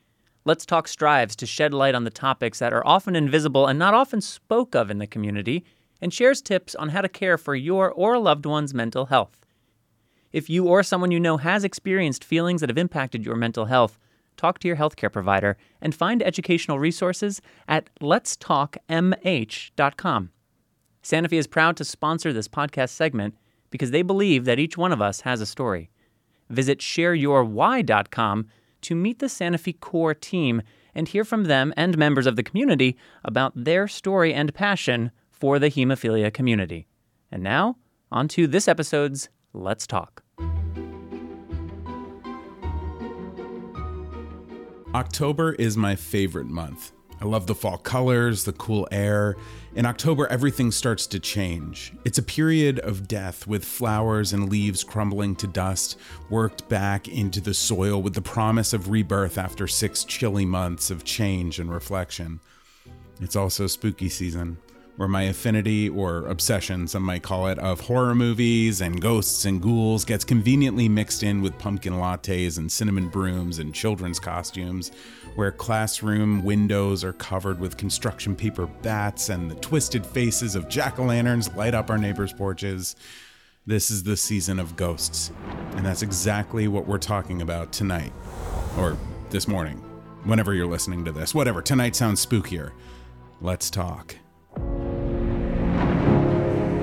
Let's 0.44 0.66
Talk 0.66 0.88
strives 0.88 1.36
to 1.36 1.46
shed 1.46 1.72
light 1.72 1.94
on 1.94 2.02
the 2.02 2.10
topics 2.10 2.58
that 2.58 2.72
are 2.72 2.84
often 2.84 3.14
invisible 3.14 3.68
and 3.68 3.78
not 3.78 3.94
often 3.94 4.20
spoke 4.20 4.74
of 4.74 4.90
in 4.90 4.98
the 4.98 5.06
community 5.06 5.64
and 6.00 6.12
shares 6.12 6.42
tips 6.42 6.74
on 6.74 6.90
how 6.90 7.00
to 7.00 7.08
care 7.08 7.38
for 7.38 7.54
your 7.54 7.90
or 7.90 8.14
a 8.14 8.18
loved 8.18 8.46
one's 8.46 8.74
mental 8.74 9.06
health. 9.06 9.46
If 10.32 10.50
you 10.50 10.66
or 10.66 10.82
someone 10.82 11.10
you 11.10 11.20
know 11.20 11.38
has 11.38 11.64
experienced 11.64 12.24
feelings 12.24 12.60
that 12.60 12.70
have 12.70 12.78
impacted 12.78 13.24
your 13.24 13.36
mental 13.36 13.66
health, 13.66 13.98
talk 14.36 14.58
to 14.60 14.68
your 14.68 14.76
healthcare 14.76 15.12
provider 15.12 15.56
and 15.80 15.94
find 15.94 16.22
educational 16.22 16.78
resources 16.78 17.40
at 17.66 17.88
letstalkmh.com. 18.00 20.30
Sanofi 21.02 21.32
is 21.32 21.46
proud 21.46 21.76
to 21.76 21.84
sponsor 21.84 22.32
this 22.32 22.48
podcast 22.48 22.90
segment 22.90 23.36
because 23.70 23.90
they 23.90 24.02
believe 24.02 24.44
that 24.44 24.58
each 24.58 24.76
one 24.76 24.92
of 24.92 25.00
us 25.00 25.22
has 25.22 25.40
a 25.40 25.46
story. 25.46 25.90
Visit 26.50 26.80
shareyourwhy.com 26.80 28.46
to 28.82 28.94
meet 28.94 29.18
the 29.18 29.26
Sanofi 29.26 29.80
core 29.80 30.14
team 30.14 30.62
and 30.94 31.08
hear 31.08 31.24
from 31.24 31.44
them 31.44 31.72
and 31.76 31.98
members 31.98 32.26
of 32.26 32.36
the 32.36 32.42
community 32.42 32.96
about 33.24 33.52
their 33.54 33.88
story 33.88 34.34
and 34.34 34.54
passion 34.54 35.10
for 35.38 35.58
the 35.58 35.70
hemophilia 35.70 36.32
community. 36.32 36.86
And 37.30 37.42
now, 37.42 37.76
on 38.10 38.28
to 38.28 38.46
this 38.46 38.68
episode's 38.68 39.28
Let's 39.52 39.86
Talk. 39.86 40.22
October 44.94 45.52
is 45.52 45.76
my 45.76 45.94
favorite 45.94 46.46
month. 46.46 46.92
I 47.20 47.24
love 47.24 47.46
the 47.46 47.54
fall 47.54 47.78
colors, 47.78 48.44
the 48.44 48.52
cool 48.52 48.88
air. 48.92 49.36
In 49.74 49.84
October, 49.84 50.26
everything 50.28 50.70
starts 50.70 51.06
to 51.08 51.18
change. 51.18 51.92
It's 52.04 52.18
a 52.18 52.22
period 52.22 52.78
of 52.78 53.08
death 53.08 53.46
with 53.46 53.64
flowers 53.64 54.32
and 54.32 54.48
leaves 54.48 54.84
crumbling 54.84 55.34
to 55.36 55.46
dust, 55.46 55.98
worked 56.30 56.68
back 56.68 57.08
into 57.08 57.40
the 57.40 57.54
soil 57.54 58.00
with 58.00 58.14
the 58.14 58.22
promise 58.22 58.72
of 58.72 58.88
rebirth 58.88 59.36
after 59.36 59.66
six 59.66 60.04
chilly 60.04 60.46
months 60.46 60.90
of 60.90 61.04
change 61.04 61.58
and 61.58 61.72
reflection. 61.72 62.40
It's 63.20 63.36
also 63.36 63.66
spooky 63.66 64.08
season 64.08 64.58
where 64.98 65.06
my 65.06 65.22
affinity 65.22 65.88
or 65.88 66.26
obsession, 66.26 66.88
some 66.88 67.04
might 67.04 67.22
call 67.22 67.46
it, 67.46 67.56
of 67.60 67.78
horror 67.78 68.16
movies 68.16 68.80
and 68.80 69.00
ghosts 69.00 69.44
and 69.44 69.62
ghouls 69.62 70.04
gets 70.04 70.24
conveniently 70.24 70.88
mixed 70.88 71.22
in 71.22 71.40
with 71.40 71.56
pumpkin 71.56 71.92
lattes 71.92 72.58
and 72.58 72.70
cinnamon 72.70 73.08
brooms 73.08 73.60
and 73.60 73.72
children's 73.72 74.18
costumes, 74.18 74.90
where 75.36 75.52
classroom 75.52 76.42
windows 76.42 77.04
are 77.04 77.12
covered 77.12 77.60
with 77.60 77.76
construction 77.76 78.34
paper 78.34 78.66
bats 78.66 79.28
and 79.28 79.48
the 79.48 79.54
twisted 79.54 80.04
faces 80.04 80.56
of 80.56 80.68
jack 80.68 80.98
o' 80.98 81.04
lanterns 81.04 81.54
light 81.54 81.74
up 81.74 81.90
our 81.90 81.98
neighbors' 81.98 82.32
porches. 82.32 82.96
This 83.66 83.92
is 83.92 84.02
the 84.02 84.16
season 84.16 84.58
of 84.58 84.74
ghosts, 84.74 85.30
and 85.76 85.86
that's 85.86 86.02
exactly 86.02 86.66
what 86.66 86.88
we're 86.88 86.98
talking 86.98 87.40
about 87.40 87.70
tonight, 87.70 88.12
or 88.76 88.96
this 89.30 89.46
morning, 89.46 89.76
whenever 90.24 90.54
you're 90.54 90.66
listening 90.66 91.04
to 91.04 91.12
this. 91.12 91.36
Whatever, 91.36 91.62
tonight 91.62 91.94
sounds 91.94 92.26
spookier. 92.26 92.72
Let's 93.40 93.70
talk. 93.70 94.16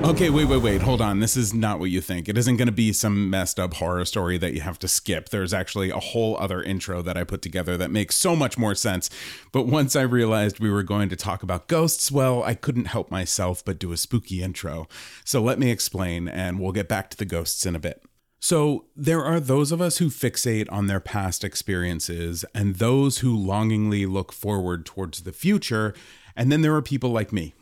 Okay, 0.06 0.30
wait, 0.30 0.44
wait, 0.44 0.62
wait. 0.62 0.82
Hold 0.82 1.00
on. 1.00 1.18
This 1.18 1.36
is 1.36 1.52
not 1.52 1.80
what 1.80 1.90
you 1.90 2.00
think. 2.00 2.28
It 2.28 2.38
isn't 2.38 2.58
going 2.58 2.66
to 2.66 2.72
be 2.72 2.92
some 2.92 3.28
messed 3.28 3.58
up 3.58 3.74
horror 3.74 4.04
story 4.04 4.38
that 4.38 4.54
you 4.54 4.60
have 4.60 4.78
to 4.78 4.88
skip. 4.88 5.30
There's 5.30 5.52
actually 5.52 5.90
a 5.90 5.98
whole 5.98 6.36
other 6.38 6.62
intro 6.62 7.02
that 7.02 7.16
I 7.16 7.24
put 7.24 7.42
together 7.42 7.76
that 7.76 7.90
makes 7.90 8.14
so 8.14 8.36
much 8.36 8.56
more 8.56 8.76
sense. 8.76 9.10
But 9.50 9.66
once 9.66 9.96
I 9.96 10.02
realized 10.02 10.60
we 10.60 10.70
were 10.70 10.84
going 10.84 11.08
to 11.08 11.16
talk 11.16 11.42
about 11.42 11.66
ghosts, 11.66 12.12
well, 12.12 12.44
I 12.44 12.54
couldn't 12.54 12.84
help 12.84 13.10
myself 13.10 13.64
but 13.64 13.80
do 13.80 13.90
a 13.90 13.96
spooky 13.96 14.44
intro. 14.44 14.86
So 15.24 15.42
let 15.42 15.58
me 15.58 15.72
explain, 15.72 16.28
and 16.28 16.60
we'll 16.60 16.70
get 16.70 16.88
back 16.88 17.10
to 17.10 17.16
the 17.16 17.24
ghosts 17.24 17.66
in 17.66 17.74
a 17.74 17.80
bit. 17.80 18.00
So, 18.38 18.84
there 18.94 19.24
are 19.24 19.40
those 19.40 19.72
of 19.72 19.80
us 19.80 19.98
who 19.98 20.08
fixate 20.08 20.70
on 20.70 20.86
their 20.86 21.00
past 21.00 21.42
experiences 21.42 22.44
and 22.54 22.76
those 22.76 23.18
who 23.18 23.36
longingly 23.36 24.06
look 24.06 24.32
forward 24.32 24.86
towards 24.86 25.24
the 25.24 25.32
future. 25.32 25.94
And 26.36 26.52
then 26.52 26.62
there 26.62 26.76
are 26.76 26.82
people 26.82 27.10
like 27.10 27.32
me 27.32 27.54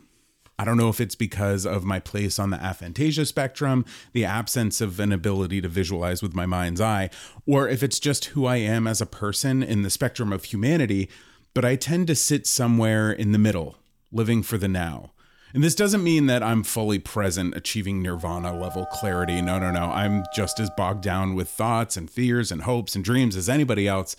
I 0.57 0.63
don't 0.63 0.77
know 0.77 0.89
if 0.89 1.01
it's 1.01 1.15
because 1.15 1.65
of 1.65 1.83
my 1.83 1.99
place 1.99 2.39
on 2.39 2.49
the 2.49 2.57
aphantasia 2.57 3.27
spectrum, 3.27 3.85
the 4.13 4.23
absence 4.23 4.79
of 4.79 4.99
an 4.99 5.11
ability 5.11 5.59
to 5.61 5.67
visualize 5.67 6.21
with 6.21 6.33
my 6.33 6.45
mind's 6.45 6.79
eye, 6.79 7.09
or 7.45 7.67
if 7.67 7.83
it's 7.83 7.99
just 7.99 8.25
who 8.25 8.45
I 8.45 8.57
am 8.57 8.87
as 8.87 9.01
a 9.01 9.05
person 9.05 9.61
in 9.61 9.81
the 9.81 9.89
spectrum 9.89 10.31
of 10.31 10.45
humanity, 10.45 11.09
but 11.53 11.65
I 11.65 11.75
tend 11.75 12.07
to 12.07 12.15
sit 12.15 12.47
somewhere 12.47 13.11
in 13.11 13.31
the 13.31 13.37
middle, 13.37 13.77
living 14.11 14.43
for 14.43 14.57
the 14.57 14.67
now. 14.67 15.11
And 15.53 15.63
this 15.63 15.75
doesn't 15.75 16.03
mean 16.03 16.25
that 16.25 16.43
I'm 16.43 16.63
fully 16.63 16.99
present, 16.99 17.55
achieving 17.55 18.01
nirvana 18.01 18.57
level 18.57 18.85
clarity. 18.87 19.41
No, 19.41 19.57
no, 19.57 19.71
no. 19.71 19.85
I'm 19.85 20.25
just 20.35 20.59
as 20.59 20.69
bogged 20.75 21.01
down 21.01 21.33
with 21.33 21.47
thoughts 21.47 21.95
and 21.95 22.11
fears 22.11 22.51
and 22.51 22.63
hopes 22.63 22.93
and 22.93 23.05
dreams 23.05 23.37
as 23.37 23.47
anybody 23.47 23.87
else. 23.87 24.17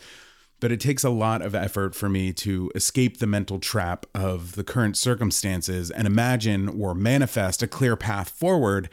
But 0.59 0.73
it 0.73 0.81
takes 0.81 1.05
a 1.05 1.11
lot 1.11 1.42
of 1.42 1.55
effort 1.55 1.95
for 1.95 2.09
me 2.09 2.33
to 2.35 2.71
escape 2.75 3.19
the 3.19 3.27
mental 3.27 3.59
trap 3.59 4.07
of 4.14 4.55
the 4.55 4.64
current 4.64 4.97
circumstances 4.97 5.90
and 5.90 6.07
imagine 6.07 6.69
or 6.69 6.95
manifest 6.95 7.62
a 7.62 7.66
clear 7.66 7.95
path 7.97 8.31
forward, 8.31 8.88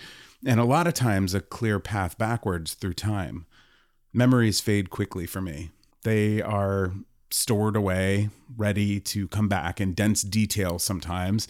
and 0.45 0.59
a 0.59 0.65
lot 0.65 0.87
of 0.87 0.93
times 0.93 1.33
a 1.33 1.39
clear 1.39 1.79
path 1.79 2.17
backwards 2.17 2.73
through 2.73 2.93
time. 2.93 3.45
Memories 4.11 4.59
fade 4.59 4.89
quickly 4.89 5.25
for 5.25 5.41
me. 5.41 5.71
They 6.03 6.41
are 6.41 6.93
stored 7.31 7.75
away, 7.75 8.29
ready 8.55 8.99
to 8.99 9.27
come 9.29 9.47
back 9.47 9.81
in 9.81 9.93
dense 9.93 10.21
detail 10.21 10.79
sometimes. 10.79 11.47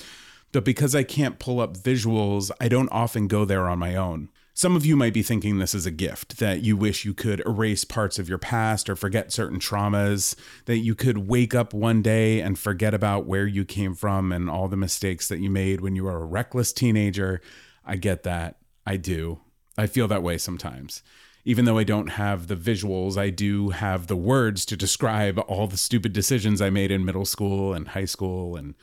But 0.51 0.63
because 0.63 0.93
I 0.95 1.03
can't 1.03 1.39
pull 1.39 1.59
up 1.59 1.75
visuals, 1.75 2.51
I 2.61 2.67
don't 2.67 2.91
often 2.91 3.27
go 3.27 3.43
there 3.43 3.67
on 3.67 3.79
my 3.79 3.95
own. 3.95 4.29
Some 4.55 4.75
of 4.75 4.85
you 4.85 4.95
might 4.95 5.15
be 5.15 5.23
thinking 5.23 5.57
this 5.57 5.73
is 5.73 5.87
a 5.87 5.91
gift, 5.91 6.37
that 6.37 6.61
you 6.61 6.77
wish 6.77 7.05
you 7.05 7.15
could 7.15 7.41
erase 7.43 7.83
parts 7.83 8.19
of 8.19 8.29
your 8.29 8.37
past 8.37 8.87
or 8.87 8.95
forget 8.95 9.31
certain 9.31 9.57
traumas, 9.57 10.35
that 10.65 10.77
you 10.77 10.93
could 10.93 11.27
wake 11.27 11.55
up 11.55 11.73
one 11.73 12.03
day 12.03 12.39
and 12.39 12.57
forget 12.57 12.93
about 12.93 13.25
where 13.25 13.47
you 13.47 13.65
came 13.65 13.95
from 13.95 14.31
and 14.31 14.51
all 14.51 14.67
the 14.67 14.77
mistakes 14.77 15.27
that 15.27 15.39
you 15.39 15.49
made 15.49 15.81
when 15.81 15.95
you 15.95 16.03
were 16.03 16.21
a 16.21 16.25
reckless 16.25 16.71
teenager. 16.71 17.41
I 17.83 17.95
get 17.95 18.21
that. 18.23 18.57
I 18.85 18.97
do. 18.97 19.39
I 19.75 19.87
feel 19.87 20.07
that 20.09 20.21
way 20.21 20.37
sometimes. 20.37 21.01
Even 21.45 21.65
though 21.65 21.79
I 21.79 21.83
don't 21.83 22.11
have 22.11 22.47
the 22.47 22.55
visuals, 22.55 23.17
I 23.17 23.31
do 23.31 23.71
have 23.71 24.05
the 24.05 24.15
words 24.15 24.67
to 24.67 24.77
describe 24.77 25.39
all 25.47 25.65
the 25.65 25.77
stupid 25.77 26.13
decisions 26.13 26.61
I 26.61 26.69
made 26.69 26.91
in 26.91 27.03
middle 27.03 27.25
school 27.25 27.73
and 27.73 27.87
high 27.87 28.05
school 28.05 28.55
and, 28.55 28.75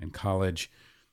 and 0.00 0.12
college. 0.12 0.70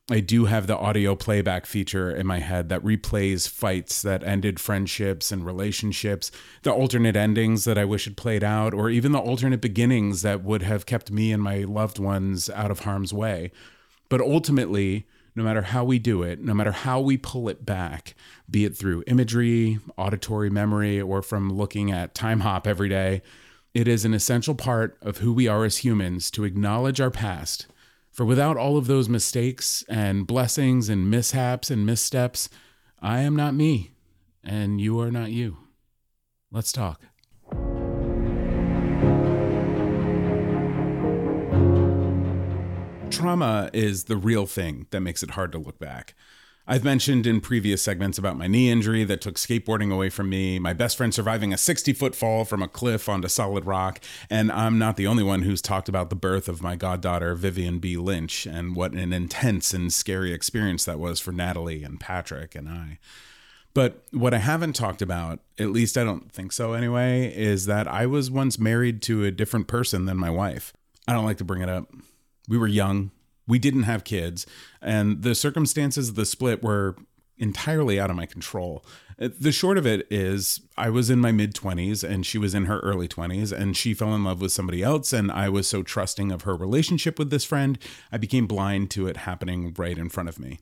I 0.08 0.20
do 0.20 0.44
have 0.44 0.68
the 0.68 0.76
audio 0.76 1.16
playback 1.16 1.66
feature 1.66 2.14
in 2.14 2.28
my 2.28 2.38
head 2.38 2.68
that 2.68 2.84
replays 2.84 3.48
fights 3.48 4.02
that 4.02 4.22
ended 4.22 4.60
friendships 4.60 5.32
and 5.32 5.44
relationships, 5.44 6.30
the 6.62 6.72
alternate 6.72 7.16
endings 7.16 7.64
that 7.64 7.76
I 7.76 7.86
wish 7.86 8.04
had 8.04 8.16
played 8.16 8.44
out, 8.44 8.72
or 8.72 8.88
even 8.88 9.10
the 9.10 9.18
alternate 9.18 9.60
beginnings 9.60 10.22
that 10.22 10.44
would 10.44 10.62
have 10.62 10.86
kept 10.86 11.10
me 11.10 11.32
and 11.32 11.42
my 11.42 11.64
loved 11.64 11.98
ones 11.98 12.48
out 12.50 12.70
of 12.70 12.80
harm's 12.80 13.12
way. 13.12 13.50
But 14.08 14.20
ultimately, 14.20 15.08
no 15.34 15.42
matter 15.42 15.62
how 15.62 15.82
we 15.82 15.98
do 15.98 16.22
it, 16.22 16.40
no 16.40 16.54
matter 16.54 16.70
how 16.70 17.00
we 17.00 17.16
pull 17.16 17.48
it 17.48 17.66
back, 17.66 18.14
be 18.48 18.64
it 18.64 18.76
through 18.76 19.02
imagery, 19.08 19.80
auditory 19.96 20.50
memory, 20.50 21.00
or 21.00 21.20
from 21.20 21.52
looking 21.52 21.90
at 21.90 22.14
Timehop 22.14 22.64
every 22.64 22.88
day, 22.88 23.22
it 23.74 23.88
is 23.88 24.04
an 24.04 24.14
essential 24.14 24.54
part 24.54 24.96
of 25.02 25.18
who 25.18 25.32
we 25.32 25.48
are 25.48 25.64
as 25.64 25.78
humans 25.78 26.30
to 26.30 26.44
acknowledge 26.44 27.00
our 27.00 27.10
past 27.10 27.66
for 28.16 28.24
without 28.24 28.56
all 28.56 28.78
of 28.78 28.86
those 28.86 29.10
mistakes 29.10 29.84
and 29.90 30.26
blessings 30.26 30.88
and 30.88 31.10
mishaps 31.10 31.70
and 31.70 31.84
missteps, 31.84 32.48
I 32.98 33.20
am 33.20 33.36
not 33.36 33.52
me, 33.52 33.90
and 34.42 34.80
you 34.80 34.98
are 35.00 35.10
not 35.10 35.32
you. 35.32 35.58
Let's 36.50 36.72
talk. 36.72 37.02
Trauma 43.10 43.68
is 43.74 44.04
the 44.04 44.16
real 44.16 44.46
thing 44.46 44.86
that 44.92 45.00
makes 45.00 45.22
it 45.22 45.32
hard 45.32 45.52
to 45.52 45.58
look 45.58 45.78
back. 45.78 46.14
I've 46.68 46.82
mentioned 46.82 47.28
in 47.28 47.40
previous 47.40 47.80
segments 47.80 48.18
about 48.18 48.36
my 48.36 48.48
knee 48.48 48.70
injury 48.70 49.04
that 49.04 49.20
took 49.20 49.36
skateboarding 49.36 49.92
away 49.92 50.10
from 50.10 50.28
me, 50.28 50.58
my 50.58 50.72
best 50.72 50.96
friend 50.96 51.14
surviving 51.14 51.52
a 51.52 51.58
60 51.58 51.92
foot 51.92 52.16
fall 52.16 52.44
from 52.44 52.60
a 52.60 52.66
cliff 52.66 53.08
onto 53.08 53.28
solid 53.28 53.66
rock, 53.66 54.00
and 54.28 54.50
I'm 54.50 54.76
not 54.76 54.96
the 54.96 55.06
only 55.06 55.22
one 55.22 55.42
who's 55.42 55.62
talked 55.62 55.88
about 55.88 56.10
the 56.10 56.16
birth 56.16 56.48
of 56.48 56.64
my 56.64 56.74
goddaughter, 56.74 57.36
Vivian 57.36 57.78
B. 57.78 57.96
Lynch, 57.96 58.46
and 58.46 58.74
what 58.74 58.92
an 58.94 59.12
intense 59.12 59.72
and 59.72 59.92
scary 59.92 60.32
experience 60.32 60.84
that 60.86 60.98
was 60.98 61.20
for 61.20 61.30
Natalie 61.30 61.84
and 61.84 62.00
Patrick 62.00 62.56
and 62.56 62.68
I. 62.68 62.98
But 63.72 64.02
what 64.10 64.34
I 64.34 64.38
haven't 64.38 64.72
talked 64.72 65.02
about, 65.02 65.38
at 65.60 65.70
least 65.70 65.96
I 65.96 66.02
don't 66.02 66.32
think 66.32 66.50
so 66.50 66.72
anyway, 66.72 67.32
is 67.32 67.66
that 67.66 67.86
I 67.86 68.06
was 68.06 68.28
once 68.28 68.58
married 68.58 69.02
to 69.02 69.24
a 69.24 69.30
different 69.30 69.68
person 69.68 70.06
than 70.06 70.16
my 70.16 70.30
wife. 70.30 70.72
I 71.06 71.12
don't 71.12 71.26
like 71.26 71.38
to 71.38 71.44
bring 71.44 71.62
it 71.62 71.68
up. 71.68 71.92
We 72.48 72.58
were 72.58 72.66
young, 72.66 73.12
we 73.46 73.58
didn't 73.58 73.84
have 73.84 74.04
kids, 74.04 74.46
and 74.80 75.22
the 75.22 75.34
circumstances 75.34 76.08
of 76.08 76.14
the 76.14 76.26
split 76.26 76.62
were 76.62 76.96
entirely 77.38 78.00
out 78.00 78.10
of 78.10 78.16
my 78.16 78.26
control. 78.26 78.84
Uh, 79.20 79.28
the 79.38 79.52
short 79.52 79.78
of 79.78 79.86
it 79.86 80.06
is, 80.10 80.60
I 80.76 80.90
was 80.90 81.10
in 81.10 81.20
my 81.20 81.32
mid 81.32 81.54
20s 81.54 82.02
and 82.02 82.24
she 82.24 82.38
was 82.38 82.54
in 82.54 82.66
her 82.66 82.80
early 82.80 83.08
20s, 83.08 83.52
and 83.52 83.76
she 83.76 83.94
fell 83.94 84.14
in 84.14 84.24
love 84.24 84.40
with 84.40 84.52
somebody 84.52 84.82
else. 84.82 85.12
And 85.12 85.30
I 85.30 85.48
was 85.48 85.66
so 85.66 85.82
trusting 85.82 86.32
of 86.32 86.42
her 86.42 86.54
relationship 86.54 87.18
with 87.18 87.30
this 87.30 87.44
friend, 87.44 87.78
I 88.12 88.18
became 88.18 88.46
blind 88.46 88.90
to 88.92 89.06
it 89.06 89.18
happening 89.18 89.74
right 89.76 89.96
in 89.96 90.08
front 90.08 90.28
of 90.28 90.38
me. 90.38 90.60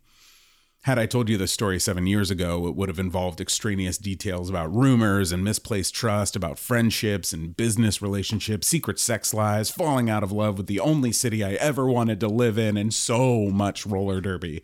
Had 0.84 0.98
I 0.98 1.06
told 1.06 1.30
you 1.30 1.38
this 1.38 1.50
story 1.50 1.80
seven 1.80 2.06
years 2.06 2.30
ago, 2.30 2.66
it 2.66 2.76
would 2.76 2.90
have 2.90 2.98
involved 2.98 3.40
extraneous 3.40 3.96
details 3.96 4.50
about 4.50 4.74
rumors 4.74 5.32
and 5.32 5.42
misplaced 5.42 5.94
trust, 5.94 6.36
about 6.36 6.58
friendships 6.58 7.32
and 7.32 7.56
business 7.56 8.02
relationships, 8.02 8.68
secret 8.68 8.98
sex 8.98 9.32
lies, 9.32 9.70
falling 9.70 10.10
out 10.10 10.22
of 10.22 10.30
love 10.30 10.58
with 10.58 10.66
the 10.66 10.80
only 10.80 11.10
city 11.10 11.42
I 11.42 11.52
ever 11.54 11.86
wanted 11.86 12.20
to 12.20 12.28
live 12.28 12.58
in, 12.58 12.76
and 12.76 12.92
so 12.92 13.46
much 13.46 13.86
roller 13.86 14.20
derby. 14.20 14.62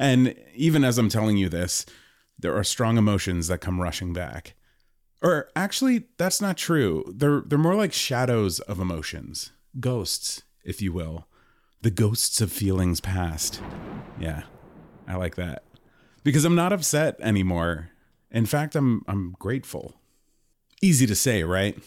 And 0.00 0.34
even 0.52 0.82
as 0.82 0.98
I'm 0.98 1.08
telling 1.08 1.36
you 1.36 1.48
this, 1.48 1.86
there 2.36 2.56
are 2.56 2.64
strong 2.64 2.98
emotions 2.98 3.46
that 3.46 3.58
come 3.60 3.80
rushing 3.80 4.12
back. 4.12 4.54
Or 5.22 5.48
actually, 5.54 6.06
that's 6.18 6.40
not 6.40 6.56
true. 6.56 7.04
They're 7.14 7.40
they're 7.46 7.56
more 7.56 7.76
like 7.76 7.92
shadows 7.92 8.58
of 8.58 8.80
emotions, 8.80 9.52
ghosts, 9.78 10.42
if 10.64 10.82
you 10.82 10.92
will. 10.92 11.28
The 11.82 11.92
ghosts 11.92 12.40
of 12.40 12.50
feelings 12.50 13.00
past. 13.00 13.62
Yeah. 14.18 14.42
I 15.06 15.16
like 15.16 15.36
that. 15.36 15.64
Because 16.24 16.44
I'm 16.44 16.54
not 16.54 16.72
upset 16.72 17.16
anymore. 17.20 17.90
In 18.30 18.46
fact, 18.46 18.74
I'm 18.74 19.02
I'm 19.06 19.36
grateful. 19.38 19.94
Easy 20.80 21.06
to 21.06 21.14
say, 21.14 21.42
right? 21.42 21.78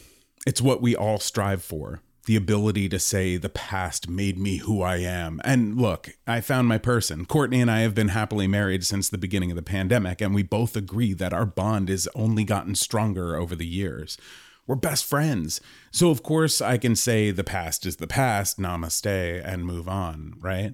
It's 0.46 0.62
what 0.62 0.82
we 0.82 0.96
all 0.96 1.20
strive 1.20 1.64
for. 1.64 2.02
The 2.28 2.36
ability 2.36 2.90
to 2.90 3.00
say 3.00 3.38
the 3.38 3.50
past 3.50 4.10
made 4.10 4.38
me 4.38 4.58
who 4.58 4.82
I 4.82 4.98
am. 4.98 5.40
And 5.44 5.80
look, 5.80 6.10
I 6.26 6.42
found 6.42 6.68
my 6.68 6.80
person. 6.80 7.26
Courtney 7.26 7.62
and 7.62 7.70
I 7.70 7.82
have 7.82 7.94
been 7.94 8.10
happily 8.10 8.48
married 8.48 8.84
since 8.84 9.10
the 9.10 9.18
beginning 9.18 9.52
of 9.52 9.56
the 9.56 9.62
pandemic, 9.62 10.22
and 10.22 10.34
we 10.34 10.42
both 10.42 10.76
agree 10.76 11.14
that 11.14 11.34
our 11.34 11.46
bond 11.46 11.90
has 11.90 12.08
only 12.16 12.44
gotten 12.44 12.74
stronger 12.74 13.36
over 13.36 13.56
the 13.56 13.68
years. 13.68 14.18
We're 14.66 14.76
best 14.76 15.06
friends. 15.06 15.62
So, 15.92 16.10
of 16.10 16.24
course, 16.24 16.62
I 16.62 16.80
can 16.80 16.96
say 16.96 17.30
the 17.30 17.44
past 17.44 17.86
is 17.86 17.98
the 17.98 18.08
past, 18.08 18.58
namaste, 18.60 19.42
and 19.46 19.64
move 19.64 19.88
on, 19.88 20.34
right? 20.40 20.74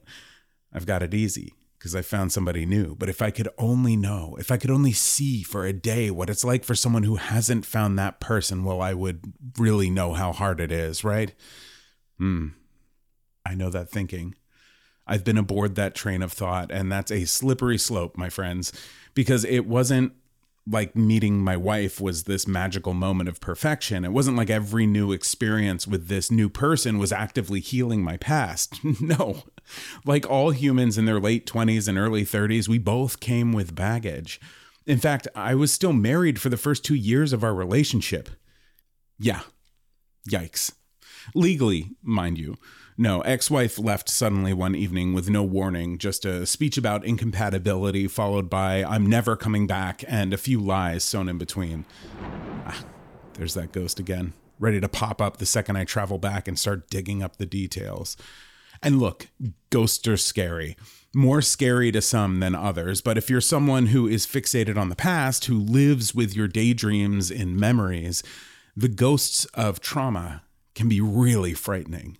I've 0.73 0.85
got 0.85 1.03
it 1.03 1.13
easy 1.13 1.53
because 1.81 1.95
I 1.95 2.03
found 2.03 2.31
somebody 2.31 2.63
new. 2.67 2.93
But 2.93 3.09
if 3.09 3.23
I 3.23 3.31
could 3.31 3.49
only 3.57 3.95
know, 3.95 4.35
if 4.39 4.51
I 4.51 4.57
could 4.57 4.69
only 4.69 4.91
see 4.91 5.41
for 5.41 5.65
a 5.65 5.73
day 5.73 6.11
what 6.11 6.29
it's 6.29 6.43
like 6.43 6.63
for 6.63 6.75
someone 6.75 7.01
who 7.01 7.15
hasn't 7.15 7.65
found 7.65 7.97
that 7.97 8.19
person, 8.19 8.63
well, 8.63 8.81
I 8.81 8.93
would 8.93 9.33
really 9.57 9.89
know 9.89 10.13
how 10.13 10.31
hard 10.31 10.59
it 10.59 10.71
is, 10.71 11.03
right? 11.03 11.33
Hmm. 12.19 12.49
I 13.43 13.55
know 13.55 13.71
that 13.71 13.89
thinking. 13.89 14.35
I've 15.07 15.23
been 15.23 15.39
aboard 15.39 15.73
that 15.73 15.95
train 15.95 16.21
of 16.21 16.31
thought, 16.31 16.71
and 16.71 16.91
that's 16.91 17.11
a 17.11 17.25
slippery 17.25 17.79
slope, 17.79 18.15
my 18.15 18.29
friends, 18.29 18.71
because 19.15 19.43
it 19.43 19.65
wasn't 19.65 20.13
like 20.67 20.95
meeting 20.95 21.39
my 21.39 21.57
wife 21.57 21.99
was 21.99 22.23
this 22.23 22.47
magical 22.47 22.93
moment 22.93 23.27
of 23.27 23.39
perfection. 23.39 24.05
It 24.05 24.13
wasn't 24.13 24.37
like 24.37 24.49
every 24.49 24.85
new 24.85 25.11
experience 25.11 25.87
with 25.87 26.07
this 26.07 26.29
new 26.29 26.49
person 26.49 26.99
was 26.99 27.11
actively 27.11 27.59
healing 27.59 28.03
my 28.03 28.17
past. 28.17 28.79
no. 29.01 29.43
Like 30.05 30.29
all 30.29 30.51
humans 30.51 30.97
in 30.97 31.05
their 31.05 31.19
late 31.19 31.47
20s 31.47 31.87
and 31.87 31.97
early 31.97 32.23
30s, 32.23 32.67
we 32.67 32.77
both 32.77 33.19
came 33.19 33.53
with 33.53 33.75
baggage. 33.75 34.39
In 34.85 34.99
fact, 34.99 35.27
I 35.35 35.55
was 35.55 35.73
still 35.73 35.93
married 35.93 36.39
for 36.39 36.49
the 36.49 36.57
first 36.57 36.85
two 36.85 36.95
years 36.95 37.33
of 37.33 37.43
our 37.43 37.53
relationship. 37.53 38.29
Yeah. 39.19 39.41
Yikes. 40.29 40.73
Legally, 41.33 41.91
mind 42.03 42.37
you. 42.37 42.57
No, 42.97 43.21
ex 43.21 43.49
wife 43.49 43.79
left 43.79 44.09
suddenly 44.09 44.53
one 44.53 44.75
evening 44.75 45.13
with 45.13 45.29
no 45.29 45.43
warning, 45.43 45.97
just 45.97 46.25
a 46.25 46.45
speech 46.45 46.77
about 46.77 47.05
incompatibility, 47.05 48.07
followed 48.07 48.49
by 48.49 48.83
I'm 48.83 49.05
never 49.05 49.35
coming 49.35 49.65
back, 49.65 50.03
and 50.07 50.33
a 50.33 50.37
few 50.37 50.59
lies 50.59 51.03
sewn 51.03 51.29
in 51.29 51.37
between. 51.37 51.85
Ah, 52.65 52.83
there's 53.33 53.53
that 53.53 53.71
ghost 53.71 53.99
again, 53.99 54.33
ready 54.59 54.79
to 54.81 54.89
pop 54.89 55.21
up 55.21 55.37
the 55.37 55.45
second 55.45 55.77
I 55.77 55.85
travel 55.85 56.17
back 56.17 56.47
and 56.47 56.59
start 56.59 56.89
digging 56.89 57.23
up 57.23 57.37
the 57.37 57.45
details. 57.45 58.17
And 58.83 58.99
look, 58.99 59.27
ghosts 59.69 60.07
are 60.07 60.17
scary. 60.17 60.75
More 61.13 61.41
scary 61.41 61.91
to 61.91 62.01
some 62.01 62.39
than 62.39 62.55
others, 62.55 63.01
but 63.01 63.17
if 63.17 63.29
you're 63.29 63.41
someone 63.41 63.87
who 63.87 64.07
is 64.07 64.25
fixated 64.25 64.77
on 64.77 64.89
the 64.89 64.95
past, 64.95 65.45
who 65.45 65.59
lives 65.59 66.15
with 66.15 66.35
your 66.35 66.47
daydreams 66.47 67.29
in 67.29 67.59
memories, 67.59 68.23
the 68.75 68.87
ghosts 68.87 69.45
of 69.53 69.81
trauma 69.81 70.43
can 70.73 70.87
be 70.87 71.01
really 71.01 71.53
frightening. 71.53 72.17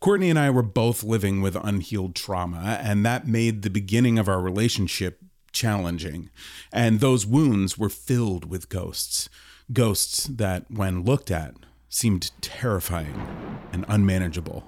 Courtney 0.00 0.30
and 0.30 0.38
I 0.38 0.48
were 0.48 0.62
both 0.62 1.04
living 1.04 1.42
with 1.42 1.56
unhealed 1.56 2.14
trauma, 2.14 2.80
and 2.82 3.04
that 3.04 3.28
made 3.28 3.60
the 3.60 3.68
beginning 3.68 4.18
of 4.18 4.28
our 4.28 4.40
relationship 4.40 5.20
challenging. 5.52 6.30
And 6.72 7.00
those 7.00 7.26
wounds 7.26 7.76
were 7.76 7.90
filled 7.90 8.46
with 8.46 8.70
ghosts. 8.70 9.28
Ghosts 9.74 10.24
that, 10.24 10.70
when 10.70 11.04
looked 11.04 11.30
at, 11.30 11.54
seemed 11.90 12.30
terrifying 12.40 13.26
and 13.74 13.84
unmanageable. 13.88 14.64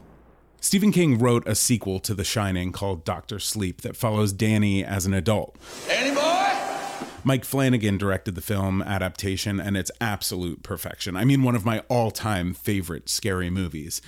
Stephen 0.61 0.93
King 0.93 1.19
wrote 1.19 1.49
a 1.49 1.55
sequel 1.55 1.99
to 2.01 2.13
The 2.13 2.25
Shining 2.25 2.71
called 2.71 3.03
Doctor 3.03 3.39
Sleep 3.39 3.81
that 3.81 3.97
follows 3.97 4.35
Danny 4.35 4.85
as 4.85 5.07
an 5.07 5.15
adult. 5.15 5.57
Danny 5.89 6.15
boy! 6.15 7.09
Mike 7.25 7.47
Flanagan 7.47 7.97
directed 7.97 8.35
the 8.35 8.43
film 8.43 8.83
adaptation, 8.83 9.59
and 9.59 9.79
it's 9.79 9.91
absolute 9.99 10.63
perfection. 10.63 11.17
I 11.17 11.25
mean, 11.25 11.43
one 11.43 11.55
of 11.55 11.65
my 11.65 11.79
all 11.89 12.11
time 12.11 12.53
favorite 12.53 13.09
scary 13.09 13.49
movies. 13.49 14.03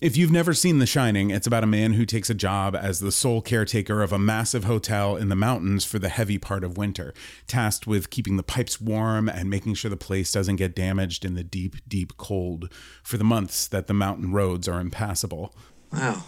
If 0.00 0.16
you've 0.16 0.30
never 0.30 0.54
seen 0.54 0.78
The 0.78 0.86
Shining, 0.86 1.30
it's 1.30 1.48
about 1.48 1.64
a 1.64 1.66
man 1.66 1.94
who 1.94 2.06
takes 2.06 2.30
a 2.30 2.34
job 2.34 2.76
as 2.76 3.00
the 3.00 3.10
sole 3.10 3.42
caretaker 3.42 4.00
of 4.00 4.12
a 4.12 4.18
massive 4.18 4.62
hotel 4.62 5.16
in 5.16 5.28
the 5.28 5.34
mountains 5.34 5.84
for 5.84 5.98
the 5.98 6.08
heavy 6.08 6.38
part 6.38 6.62
of 6.62 6.78
winter, 6.78 7.12
tasked 7.48 7.84
with 7.84 8.08
keeping 8.08 8.36
the 8.36 8.44
pipes 8.44 8.80
warm 8.80 9.28
and 9.28 9.50
making 9.50 9.74
sure 9.74 9.90
the 9.90 9.96
place 9.96 10.30
doesn't 10.30 10.54
get 10.54 10.76
damaged 10.76 11.24
in 11.24 11.34
the 11.34 11.42
deep, 11.42 11.76
deep 11.88 12.16
cold 12.16 12.72
for 13.02 13.16
the 13.16 13.24
months 13.24 13.66
that 13.66 13.88
the 13.88 13.94
mountain 13.94 14.30
roads 14.30 14.68
are 14.68 14.80
impassable. 14.80 15.52
Wow. 15.92 16.22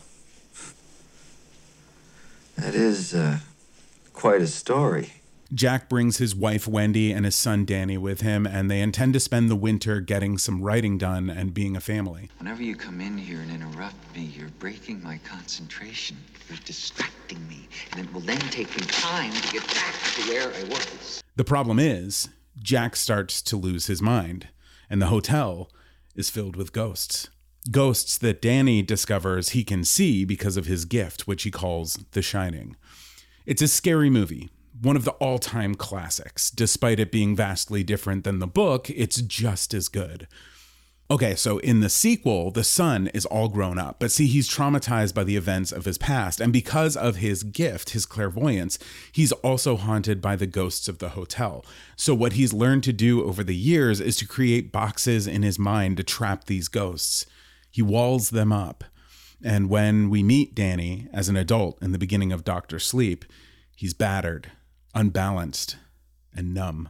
That 2.57 2.75
is 2.75 3.15
uh, 3.15 3.39
quite 4.13 4.43
a 4.43 4.49
story. 4.49 5.13
Jack 5.53 5.89
brings 5.89 6.19
his 6.19 6.33
wife 6.33 6.69
Wendy 6.69 7.11
and 7.11 7.25
his 7.25 7.35
son 7.35 7.65
Danny 7.65 7.99
with 7.99 8.21
him, 8.21 8.47
and 8.47 8.71
they 8.71 8.81
intend 8.81 9.15
to 9.15 9.21
spend 9.21 9.51
the 9.51 9.57
winter 9.57 10.01
getting 10.01 10.39
some 10.39 10.63
writing 10.63 10.97
done 10.97 11.29
and 11.29 11.53
being 11.53 11.75
a 11.75 11.81
family. 11.81 12.31
Whenever 12.39 12.63
you 12.63 12.77
come 12.77 13.01
in 13.01 13.19
here 13.19 13.41
and 13.41 13.51
interrupt 13.51 14.15
me, 14.15 14.31
you're 14.37 14.49
breaking 14.61 15.03
my 15.03 15.19
concentration. 15.25 16.17
You're 16.49 16.59
distracting 16.65 17.49
me, 17.49 17.69
and 17.91 18.01
it 18.01 18.13
will 18.15 18.21
then 18.21 18.39
take 18.39 18.71
me 18.77 18.87
time 18.87 19.33
to 19.33 19.53
get 19.53 19.67
back 19.67 19.95
to 20.15 20.23
where 20.29 20.53
I 20.55 20.65
was. 20.69 21.21
The 21.35 21.45
problem 21.45 21.81
is, 21.81 22.29
Jack 22.57 22.95
starts 22.95 23.43
to 23.43 23.57
lose 23.57 23.87
his 23.87 24.01
mind, 24.01 24.49
and 24.89 25.03
the 25.03 25.07
hotel 25.07 25.69
is 26.15 26.31
filled 26.31 26.55
with 26.55 26.73
ghosts. 26.73 27.29
Ghosts 27.73 28.19
that 28.19 28.41
Danny 28.41 28.83
discovers 28.83 29.51
he 29.51 29.65
can 29.65 29.83
see 29.83 30.25
because 30.25 30.57
of 30.57 30.67
his 30.67 30.85
gift, 30.85 31.27
which 31.27 31.43
he 31.43 31.51
calls 31.51 31.99
The 32.13 32.23
Shining. 32.23 32.77
It's 33.47 33.63
a 33.63 33.69
scary 33.69 34.11
movie, 34.11 34.49
one 34.81 34.97
of 34.97 35.05
the 35.05 35.13
all 35.13 35.39
time 35.39 35.75
classics. 35.75 36.51
Despite 36.51 37.01
it 37.01 37.13
being 37.13 37.37
vastly 37.37 37.83
different 37.83 38.25
than 38.25 38.39
the 38.39 38.47
book, 38.47 38.91
it's 38.91 39.21
just 39.21 39.75
as 39.75 39.89
good. 39.89 40.27
Okay, 41.11 41.35
so 41.35 41.59
in 41.59 41.81
the 41.81 41.89
sequel, 41.89 42.53
the 42.53 42.63
son 42.63 43.09
is 43.09 43.27
all 43.27 43.49
grown 43.49 43.81
up, 43.81 43.99
but 43.99 44.13
see, 44.13 44.29
he's 44.29 44.49
traumatized 44.49 45.13
by 45.13 45.25
the 45.25 45.35
events 45.35 45.73
of 45.73 45.85
his 45.85 45.99
past. 45.99 46.41
And 46.41 46.53
because 46.53 46.97
of 46.97 47.17
his 47.17 47.43
gift, 47.43 47.91
his 47.91 48.07
clairvoyance, 48.07 48.79
he's 49.11 49.33
also 49.33 49.75
haunted 49.75 50.23
by 50.23 50.37
the 50.37 50.47
ghosts 50.47 50.87
of 50.87 50.99
the 50.99 51.11
hotel. 51.11 51.65
So, 51.97 52.15
what 52.15 52.35
he's 52.35 52.53
learned 52.53 52.85
to 52.85 52.93
do 52.93 53.25
over 53.25 53.43
the 53.43 53.57
years 53.57 54.01
is 54.01 54.15
to 54.19 54.27
create 54.27 54.71
boxes 54.71 55.27
in 55.27 55.43
his 55.43 55.59
mind 55.59 55.97
to 55.97 56.05
trap 56.05 56.45
these 56.45 56.69
ghosts. 56.69 57.27
He 57.73 57.83
walls 57.83 58.31
them 58.31 58.53
up. 58.53 58.85
And 59.43 59.69
when 59.69 60.11
we 60.11 60.23
meet 60.23 60.55
Danny 60.55 61.09
as 61.13 61.29
an 61.29 61.37
adult 61.37 61.83
in 61.83 61.91
the 61.91 61.99
beginning 61.99 62.31
of 62.31 62.45
Doctor 62.45 62.79
Sleep, 62.79 63.25
he's 63.75 63.95
battered, 63.95 64.53
unbalanced, 64.95 65.77
and 66.35 66.55
numb. 66.55 66.89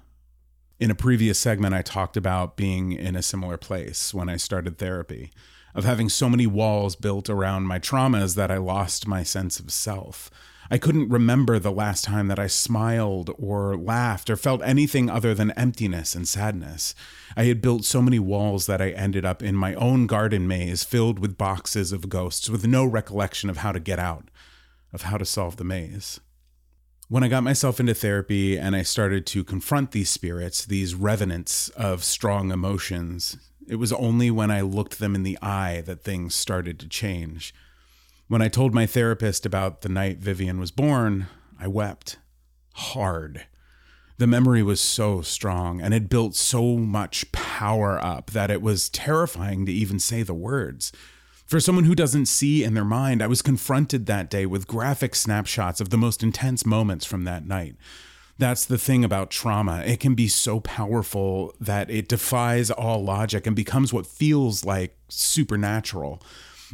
In 0.78 0.90
a 0.90 0.94
previous 0.94 1.38
segment, 1.38 1.74
I 1.74 1.82
talked 1.82 2.16
about 2.16 2.56
being 2.56 2.92
in 2.92 3.14
a 3.14 3.22
similar 3.22 3.56
place 3.56 4.14
when 4.14 4.28
I 4.28 4.36
started 4.36 4.78
therapy, 4.78 5.30
of 5.74 5.84
having 5.84 6.08
so 6.08 6.28
many 6.28 6.46
walls 6.46 6.96
built 6.96 7.28
around 7.28 7.64
my 7.64 7.78
traumas 7.78 8.34
that 8.36 8.50
I 8.50 8.56
lost 8.56 9.06
my 9.06 9.22
sense 9.22 9.60
of 9.60 9.70
self. 9.70 10.30
I 10.72 10.78
couldn't 10.78 11.08
remember 11.08 11.58
the 11.58 11.72
last 11.72 12.04
time 12.04 12.28
that 12.28 12.38
I 12.38 12.46
smiled 12.46 13.34
or 13.38 13.76
laughed 13.76 14.30
or 14.30 14.36
felt 14.36 14.62
anything 14.62 15.10
other 15.10 15.34
than 15.34 15.50
emptiness 15.52 16.14
and 16.14 16.28
sadness. 16.28 16.94
I 17.36 17.44
had 17.44 17.60
built 17.60 17.84
so 17.84 18.00
many 18.00 18.20
walls 18.20 18.66
that 18.66 18.80
I 18.80 18.90
ended 18.90 19.24
up 19.24 19.42
in 19.42 19.56
my 19.56 19.74
own 19.74 20.06
garden 20.06 20.46
maze 20.46 20.84
filled 20.84 21.18
with 21.18 21.36
boxes 21.36 21.92
of 21.92 22.08
ghosts 22.08 22.48
with 22.48 22.66
no 22.66 22.84
recollection 22.84 23.50
of 23.50 23.58
how 23.58 23.72
to 23.72 23.80
get 23.80 23.98
out, 23.98 24.30
of 24.92 25.02
how 25.02 25.16
to 25.16 25.24
solve 25.24 25.56
the 25.56 25.64
maze. 25.64 26.20
When 27.10 27.24
I 27.24 27.28
got 27.28 27.42
myself 27.42 27.80
into 27.80 27.92
therapy 27.92 28.56
and 28.56 28.76
I 28.76 28.82
started 28.82 29.26
to 29.26 29.42
confront 29.42 29.90
these 29.90 30.08
spirits, 30.08 30.64
these 30.64 30.94
revenants 30.94 31.68
of 31.70 32.04
strong 32.04 32.52
emotions, 32.52 33.36
it 33.66 33.74
was 33.74 33.92
only 33.92 34.30
when 34.30 34.52
I 34.52 34.60
looked 34.60 35.00
them 35.00 35.16
in 35.16 35.24
the 35.24 35.36
eye 35.42 35.82
that 35.86 36.04
things 36.04 36.36
started 36.36 36.78
to 36.78 36.88
change. 36.88 37.52
When 38.28 38.40
I 38.40 38.46
told 38.46 38.72
my 38.72 38.86
therapist 38.86 39.44
about 39.44 39.80
the 39.80 39.88
night 39.88 40.18
Vivian 40.18 40.60
was 40.60 40.70
born, 40.70 41.26
I 41.58 41.66
wept 41.66 42.18
hard. 42.74 43.44
The 44.18 44.28
memory 44.28 44.62
was 44.62 44.80
so 44.80 45.20
strong 45.20 45.80
and 45.80 45.92
it 45.92 46.08
built 46.08 46.36
so 46.36 46.76
much 46.76 47.32
power 47.32 47.98
up 48.00 48.30
that 48.30 48.52
it 48.52 48.62
was 48.62 48.88
terrifying 48.88 49.66
to 49.66 49.72
even 49.72 49.98
say 49.98 50.22
the 50.22 50.32
words. 50.32 50.92
For 51.50 51.58
someone 51.58 51.82
who 51.82 51.96
doesn't 51.96 52.26
see 52.26 52.62
in 52.62 52.74
their 52.74 52.84
mind, 52.84 53.20
I 53.20 53.26
was 53.26 53.42
confronted 53.42 54.06
that 54.06 54.30
day 54.30 54.46
with 54.46 54.68
graphic 54.68 55.16
snapshots 55.16 55.80
of 55.80 55.90
the 55.90 55.98
most 55.98 56.22
intense 56.22 56.64
moments 56.64 57.04
from 57.04 57.24
that 57.24 57.44
night. 57.44 57.74
That's 58.38 58.64
the 58.64 58.78
thing 58.78 59.02
about 59.02 59.32
trauma. 59.32 59.80
It 59.80 59.98
can 59.98 60.14
be 60.14 60.28
so 60.28 60.60
powerful 60.60 61.52
that 61.60 61.90
it 61.90 62.06
defies 62.06 62.70
all 62.70 63.02
logic 63.02 63.48
and 63.48 63.56
becomes 63.56 63.92
what 63.92 64.06
feels 64.06 64.64
like 64.64 64.96
supernatural. 65.08 66.22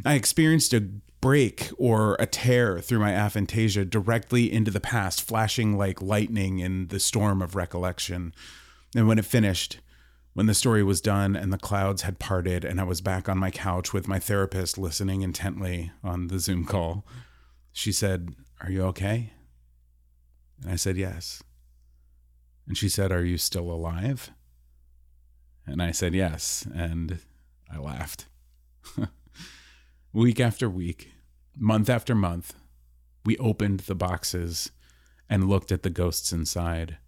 I 0.05 0.13
experienced 0.13 0.75
a 0.75 0.81
break 1.21 1.71
or 1.79 2.15
a 2.19 2.27
tear 2.27 2.79
through 2.79 2.99
my 2.99 3.13
aphantasia 3.13 3.89
directly 3.89 4.53
into 4.53 4.69
the 4.69 4.79
past, 4.79 5.23
flashing 5.23 5.75
like 5.75 6.03
lightning 6.03 6.59
in 6.59 6.89
the 6.89 6.99
storm 6.99 7.41
of 7.41 7.55
recollection. 7.55 8.31
And 8.95 9.07
when 9.07 9.17
it 9.17 9.25
finished, 9.25 9.79
when 10.37 10.45
the 10.45 10.53
story 10.53 10.83
was 10.83 11.01
done 11.01 11.35
and 11.35 11.51
the 11.51 11.57
clouds 11.57 12.03
had 12.03 12.19
parted, 12.19 12.63
and 12.63 12.79
I 12.79 12.83
was 12.83 13.01
back 13.01 13.27
on 13.27 13.39
my 13.39 13.49
couch 13.49 13.91
with 13.91 14.07
my 14.07 14.19
therapist 14.19 14.77
listening 14.77 15.23
intently 15.23 15.91
on 16.03 16.27
the 16.27 16.37
Zoom 16.37 16.63
call, 16.63 17.07
she 17.71 17.91
said, 17.91 18.35
Are 18.61 18.69
you 18.69 18.83
okay? 18.83 19.33
And 20.61 20.69
I 20.69 20.75
said, 20.75 20.95
Yes. 20.95 21.41
And 22.67 22.77
she 22.77 22.87
said, 22.87 23.11
Are 23.11 23.25
you 23.25 23.39
still 23.39 23.71
alive? 23.71 24.29
And 25.65 25.81
I 25.81 25.89
said, 25.89 26.13
Yes. 26.13 26.67
And 26.71 27.17
I 27.73 27.79
laughed. 27.79 28.27
week 30.13 30.39
after 30.39 30.69
week, 30.69 31.13
month 31.57 31.89
after 31.89 32.13
month, 32.13 32.53
we 33.25 33.37
opened 33.37 33.79
the 33.79 33.95
boxes 33.95 34.69
and 35.27 35.49
looked 35.49 35.71
at 35.71 35.81
the 35.81 35.89
ghosts 35.89 36.31
inside 36.31 36.99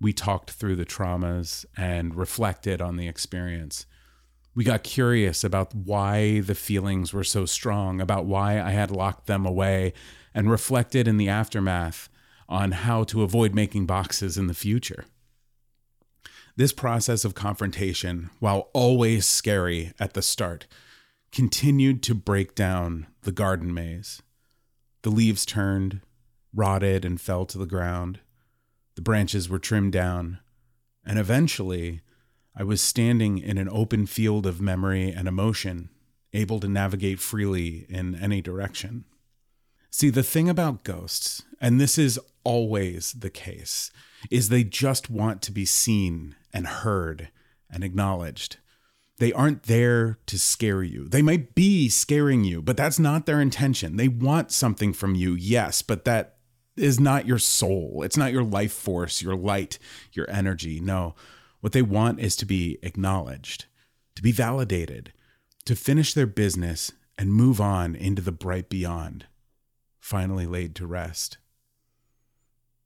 we 0.00 0.12
talked 0.12 0.50
through 0.50 0.76
the 0.76 0.86
traumas 0.86 1.64
and 1.76 2.14
reflected 2.14 2.80
on 2.80 2.96
the 2.96 3.06
experience. 3.06 3.86
We 4.54 4.64
got 4.64 4.82
curious 4.82 5.44
about 5.44 5.74
why 5.74 6.40
the 6.40 6.54
feelings 6.54 7.12
were 7.12 7.24
so 7.24 7.46
strong, 7.46 8.00
about 8.00 8.26
why 8.26 8.60
I 8.60 8.70
had 8.70 8.90
locked 8.90 9.26
them 9.26 9.46
away, 9.46 9.92
and 10.34 10.50
reflected 10.50 11.06
in 11.06 11.18
the 11.18 11.28
aftermath 11.28 12.08
on 12.48 12.72
how 12.72 13.04
to 13.04 13.22
avoid 13.22 13.54
making 13.54 13.86
boxes 13.86 14.36
in 14.36 14.46
the 14.48 14.54
future. 14.54 15.04
This 16.56 16.72
process 16.72 17.24
of 17.24 17.34
confrontation, 17.34 18.30
while 18.40 18.70
always 18.74 19.24
scary 19.26 19.92
at 20.00 20.14
the 20.14 20.22
start, 20.22 20.66
continued 21.30 22.02
to 22.02 22.14
break 22.14 22.54
down 22.54 23.06
the 23.22 23.32
garden 23.32 23.72
maze. 23.72 24.20
The 25.02 25.10
leaves 25.10 25.46
turned, 25.46 26.00
rotted, 26.52 27.04
and 27.04 27.20
fell 27.20 27.46
to 27.46 27.58
the 27.58 27.66
ground. 27.66 28.20
The 29.00 29.04
branches 29.04 29.48
were 29.48 29.58
trimmed 29.58 29.92
down, 29.92 30.40
and 31.06 31.18
eventually 31.18 32.02
I 32.54 32.64
was 32.64 32.82
standing 32.82 33.38
in 33.38 33.56
an 33.56 33.70
open 33.72 34.04
field 34.04 34.44
of 34.44 34.60
memory 34.60 35.10
and 35.10 35.26
emotion, 35.26 35.88
able 36.34 36.60
to 36.60 36.68
navigate 36.68 37.18
freely 37.18 37.86
in 37.88 38.14
any 38.14 38.42
direction. 38.42 39.06
See, 39.90 40.10
the 40.10 40.22
thing 40.22 40.50
about 40.50 40.84
ghosts, 40.84 41.44
and 41.62 41.80
this 41.80 41.96
is 41.96 42.20
always 42.44 43.12
the 43.14 43.30
case, 43.30 43.90
is 44.30 44.50
they 44.50 44.64
just 44.64 45.08
want 45.08 45.40
to 45.42 45.50
be 45.50 45.64
seen 45.64 46.36
and 46.52 46.66
heard 46.66 47.30
and 47.70 47.82
acknowledged. 47.82 48.58
They 49.16 49.32
aren't 49.32 49.62
there 49.62 50.18
to 50.26 50.38
scare 50.38 50.82
you. 50.82 51.08
They 51.08 51.22
might 51.22 51.54
be 51.54 51.88
scaring 51.88 52.44
you, 52.44 52.60
but 52.60 52.76
that's 52.76 52.98
not 52.98 53.24
their 53.24 53.40
intention. 53.40 53.96
They 53.96 54.08
want 54.08 54.52
something 54.52 54.92
from 54.92 55.14
you, 55.14 55.32
yes, 55.32 55.80
but 55.80 56.04
that 56.04 56.36
is 56.80 56.98
not 56.98 57.26
your 57.26 57.38
soul. 57.38 58.02
It's 58.04 58.16
not 58.16 58.32
your 58.32 58.44
life 58.44 58.72
force, 58.72 59.22
your 59.22 59.36
light, 59.36 59.78
your 60.12 60.28
energy. 60.30 60.80
No, 60.80 61.14
what 61.60 61.72
they 61.72 61.82
want 61.82 62.20
is 62.20 62.36
to 62.36 62.46
be 62.46 62.78
acknowledged, 62.82 63.66
to 64.16 64.22
be 64.22 64.32
validated, 64.32 65.12
to 65.66 65.76
finish 65.76 66.14
their 66.14 66.26
business 66.26 66.92
and 67.18 67.32
move 67.32 67.60
on 67.60 67.94
into 67.94 68.22
the 68.22 68.32
bright 68.32 68.68
beyond, 68.68 69.26
finally 69.98 70.46
laid 70.46 70.74
to 70.76 70.86
rest. 70.86 71.36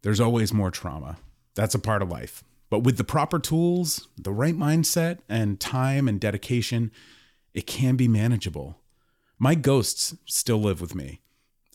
There's 0.02 0.20
always 0.20 0.52
more 0.52 0.70
trauma. 0.70 1.16
That's 1.54 1.74
a 1.74 1.78
part 1.78 2.02
of 2.02 2.10
life. 2.10 2.44
But 2.68 2.80
with 2.80 2.96
the 2.96 3.04
proper 3.04 3.38
tools, 3.38 4.08
the 4.18 4.32
right 4.32 4.56
mindset, 4.56 5.20
and 5.28 5.60
time 5.60 6.08
and 6.08 6.20
dedication, 6.20 6.90
it 7.54 7.66
can 7.66 7.94
be 7.94 8.08
manageable. 8.08 8.80
My 9.38 9.54
ghosts 9.54 10.16
still 10.24 10.58
live 10.58 10.80
with 10.80 10.94
me. 10.94 11.20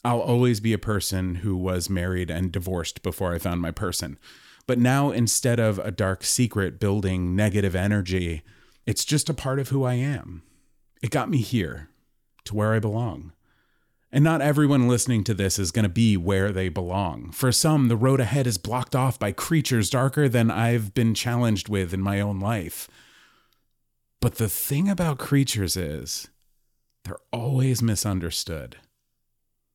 I'll 0.03 0.21
always 0.21 0.59
be 0.59 0.73
a 0.73 0.77
person 0.77 1.35
who 1.35 1.57
was 1.57 1.89
married 1.89 2.29
and 2.29 2.51
divorced 2.51 3.03
before 3.03 3.33
I 3.33 3.39
found 3.39 3.61
my 3.61 3.71
person. 3.71 4.17
But 4.65 4.79
now, 4.79 5.11
instead 5.11 5.59
of 5.59 5.79
a 5.79 5.91
dark 5.91 6.23
secret 6.23 6.79
building 6.79 7.35
negative 7.35 7.75
energy, 7.75 8.43
it's 8.85 9.03
just 9.03 9.29
a 9.29 9.33
part 9.33 9.59
of 9.59 9.69
who 9.69 9.83
I 9.83 9.95
am. 9.95 10.43
It 11.01 11.11
got 11.11 11.29
me 11.29 11.39
here, 11.39 11.89
to 12.45 12.55
where 12.55 12.73
I 12.73 12.79
belong. 12.79 13.33
And 14.11 14.23
not 14.23 14.41
everyone 14.41 14.87
listening 14.87 15.23
to 15.25 15.33
this 15.33 15.59
is 15.59 15.71
going 15.71 15.83
to 15.83 15.89
be 15.89 16.17
where 16.17 16.51
they 16.51 16.69
belong. 16.69 17.31
For 17.31 17.51
some, 17.51 17.89
the 17.89 17.97
road 17.97 18.19
ahead 18.19 18.47
is 18.47 18.57
blocked 18.57 18.95
off 18.95 19.19
by 19.19 19.31
creatures 19.31 19.89
darker 19.89 20.27
than 20.27 20.49
I've 20.49 20.93
been 20.93 21.13
challenged 21.13 21.69
with 21.69 21.93
in 21.93 22.01
my 22.01 22.19
own 22.19 22.39
life. 22.39 22.87
But 24.19 24.35
the 24.35 24.49
thing 24.49 24.89
about 24.89 25.19
creatures 25.19 25.77
is, 25.77 26.29
they're 27.03 27.19
always 27.31 27.81
misunderstood. 27.81 28.77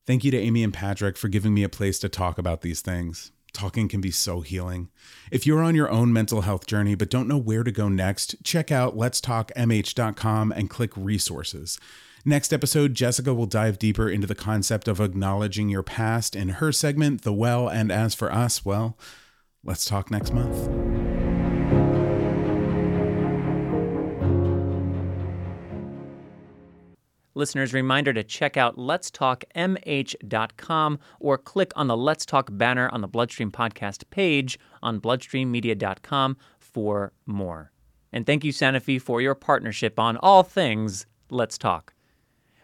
Thank 0.05 0.23
you 0.23 0.31
to 0.31 0.37
Amy 0.39 0.63
and 0.63 0.73
Patrick 0.73 1.17
for 1.17 1.29
giving 1.29 1.53
me 1.53 1.63
a 1.63 1.69
place 1.69 1.97
to 1.99 2.09
talk 2.09 2.37
about 2.37 2.61
these 2.61 2.81
things. 2.81 3.31
Talking 3.53 3.87
can 3.87 4.01
be 4.01 4.11
so 4.11 4.41
healing. 4.41 4.89
If 5.31 5.47
you're 5.47 5.63
on 5.63 5.75
your 5.75 5.89
own 5.89 6.13
mental 6.13 6.41
health 6.41 6.67
journey 6.67 6.93
but 6.93 7.09
don't 7.09 7.27
know 7.27 7.37
where 7.37 7.63
to 7.63 7.71
go 7.71 7.89
next, 7.89 8.35
check 8.43 8.71
out 8.71 8.95
letstalkmh.com 8.95 10.51
and 10.51 10.69
click 10.69 10.91
resources. 10.95 11.79
Next 12.23 12.51
episode, 12.51 12.95
Jessica 12.95 13.33
will 13.33 13.45
dive 13.45 13.79
deeper 13.79 14.09
into 14.09 14.27
the 14.27 14.35
concept 14.35 14.87
of 14.87 14.99
acknowledging 14.99 15.69
your 15.69 15.83
past 15.83 16.35
in 16.35 16.49
her 16.49 16.71
segment, 16.71 17.21
The 17.21 17.33
Well, 17.33 17.67
and 17.67 17.91
as 17.91 18.13
for 18.13 18.31
us, 18.31 18.65
well, 18.65 18.97
let's 19.63 19.85
talk 19.85 20.11
next 20.11 20.33
month. 20.33 21.04
Listeners, 27.37 27.73
reminder 27.73 28.13
to 28.13 28.23
check 28.23 28.55
out 28.55 28.77
letstalkmh.com 28.77 30.99
or 31.19 31.37
click 31.37 31.73
on 31.75 31.87
the 31.87 31.97
Let's 31.97 32.25
Talk 32.25 32.47
banner 32.53 32.87
on 32.89 33.01
the 33.01 33.09
Bloodstream 33.09 33.51
podcast 33.51 34.09
page 34.09 34.57
on 34.81 35.01
bloodstreammedia.com 35.01 36.37
for 36.57 37.11
more. 37.25 37.73
And 38.13 38.25
thank 38.25 38.45
you, 38.45 38.53
Sanofi, 38.53 39.01
for 39.01 39.19
your 39.21 39.35
partnership 39.35 39.99
on 39.99 40.15
all 40.17 40.43
things 40.43 41.05
Let's 41.29 41.57
Talk. 41.57 41.93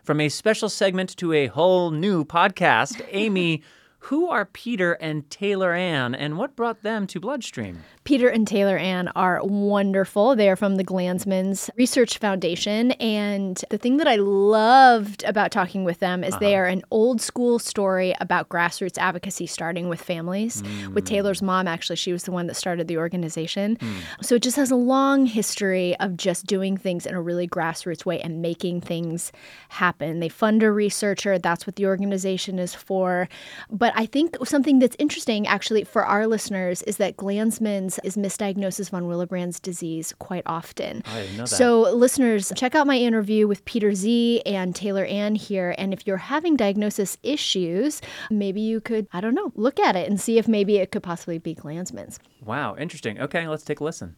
From 0.04 0.22
a 0.22 0.30
special 0.30 0.70
segment 0.70 1.18
to 1.18 1.34
a 1.34 1.48
whole 1.48 1.92
new 1.92 2.24
podcast, 2.24 3.06
Amy, 3.12 3.64
who 4.06 4.28
are 4.28 4.46
Peter 4.46 4.94
and 4.94 5.30
Taylor 5.30 5.74
Anne, 5.74 6.16
and 6.16 6.36
what 6.36 6.56
brought 6.56 6.82
them 6.82 7.06
to 7.06 7.20
Bloodstream? 7.20 7.84
Peter 8.04 8.28
and 8.28 8.48
Taylor 8.48 8.76
Anne 8.76 9.10
are 9.10 9.40
wonderful. 9.44 10.36
They 10.36 10.50
are 10.50 10.56
from 10.56 10.78
the 10.78 10.84
Glanzmann's 10.84 11.70
Research 11.78 12.18
Foundation. 12.18 12.94
And 12.94 13.64
the 13.70 13.78
thing 13.78 13.98
that 13.98 14.08
I 14.08 14.16
loved 14.16 15.24
about 15.24 15.52
talking 15.52 15.84
with 15.84 16.00
them 16.00 16.24
is 16.24 16.36
they 16.40 16.56
uh-huh. 16.56 16.64
are 16.64 16.66
an 16.66 16.82
old 16.90 17.22
school 17.22 17.60
story 17.60 18.16
about 18.20 18.50
grassroots 18.50 18.98
advocacy 18.98 19.46
starting 19.46 19.88
with 19.88 20.02
families. 20.02 20.64
With 20.94 21.04
hmm. 21.04 21.14
Taylor's 21.14 21.44
mom, 21.44 21.68
actually, 21.68 21.96
she 21.96 22.12
was 22.12 22.24
the 22.24 22.32
one 22.32 22.48
that 22.48 22.56
started 22.56 22.88
the 22.88 22.98
organization. 22.98 23.78
Hmm. 23.80 24.00
So 24.22 24.34
it 24.34 24.42
just 24.42 24.58
has 24.58 24.72
a 24.72 24.76
long 24.76 25.28
history 25.28 25.96
of 26.00 26.18
just 26.18 26.48
doing 26.48 26.76
things 26.76 27.06
in 27.06 27.14
a 27.14 27.22
really 27.22 27.48
grassroots 27.48 28.04
way 28.04 28.20
and 28.20 28.42
making 28.42 28.82
things 28.82 29.32
happen. 29.70 30.22
They 30.22 30.30
fund 30.30 30.64
a 30.64 30.72
researcher, 30.72 31.38
that's 31.38 31.68
what 31.68 31.76
the 31.76 31.86
organization 31.86 32.58
is 32.58 32.74
for. 32.74 33.30
But 33.70 33.91
I 33.96 34.06
think 34.06 34.38
something 34.46 34.80
that's 34.80 34.96
interesting, 35.00 35.48
actually, 35.48 35.84
for 35.84 36.06
our 36.06 36.28
listeners 36.28 36.82
is 36.84 36.98
that 36.98 37.18
Glanzmann's 37.18 38.00
is 38.04 38.16
misdiagnosis 38.16 38.90
von 38.90 39.08
Willebrand's 39.08 39.60
disease 39.60 40.14
quite 40.20 40.44
often. 40.46 41.04
I 41.06 41.22
didn't 41.22 41.38
know 41.38 41.44
that. 41.44 41.48
So, 41.48 41.82
listeners, 41.94 42.52
check 42.56 42.76
out 42.76 42.88
my 42.88 42.98
interview 42.98 43.48
with 43.48 43.66
Peter 43.66 43.94
Z 43.94 44.42
and 44.46 44.76
Taylor 44.76 45.06
Anne 45.06 45.36
here. 45.36 45.76
And 45.78 45.94
if 45.94 46.06
you're 46.06 46.18
having 46.18 46.56
diagnosis 46.56 47.18
issues, 47.24 48.02
maybe 48.30 48.62
you 48.62 48.82
could, 48.82 49.08
I 49.14 49.22
don't 49.22 49.36
know, 49.36 49.52
look 49.56 49.80
at 49.80 49.96
it 49.96 50.10
and 50.10 50.20
see 50.20 50.38
if 50.38 50.48
maybe 50.48 50.78
it 50.78 50.92
could 50.92 51.04
possibly 51.04 51.38
be 51.38 51.56
Glanzmann's. 51.56 52.20
Wow, 52.44 52.76
interesting. 52.76 53.20
Okay, 53.20 53.48
let's 53.48 53.64
take 53.64 53.80
a 53.80 53.84
listen. 53.84 54.16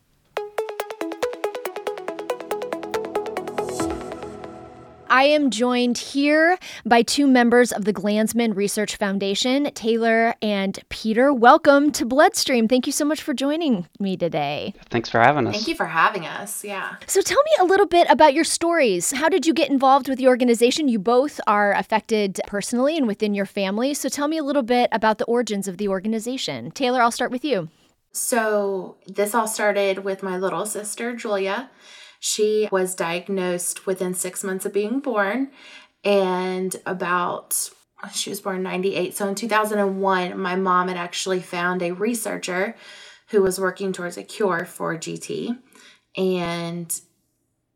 I 5.13 5.25
am 5.25 5.51
joined 5.51 5.99
here 5.99 6.57
by 6.87 7.03
two 7.03 7.27
members 7.27 7.71
of 7.71 7.85
the 7.85 7.93
Glanzmann 7.93 8.55
Research 8.55 8.95
Foundation, 8.95 9.71
Taylor 9.75 10.33
and 10.41 10.79
Peter. 10.89 11.31
Welcome 11.31 11.91
to 11.91 12.03
Bloodstream. 12.03 12.67
Thank 12.67 12.87
you 12.87 12.91
so 12.91 13.05
much 13.05 13.21
for 13.21 13.31
joining 13.35 13.87
me 13.99 14.17
today. 14.17 14.73
Thanks 14.89 15.09
for 15.09 15.19
having 15.19 15.45
us. 15.45 15.53
Thank 15.53 15.67
you 15.67 15.75
for 15.75 15.85
having 15.85 16.25
us. 16.25 16.63
Yeah. 16.63 16.95
So, 17.05 17.21
tell 17.21 17.37
me 17.43 17.51
a 17.59 17.65
little 17.65 17.85
bit 17.85 18.07
about 18.09 18.33
your 18.33 18.43
stories. 18.43 19.11
How 19.11 19.29
did 19.29 19.45
you 19.45 19.53
get 19.53 19.69
involved 19.69 20.09
with 20.09 20.17
the 20.17 20.27
organization? 20.27 20.87
You 20.87 20.97
both 20.97 21.39
are 21.45 21.73
affected 21.73 22.41
personally 22.47 22.97
and 22.97 23.05
within 23.05 23.35
your 23.35 23.45
family. 23.45 23.93
So, 23.93 24.09
tell 24.09 24.27
me 24.27 24.39
a 24.39 24.43
little 24.43 24.63
bit 24.63 24.89
about 24.91 25.19
the 25.19 25.25
origins 25.25 25.67
of 25.67 25.77
the 25.77 25.89
organization. 25.89 26.71
Taylor, 26.71 27.03
I'll 27.03 27.11
start 27.11 27.29
with 27.29 27.45
you. 27.45 27.69
So, 28.13 28.95
this 29.05 29.35
all 29.35 29.47
started 29.47 30.03
with 30.03 30.23
my 30.23 30.39
little 30.39 30.65
sister, 30.65 31.15
Julia. 31.15 31.69
She 32.25 32.69
was 32.71 32.95
diagnosed 32.95 33.85
within 33.85 34.13
six 34.13 34.45
months 34.45 34.65
of 34.65 34.71
being 34.71 35.01
born, 35.01 35.51
and 36.05 36.73
about 36.85 37.69
she 38.13 38.29
was 38.29 38.39
born 38.39 38.55
in 38.55 38.63
98. 38.63 39.13
So, 39.13 39.27
in 39.27 39.35
2001, 39.35 40.39
my 40.39 40.55
mom 40.55 40.87
had 40.87 40.95
actually 40.95 41.41
found 41.41 41.81
a 41.81 41.91
researcher 41.91 42.77
who 43.27 43.41
was 43.41 43.59
working 43.59 43.91
towards 43.91 44.15
a 44.15 44.23
cure 44.23 44.63
for 44.63 44.95
GT 44.95 45.59
and 46.15 46.97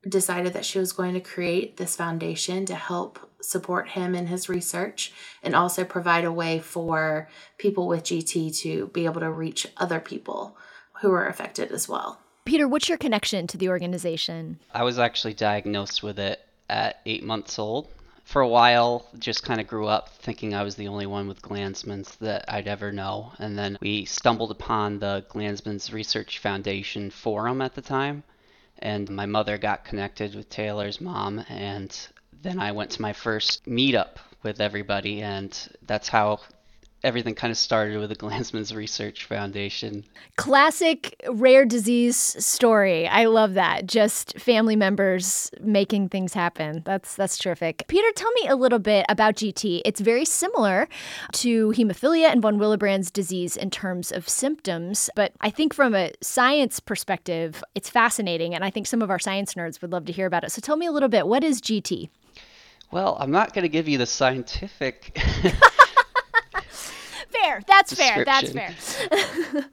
decided 0.08 0.54
that 0.54 0.64
she 0.64 0.80
was 0.80 0.94
going 0.94 1.14
to 1.14 1.20
create 1.20 1.76
this 1.76 1.98
foundation 1.98 2.66
to 2.68 2.76
help 2.76 3.20
support 3.42 3.90
him 3.90 4.16
in 4.16 4.28
his 4.28 4.48
research 4.48 5.12
and 5.44 5.56
also 5.56 5.84
provide 5.84 6.24
a 6.24 6.32
way 6.32 6.60
for 6.60 7.28
people 7.58 7.86
with 7.86 8.06
GT 8.06 8.58
to 8.60 8.88
be 8.94 9.04
able 9.04 9.20
to 9.20 9.30
reach 9.30 9.68
other 9.76 10.00
people 10.00 10.56
who 11.02 11.12
are 11.12 11.28
affected 11.28 11.70
as 11.74 11.90
well. 11.90 12.22
Peter, 12.48 12.66
what's 12.66 12.88
your 12.88 12.98
connection 12.98 13.46
to 13.46 13.58
the 13.58 13.68
organization? 13.68 14.58
I 14.74 14.84
was 14.84 15.00
actually 15.00 15.34
diagnosed 15.34 16.02
with 16.02 16.18
it 16.18 16.40
at 16.70 17.02
eight 17.06 17.22
months 17.22 17.60
old. 17.60 17.90
For 18.24 18.42
a 18.42 18.48
while, 18.48 19.06
just 19.20 19.44
kind 19.44 19.60
of 19.60 19.68
grew 19.68 19.88
up 19.88 20.08
thinking 20.20 20.56
I 20.56 20.64
was 20.64 20.76
the 20.76 20.88
only 20.88 21.08
one 21.08 21.28
with 21.28 21.42
Glanzmann's 21.42 22.16
that 22.18 22.46
I'd 22.48 22.70
ever 22.70 22.94
know. 22.94 23.34
And 23.40 23.60
then 23.60 23.78
we 23.82 24.06
stumbled 24.06 24.52
upon 24.52 25.00
the 25.00 25.26
Glanzmann's 25.30 25.92
Research 25.92 26.40
Foundation 26.40 27.10
forum 27.10 27.62
at 27.62 27.76
the 27.76 27.82
time. 27.82 28.24
And 28.80 29.10
my 29.10 29.26
mother 29.26 29.58
got 29.58 29.84
connected 29.84 30.34
with 30.34 30.50
Taylor's 30.50 31.02
mom. 31.02 31.44
And 31.50 31.94
then 32.42 32.60
I 32.60 32.72
went 32.72 32.92
to 32.92 33.02
my 33.02 33.12
first 33.12 33.66
meetup 33.66 34.20
with 34.42 34.62
everybody. 34.62 35.22
And 35.22 35.58
that's 35.86 36.08
how 36.08 36.40
everything 37.04 37.36
kind 37.36 37.52
of 37.52 37.58
started 37.58 38.00
with 38.00 38.10
the 38.10 38.16
Glanzmann's 38.18 38.74
Research 38.74 39.26
Foundation. 39.26 40.04
Classic 40.36 41.16
rare 41.30 41.66
disease 41.66 42.18
story. 42.18 43.08
I 43.08 43.26
love 43.26 43.54
that. 43.54 43.86
Just 43.86 44.40
family 44.40 44.76
members 44.76 45.52
making 45.62 46.10
things 46.10 46.34
happen. 46.34 46.82
That's 46.86 47.16
that's 47.16 47.38
terrific. 47.38 47.86
Peter, 47.88 48.08
tell 48.16 48.32
me 48.32 48.48
a 48.48 48.56
little 48.56 48.80
bit 48.80 49.06
about 49.10 49.36
GT. 49.36 49.82
It's 49.86 50.02
very 50.02 50.26
similar 50.26 50.88
to 51.34 51.70
hemophilia 51.72 52.32
and 52.32 52.42
von 52.42 52.58
Willebrand's 52.58 53.12
disease 53.12 53.56
in 53.56 53.70
terms 53.70 54.12
of 54.12 54.28
symptoms, 54.28 55.10
but 55.16 55.34
I 55.42 55.50
think 55.50 55.74
from 55.74 55.96
a 55.96 56.12
science 56.22 56.80
perspective, 56.80 57.64
it's 57.76 57.90
fascinating 57.90 58.56
and 58.56 58.64
I 58.64 58.70
think 58.70 58.88
some 58.88 59.02
of 59.02 59.10
our 59.10 59.20
science 59.20 59.54
nerds 59.54 59.82
would 59.82 59.92
love 59.92 60.06
to 60.06 60.12
hear 60.12 60.26
about 60.26 60.44
it. 60.44 60.52
So 60.52 60.62
tell 60.62 60.78
me 60.78 60.86
a 60.86 60.92
little 60.92 61.10
bit, 61.10 61.28
what 61.28 61.44
is 61.44 61.62
GT? 61.62 62.10
Well, 62.92 63.18
I'm 63.20 63.32
not 63.32 63.54
going 63.54 63.64
to 63.64 63.70
give 63.70 63.88
you 63.88 63.98
the 63.98 64.06
scientific 64.06 65.20
Fair. 67.30 67.62
That's 67.68 67.94
fair. 67.94 68.26
That's 68.26 68.52
fair. 68.52 68.74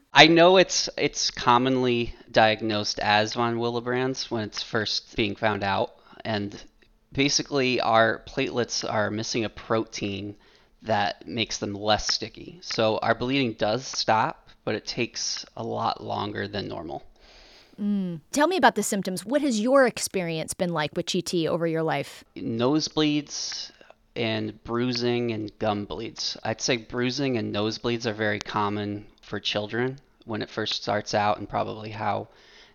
I 0.13 0.27
know 0.27 0.57
it's 0.57 0.89
it's 0.97 1.31
commonly 1.31 2.15
diagnosed 2.31 2.99
as 2.99 3.33
von 3.33 3.57
Willebrand's 3.57 4.29
when 4.29 4.43
it's 4.43 4.61
first 4.61 5.15
being 5.15 5.35
found 5.35 5.63
out, 5.63 5.95
and 6.23 6.61
basically 7.11 7.79
our 7.81 8.21
platelets 8.27 8.89
are 8.89 9.09
missing 9.09 9.45
a 9.45 9.49
protein 9.49 10.35
that 10.81 11.27
makes 11.27 11.57
them 11.57 11.73
less 11.73 12.13
sticky. 12.13 12.59
So 12.61 12.97
our 12.99 13.15
bleeding 13.15 13.53
does 13.53 13.87
stop, 13.87 14.49
but 14.63 14.75
it 14.75 14.85
takes 14.85 15.45
a 15.57 15.63
lot 15.63 16.03
longer 16.03 16.47
than 16.47 16.67
normal. 16.67 17.03
Mm. 17.81 18.21
Tell 18.31 18.47
me 18.47 18.57
about 18.57 18.75
the 18.75 18.83
symptoms. 18.83 19.25
What 19.25 19.41
has 19.41 19.59
your 19.59 19.85
experience 19.85 20.53
been 20.53 20.71
like 20.71 20.95
with 20.95 21.07
GT 21.07 21.47
over 21.47 21.67
your 21.67 21.83
life? 21.83 22.23
Nosebleeds 22.35 23.71
and 24.15 24.63
bruising 24.63 25.31
and 25.31 25.57
gum 25.59 25.85
bleeds. 25.85 26.37
I'd 26.43 26.61
say 26.61 26.77
bruising 26.77 27.37
and 27.37 27.53
nosebleeds 27.53 28.05
are 28.05 28.13
very 28.13 28.39
common 28.39 29.05
for 29.21 29.39
children 29.39 29.99
when 30.25 30.41
it 30.41 30.49
first 30.49 30.81
starts 30.81 31.13
out 31.13 31.37
and 31.37 31.49
probably 31.49 31.89
how 31.89 32.27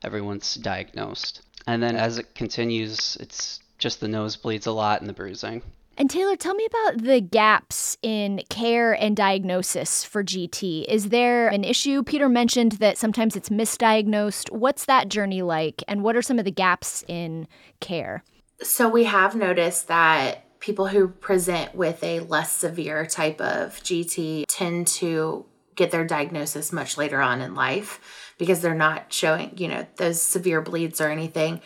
everyone's 0.03 0.55
diagnosed. 0.55 1.43
And 1.67 1.83
then 1.83 1.97
as 1.97 2.19
it 2.19 2.35
continues, 2.35 3.17
it's 3.21 3.61
just 3.79 4.01
the 4.01 4.07
nosebleeds 4.07 4.67
a 4.67 4.71
lot 4.71 5.01
and 5.01 5.09
the 5.09 5.15
bruising. 5.15 5.63
And 5.97 6.09
Taylor, 6.09 6.37
tell 6.37 6.55
me 6.55 6.65
about 6.65 7.03
the 7.03 7.21
gaps 7.21 7.99
in 8.01 8.41
care 8.49 8.93
and 8.93 9.15
diagnosis 9.15 10.03
for 10.03 10.25
GT. 10.25 10.87
Is 10.87 11.11
there 11.11 11.49
an 11.49 11.63
issue? 11.63 12.03
Peter 12.03 12.29
mentioned 12.29 12.73
that 12.73 12.97
sometimes 12.97 13.37
it's 13.37 13.51
misdiagnosed. 13.51 14.51
What's 14.51 14.87
that 14.87 15.11
journey 15.11 15.43
like? 15.43 15.83
And 15.87 16.03
what 16.03 16.17
are 16.17 16.23
some 16.23 16.39
of 16.39 16.47
the 16.47 16.51
gaps 16.51 17.05
in 17.07 17.47
care? 17.81 18.25
So, 18.63 18.89
we 18.89 19.05
have 19.05 19.35
noticed 19.35 19.89
that 19.89 20.45
people 20.61 20.87
who 20.87 21.09
present 21.09 21.75
with 21.75 22.03
a 22.05 22.21
less 22.21 22.53
severe 22.53 23.07
type 23.07 23.41
of 23.41 23.83
GT 23.83 24.45
tend 24.49 24.87
to 24.87 25.47
get 25.75 25.91
their 25.91 26.05
diagnosis 26.05 26.73
much 26.73 26.99
later 26.99 27.21
on 27.21 27.41
in 27.41 27.55
life 27.55 28.35
because 28.39 28.61
they're 28.61 28.75
not 28.75 29.13
showing, 29.13 29.53
you 29.57 29.67
know, 29.67 29.87
those 29.97 30.21
severe 30.21 30.61
bleeds 30.61 31.01
or 31.01 31.09
anything. 31.09 31.61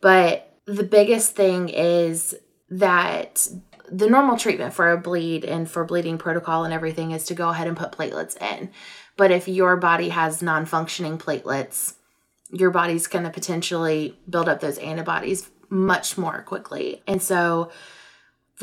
But 0.00 0.54
the 0.66 0.82
biggest 0.82 1.34
thing 1.34 1.70
is 1.70 2.34
that 2.68 3.48
the 3.90 4.08
normal 4.08 4.36
treatment 4.36 4.74
for 4.74 4.90
a 4.90 4.98
bleed 4.98 5.44
and 5.44 5.70
for 5.70 5.84
bleeding 5.84 6.18
protocol 6.18 6.64
and 6.64 6.74
everything 6.74 7.12
is 7.12 7.24
to 7.24 7.34
go 7.34 7.48
ahead 7.48 7.66
and 7.66 7.76
put 7.76 7.92
platelets 7.92 8.40
in. 8.40 8.70
But 9.16 9.30
if 9.30 9.48
your 9.48 9.76
body 9.76 10.10
has 10.10 10.42
non 10.42 10.66
functioning 10.66 11.18
platelets, 11.18 11.94
your 12.50 12.70
body's 12.70 13.06
going 13.06 13.24
to 13.24 13.30
potentially 13.30 14.18
build 14.28 14.48
up 14.48 14.60
those 14.60 14.78
antibodies 14.78 15.50
much 15.70 16.18
more 16.18 16.42
quickly. 16.42 17.02
And 17.06 17.22
so 17.22 17.70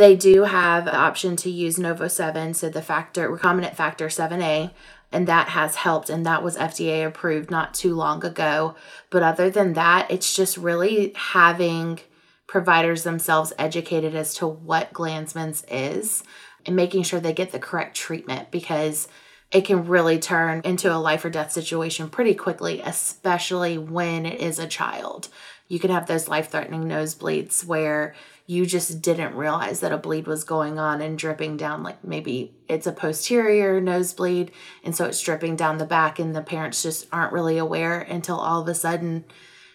they 0.01 0.15
do 0.15 0.43
have 0.43 0.85
the 0.85 0.95
option 0.95 1.35
to 1.37 1.49
use 1.49 1.77
NovoSeven, 1.77 2.55
so 2.55 2.69
the 2.69 2.81
factor, 2.81 3.29
recombinant 3.29 3.75
factor 3.75 4.07
7A, 4.07 4.71
and 5.11 5.27
that 5.27 5.49
has 5.49 5.75
helped 5.75 6.09
and 6.09 6.25
that 6.25 6.41
was 6.41 6.57
FDA 6.57 7.05
approved 7.05 7.51
not 7.51 7.75
too 7.75 7.93
long 7.93 8.25
ago. 8.25 8.75
But 9.11 9.21
other 9.21 9.51
than 9.51 9.73
that, 9.73 10.09
it's 10.09 10.35
just 10.35 10.57
really 10.57 11.13
having 11.15 11.99
providers 12.47 13.03
themselves 13.03 13.53
educated 13.59 14.15
as 14.15 14.33
to 14.35 14.47
what 14.47 14.91
Glanzmann's 14.91 15.63
is 15.69 16.23
and 16.65 16.75
making 16.75 17.03
sure 17.03 17.19
they 17.19 17.31
get 17.31 17.51
the 17.51 17.59
correct 17.59 17.95
treatment 17.95 18.49
because 18.49 19.07
it 19.51 19.65
can 19.65 19.85
really 19.85 20.17
turn 20.17 20.61
into 20.63 20.93
a 20.93 20.97
life 20.97 21.23
or 21.25 21.29
death 21.29 21.51
situation 21.51 22.09
pretty 22.09 22.33
quickly, 22.33 22.81
especially 22.83 23.77
when 23.77 24.25
it 24.25 24.39
is 24.39 24.57
a 24.57 24.67
child. 24.67 25.27
You 25.67 25.79
can 25.79 25.91
have 25.91 26.07
those 26.07 26.27
life 26.27 26.49
threatening 26.49 26.85
nosebleeds 26.85 27.65
where 27.65 28.15
you 28.51 28.65
just 28.65 29.01
didn't 29.01 29.33
realize 29.33 29.79
that 29.79 29.93
a 29.93 29.97
bleed 29.97 30.27
was 30.27 30.43
going 30.43 30.77
on 30.77 31.01
and 31.01 31.17
dripping 31.17 31.55
down 31.55 31.83
like 31.83 32.03
maybe 32.03 32.53
it's 32.67 32.85
a 32.85 32.91
posterior 32.91 33.79
nosebleed 33.79 34.51
and 34.83 34.93
so 34.93 35.05
it's 35.05 35.21
dripping 35.21 35.55
down 35.55 35.77
the 35.77 35.85
back 35.85 36.19
and 36.19 36.35
the 36.35 36.41
parents 36.41 36.83
just 36.83 37.07
aren't 37.13 37.31
really 37.31 37.57
aware 37.57 38.01
until 38.01 38.37
all 38.37 38.61
of 38.61 38.67
a 38.67 38.75
sudden 38.75 39.23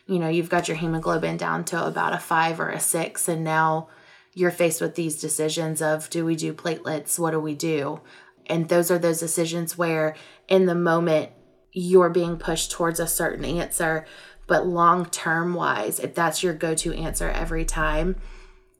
you 0.06 0.18
know 0.18 0.28
you've 0.28 0.50
got 0.50 0.68
your 0.68 0.76
hemoglobin 0.76 1.38
down 1.38 1.64
to 1.64 1.86
about 1.86 2.12
a 2.12 2.18
5 2.18 2.60
or 2.60 2.68
a 2.68 2.78
6 2.78 3.28
and 3.28 3.42
now 3.42 3.88
you're 4.34 4.50
faced 4.50 4.82
with 4.82 4.94
these 4.94 5.18
decisions 5.18 5.80
of 5.80 6.10
do 6.10 6.26
we 6.26 6.36
do 6.36 6.52
platelets? 6.52 7.18
What 7.18 7.30
do 7.30 7.40
we 7.40 7.54
do? 7.54 8.02
And 8.44 8.68
those 8.68 8.90
are 8.90 8.98
those 8.98 9.18
decisions 9.18 9.78
where 9.78 10.14
in 10.46 10.66
the 10.66 10.74
moment 10.74 11.30
you're 11.72 12.10
being 12.10 12.36
pushed 12.36 12.70
towards 12.70 13.00
a 13.00 13.06
certain 13.06 13.46
answer 13.46 14.04
but 14.46 14.66
long 14.66 15.06
term 15.06 15.54
wise 15.54 15.98
if 15.98 16.14
that's 16.14 16.42
your 16.42 16.52
go-to 16.52 16.92
answer 16.92 17.30
every 17.30 17.64
time 17.64 18.16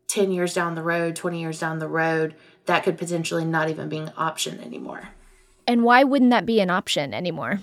10 0.09 0.31
years 0.31 0.55
down 0.55 0.75
the 0.75 0.83
road, 0.83 1.17
20 1.17 1.41
years 1.41 1.59
down 1.59 1.79
the 1.79 1.89
road, 1.89 2.35
that 2.67 2.85
could 2.85 2.99
potentially 2.99 3.45
not 3.45 3.69
even 3.69 3.89
be 3.89 3.99
an 3.99 4.13
option 4.17 4.61
anymore. 4.61 5.11
And 5.67 5.83
why 5.83 6.05
wouldn't 6.05 6.31
that 6.31 6.47
be 6.47 6.61
an 6.61 6.71
option 6.71 7.13
anymore? 7.13 7.61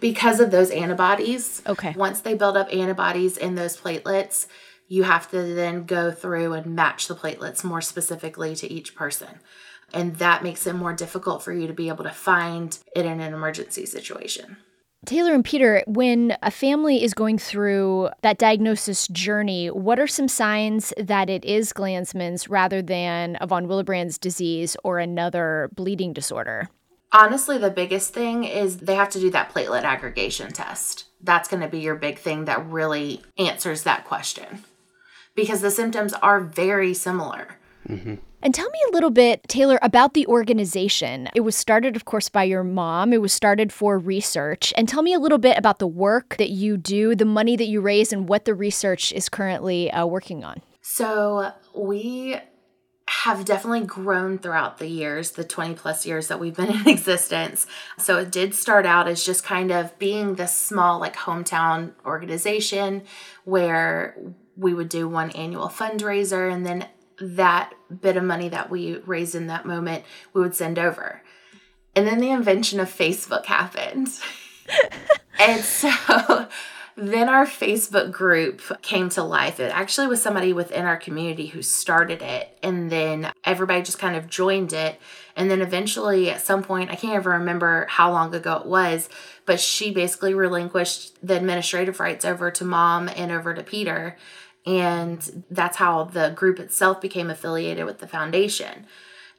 Because 0.00 0.40
of 0.40 0.50
those 0.50 0.70
antibodies. 0.70 1.62
Okay. 1.66 1.94
Once 1.96 2.20
they 2.20 2.34
build 2.34 2.56
up 2.56 2.72
antibodies 2.72 3.36
in 3.36 3.54
those 3.54 3.76
platelets, 3.76 4.46
you 4.88 5.04
have 5.04 5.30
to 5.30 5.42
then 5.42 5.84
go 5.84 6.10
through 6.10 6.52
and 6.52 6.74
match 6.74 7.08
the 7.08 7.14
platelets 7.14 7.64
more 7.64 7.80
specifically 7.80 8.54
to 8.56 8.70
each 8.70 8.94
person. 8.94 9.40
And 9.92 10.16
that 10.16 10.42
makes 10.42 10.66
it 10.66 10.74
more 10.74 10.92
difficult 10.92 11.42
for 11.42 11.52
you 11.52 11.66
to 11.66 11.72
be 11.72 11.88
able 11.88 12.04
to 12.04 12.10
find 12.10 12.76
it 12.94 13.06
in 13.06 13.20
an 13.20 13.32
emergency 13.32 13.86
situation. 13.86 14.56
Taylor 15.04 15.34
and 15.34 15.44
Peter, 15.44 15.82
when 15.86 16.36
a 16.42 16.50
family 16.50 17.02
is 17.02 17.14
going 17.14 17.38
through 17.38 18.10
that 18.22 18.38
diagnosis 18.38 19.06
journey, 19.08 19.68
what 19.68 19.98
are 19.98 20.06
some 20.06 20.28
signs 20.28 20.92
that 20.96 21.28
it 21.28 21.44
is 21.44 21.72
Glanzmann's 21.72 22.48
rather 22.48 22.80
than 22.80 23.36
a 23.40 23.46
von 23.46 23.66
Willebrand's 23.66 24.18
disease 24.18 24.76
or 24.82 24.98
another 24.98 25.70
bleeding 25.74 26.12
disorder? 26.12 26.68
Honestly, 27.12 27.58
the 27.58 27.70
biggest 27.70 28.12
thing 28.12 28.44
is 28.44 28.78
they 28.78 28.96
have 28.96 29.10
to 29.10 29.20
do 29.20 29.30
that 29.30 29.52
platelet 29.52 29.84
aggregation 29.84 30.50
test. 30.52 31.04
That's 31.22 31.48
going 31.48 31.62
to 31.62 31.68
be 31.68 31.78
your 31.78 31.94
big 31.94 32.18
thing 32.18 32.46
that 32.46 32.66
really 32.66 33.22
answers 33.38 33.84
that 33.84 34.04
question 34.04 34.64
because 35.34 35.60
the 35.60 35.70
symptoms 35.70 36.12
are 36.14 36.40
very 36.40 36.92
similar. 36.94 37.58
Mm-hmm. 37.88 38.14
And 38.44 38.54
tell 38.54 38.68
me 38.68 38.78
a 38.90 38.92
little 38.92 39.10
bit, 39.10 39.42
Taylor, 39.48 39.78
about 39.80 40.12
the 40.12 40.26
organization. 40.26 41.30
It 41.34 41.40
was 41.40 41.56
started, 41.56 41.96
of 41.96 42.04
course, 42.04 42.28
by 42.28 42.44
your 42.44 42.62
mom. 42.62 43.14
It 43.14 43.22
was 43.22 43.32
started 43.32 43.72
for 43.72 43.98
research. 43.98 44.74
And 44.76 44.86
tell 44.86 45.00
me 45.00 45.14
a 45.14 45.18
little 45.18 45.38
bit 45.38 45.56
about 45.56 45.78
the 45.78 45.86
work 45.86 46.36
that 46.36 46.50
you 46.50 46.76
do, 46.76 47.16
the 47.16 47.24
money 47.24 47.56
that 47.56 47.68
you 47.68 47.80
raise, 47.80 48.12
and 48.12 48.28
what 48.28 48.44
the 48.44 48.52
research 48.52 49.12
is 49.12 49.30
currently 49.30 49.90
uh, 49.90 50.04
working 50.04 50.44
on. 50.44 50.60
So, 50.82 51.52
we 51.74 52.36
have 53.06 53.46
definitely 53.46 53.86
grown 53.86 54.38
throughout 54.38 54.76
the 54.76 54.88
years, 54.88 55.32
the 55.32 55.44
20 55.44 55.74
plus 55.74 56.04
years 56.04 56.28
that 56.28 56.38
we've 56.38 56.56
been 56.56 56.70
in 56.80 56.88
existence. 56.88 57.66
So 57.96 58.18
it 58.18 58.30
did 58.30 58.54
start 58.54 58.84
out 58.84 59.08
as 59.08 59.24
just 59.24 59.44
kind 59.44 59.70
of 59.70 59.98
being 59.98 60.34
this 60.34 60.54
small, 60.54 61.00
like 61.00 61.16
hometown 61.16 61.92
organization 62.04 63.04
where 63.44 64.16
we 64.56 64.74
would 64.74 64.88
do 64.88 65.08
one 65.08 65.30
annual 65.30 65.68
fundraiser 65.68 66.52
and 66.52 66.64
then 66.64 66.86
that 67.20 67.74
bit 68.00 68.16
of 68.16 68.24
money 68.24 68.48
that 68.48 68.70
we 68.70 68.96
raised 68.98 69.34
in 69.34 69.46
that 69.48 69.66
moment 69.66 70.04
we 70.32 70.40
would 70.40 70.54
send 70.54 70.78
over. 70.78 71.22
And 71.96 72.06
then 72.06 72.18
the 72.18 72.30
invention 72.30 72.80
of 72.80 72.88
Facebook 72.88 73.46
happened. 73.46 74.08
and 75.38 75.62
so 75.62 76.48
then 76.96 77.28
our 77.28 77.46
Facebook 77.46 78.12
group 78.12 78.62
came 78.82 79.08
to 79.10 79.22
life. 79.22 79.60
It 79.60 79.72
actually 79.72 80.06
was 80.08 80.22
somebody 80.22 80.52
within 80.52 80.84
our 80.84 80.96
community 80.96 81.46
who 81.46 81.62
started 81.62 82.22
it. 82.22 82.56
And 82.62 82.90
then 82.90 83.30
everybody 83.44 83.82
just 83.82 83.98
kind 83.98 84.16
of 84.16 84.28
joined 84.28 84.72
it. 84.72 85.00
And 85.36 85.50
then 85.50 85.60
eventually, 85.60 86.30
at 86.30 86.40
some 86.40 86.62
point, 86.62 86.90
I 86.90 86.96
can't 86.96 87.14
ever 87.14 87.30
remember 87.30 87.86
how 87.88 88.10
long 88.12 88.34
ago 88.34 88.56
it 88.56 88.66
was, 88.66 89.08
but 89.46 89.60
she 89.60 89.92
basically 89.92 90.34
relinquished 90.34 91.26
the 91.26 91.36
administrative 91.36 92.00
rights 92.00 92.24
over 92.24 92.50
to 92.52 92.64
mom 92.64 93.08
and 93.08 93.32
over 93.32 93.54
to 93.54 93.62
Peter 93.62 94.16
and 94.66 95.44
that's 95.50 95.76
how 95.76 96.04
the 96.04 96.30
group 96.30 96.58
itself 96.58 97.00
became 97.00 97.30
affiliated 97.30 97.84
with 97.84 97.98
the 97.98 98.06
foundation. 98.06 98.86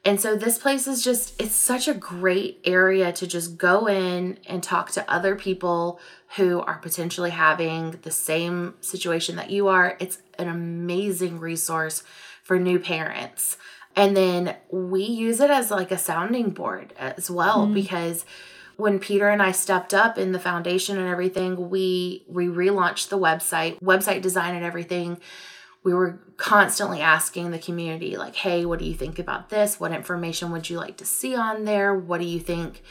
And 0.04 0.20
so 0.20 0.36
this 0.36 0.56
place 0.56 0.86
is 0.86 1.02
just 1.02 1.40
it's 1.42 1.56
such 1.56 1.88
a 1.88 1.94
great 1.94 2.60
area 2.64 3.12
to 3.12 3.26
just 3.26 3.58
go 3.58 3.88
in 3.88 4.38
and 4.46 4.62
talk 4.62 4.92
to 4.92 5.10
other 5.10 5.34
people 5.34 5.98
who 6.36 6.60
are 6.60 6.78
potentially 6.78 7.30
having 7.30 7.98
the 8.02 8.12
same 8.12 8.74
situation 8.80 9.34
that 9.34 9.50
you 9.50 9.66
are. 9.66 9.96
It's 9.98 10.18
an 10.38 10.48
amazing 10.48 11.40
resource 11.40 12.04
for 12.44 12.58
new 12.60 12.78
parents. 12.78 13.56
And 13.96 14.16
then 14.16 14.54
we 14.70 15.02
use 15.02 15.40
it 15.40 15.50
as 15.50 15.72
like 15.72 15.90
a 15.90 15.98
sounding 15.98 16.50
board 16.50 16.92
as 16.98 17.28
well 17.28 17.66
mm. 17.66 17.74
because 17.74 18.24
when 18.76 18.98
Peter 18.98 19.28
and 19.28 19.42
I 19.42 19.52
stepped 19.52 19.94
up 19.94 20.18
in 20.18 20.32
the 20.32 20.38
foundation 20.38 20.98
and 20.98 21.08
everything, 21.08 21.70
we 21.70 22.24
we 22.28 22.46
relaunched 22.46 23.08
the 23.08 23.18
website, 23.18 23.80
website 23.80 24.22
design 24.22 24.54
and 24.54 24.64
everything. 24.64 25.18
We 25.82 25.94
were 25.94 26.20
constantly 26.36 27.00
asking 27.00 27.50
the 27.50 27.58
community 27.58 28.16
like, 28.16 28.34
"Hey, 28.34 28.66
what 28.66 28.78
do 28.78 28.84
you 28.84 28.94
think 28.94 29.18
about 29.18 29.48
this? 29.48 29.80
What 29.80 29.92
information 29.92 30.50
would 30.52 30.68
you 30.68 30.76
like 30.78 30.96
to 30.98 31.06
see 31.06 31.34
on 31.34 31.64
there? 31.64 31.94
What 31.94 32.20
do 32.20 32.26
you 32.26 32.40
think 32.40 32.82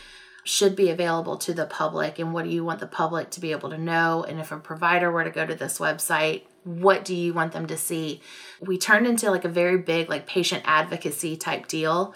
should 0.43 0.75
be 0.75 0.89
available 0.89 1.37
to 1.37 1.53
the 1.53 1.65
public 1.65 2.19
and 2.19 2.31
what 2.31 2.45
do 2.45 2.51
you 2.51 2.63
want 2.63 2.79
the 2.79 2.87
public 2.87 3.31
to 3.31 3.41
be 3.41 3.51
able 3.51 3.69
to 3.71 3.77
know? 3.77 4.23
And 4.27 4.39
if 4.39 4.51
a 4.51 4.57
provider 4.57 5.11
were 5.11 5.23
to 5.23 5.31
go 5.31 5.45
to 5.45 5.55
this 5.55 5.79
website, 5.79 6.43
what 6.63 7.03
do 7.03 7.15
you 7.15 7.33
want 7.33 7.51
them 7.51 7.67
to 7.67 7.77
see?" 7.77 8.21
We 8.59 8.79
turned 8.79 9.05
into 9.05 9.29
like 9.29 9.45
a 9.45 9.49
very 9.49 9.77
big 9.77 10.09
like 10.09 10.25
patient 10.25 10.63
advocacy 10.65 11.37
type 11.37 11.67
deal. 11.67 12.15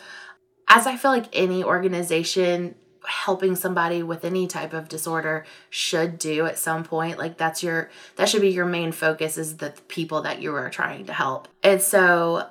As 0.67 0.87
I 0.87 0.97
feel 0.97 1.11
like 1.11 1.25
any 1.33 1.63
organization 1.63 2.75
helping 3.09 3.55
somebody 3.55 4.03
with 4.03 4.23
any 4.23 4.45
type 4.45 4.71
of 4.71 4.87
disorder 4.87 5.43
should 5.69 6.19
do 6.19 6.45
at 6.45 6.59
some 6.59 6.83
point 6.83 7.17
like 7.17 7.37
that's 7.37 7.63
your 7.63 7.89
that 8.17 8.29
should 8.29 8.41
be 8.41 8.49
your 8.49 8.65
main 8.65 8.91
focus 8.91 9.37
is 9.37 9.57
the 9.57 9.73
people 9.87 10.21
that 10.21 10.41
you 10.41 10.53
are 10.53 10.69
trying 10.69 11.05
to 11.05 11.13
help. 11.13 11.47
And 11.63 11.81
so 11.81 12.47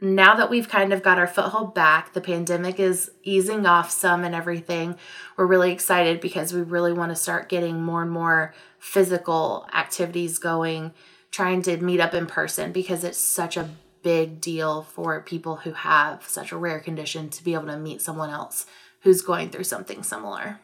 now 0.00 0.34
that 0.34 0.50
we've 0.50 0.68
kind 0.68 0.92
of 0.92 1.02
got 1.02 1.18
our 1.18 1.26
foothold 1.26 1.74
back 1.74 2.12
the 2.12 2.20
pandemic 2.20 2.80
is 2.80 3.10
easing 3.22 3.66
off 3.66 3.90
some 3.90 4.24
and 4.24 4.34
everything 4.34 4.96
we're 5.36 5.46
really 5.46 5.70
excited 5.70 6.20
because 6.20 6.52
we 6.52 6.60
really 6.62 6.92
want 6.92 7.10
to 7.10 7.16
start 7.16 7.48
getting 7.48 7.80
more 7.80 8.02
and 8.02 8.10
more 8.10 8.52
physical 8.78 9.68
activities 9.72 10.38
going 10.38 10.92
trying 11.30 11.62
to 11.62 11.76
meet 11.76 12.00
up 12.00 12.14
in 12.14 12.26
person 12.26 12.72
because 12.72 13.04
it's 13.04 13.18
such 13.18 13.56
a 13.56 13.70
big 14.02 14.40
deal 14.40 14.82
for 14.82 15.20
people 15.20 15.56
who 15.56 15.72
have 15.72 16.26
such 16.26 16.50
a 16.50 16.56
rare 16.56 16.80
condition 16.80 17.28
to 17.28 17.44
be 17.44 17.54
able 17.54 17.66
to 17.66 17.76
meet 17.76 18.00
someone 18.00 18.30
else 18.30 18.66
who's 19.00 19.22
going 19.22 19.50
through 19.50 19.64
something 19.64 20.02
similar. 20.02 20.60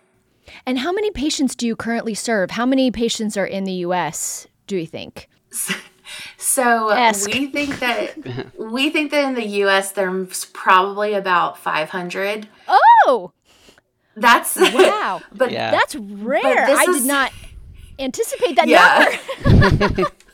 And 0.64 0.78
how 0.78 0.92
many 0.92 1.10
patients 1.10 1.54
do 1.54 1.66
you 1.66 1.74
currently 1.74 2.14
serve? 2.14 2.52
How 2.52 2.66
many 2.66 2.90
patients 2.90 3.36
are 3.36 3.46
in 3.46 3.64
the 3.64 3.72
US, 3.72 4.46
do 4.66 4.76
you 4.76 4.86
think? 4.86 5.28
So 6.36 6.90
Ask. 6.90 7.28
we 7.32 7.48
think 7.48 7.80
that 7.80 8.56
we 8.56 8.90
think 8.90 9.10
that 9.10 9.24
in 9.24 9.34
the 9.34 9.46
US 9.64 9.92
there's 9.92 10.44
probably 10.46 11.14
about 11.14 11.58
500. 11.58 12.48
Oh. 12.68 13.32
That's 14.14 14.56
wow. 14.60 15.20
but 15.32 15.50
yeah. 15.50 15.70
that's 15.70 15.96
rare. 15.96 16.66
But 16.66 16.76
I 16.76 16.90
is, 16.90 16.98
did 16.98 17.06
not 17.06 17.32
anticipate 17.98 18.56
that 18.56 18.68
yeah. 18.68 19.18
number. 19.44 20.04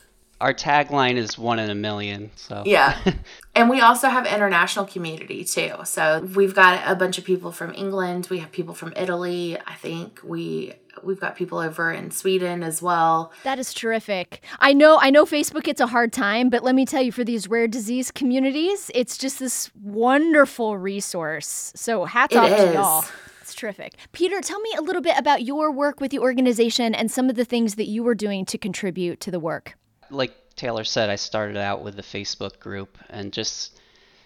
Our 0.43 0.53
tagline 0.53 1.15
is 1.15 1.37
one 1.37 1.57
in 1.57 1.69
a 1.69 1.75
million. 1.75 2.29
So 2.35 2.63
Yeah. 2.65 2.97
and 3.55 3.69
we 3.69 3.79
also 3.79 4.09
have 4.09 4.25
international 4.25 4.85
community 4.85 5.45
too. 5.45 5.71
So 5.85 6.19
we've 6.35 6.53
got 6.53 6.85
a 6.85 6.95
bunch 6.95 7.17
of 7.17 7.23
people 7.23 7.53
from 7.53 7.73
England, 7.73 8.27
we 8.29 8.39
have 8.39 8.51
people 8.51 8.73
from 8.73 8.91
Italy. 8.97 9.57
I 9.65 9.75
think 9.75 10.19
we 10.21 10.73
we've 11.01 11.19
got 11.19 11.37
people 11.37 11.59
over 11.59 11.93
in 11.93 12.11
Sweden 12.11 12.61
as 12.61 12.81
well. 12.81 13.31
That 13.45 13.57
is 13.57 13.73
terrific. 13.73 14.43
I 14.59 14.73
know 14.73 14.99
I 15.01 15.11
know 15.11 15.23
Facebook 15.25 15.63
gets 15.63 15.79
a 15.79 15.87
hard 15.87 16.11
time, 16.11 16.49
but 16.49 16.61
let 16.61 16.75
me 16.75 16.85
tell 16.85 17.01
you 17.01 17.13
for 17.13 17.23
these 17.23 17.47
rare 17.47 17.69
disease 17.69 18.11
communities, 18.11 18.91
it's 18.93 19.17
just 19.17 19.39
this 19.39 19.71
wonderful 19.81 20.77
resource. 20.77 21.71
So 21.73 22.03
hats 22.03 22.35
It 22.35 22.39
off 22.39 22.49
to 22.49 22.73
y'all. 22.73 23.05
It's 23.39 23.55
terrific. 23.55 23.95
Peter, 24.11 24.41
tell 24.41 24.59
me 24.59 24.73
a 24.77 24.81
little 24.81 25.01
bit 25.01 25.17
about 25.17 25.43
your 25.43 25.71
work 25.71 26.01
with 26.01 26.11
the 26.11 26.19
organization 26.19 26.93
and 26.93 27.09
some 27.09 27.29
of 27.29 27.35
the 27.35 27.45
things 27.45 27.75
that 27.75 27.87
you 27.87 28.03
were 28.03 28.15
doing 28.15 28.43
to 28.45 28.57
contribute 28.57 29.21
to 29.21 29.31
the 29.31 29.39
work. 29.39 29.77
Like 30.13 30.33
Taylor 30.55 30.83
said, 30.83 31.09
I 31.09 31.15
started 31.15 31.57
out 31.57 31.83
with 31.83 31.95
the 31.95 32.03
Facebook 32.03 32.59
group 32.59 32.97
and 33.09 33.33
just 33.33 33.79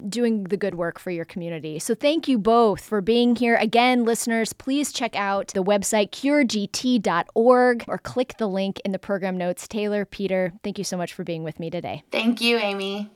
doing 0.08 0.44
the 0.44 0.56
good 0.56 0.74
work 0.74 0.98
for 0.98 1.10
your 1.10 1.24
community. 1.24 1.78
So 1.78 1.94
thank 1.94 2.28
you 2.28 2.38
both 2.38 2.80
for 2.82 3.00
being 3.00 3.36
here. 3.36 3.56
Again, 3.56 4.04
listeners, 4.04 4.52
please 4.52 4.92
check 4.92 5.16
out 5.16 5.48
the 5.48 5.64
website 5.64 6.10
curegt.org 6.10 7.84
or 7.88 7.98
click 7.98 8.34
the 8.38 8.48
link 8.48 8.80
in 8.84 8.92
the 8.92 8.98
program 8.98 9.36
notes. 9.36 9.66
Taylor, 9.66 10.04
Peter, 10.04 10.52
thank 10.62 10.78
you 10.78 10.84
so 10.84 10.96
much 10.96 11.12
for 11.12 11.24
being 11.24 11.42
with 11.42 11.58
me 11.58 11.70
today. 11.70 12.02
Thank 12.10 12.40
you, 12.40 12.58
Amy. 12.58 13.10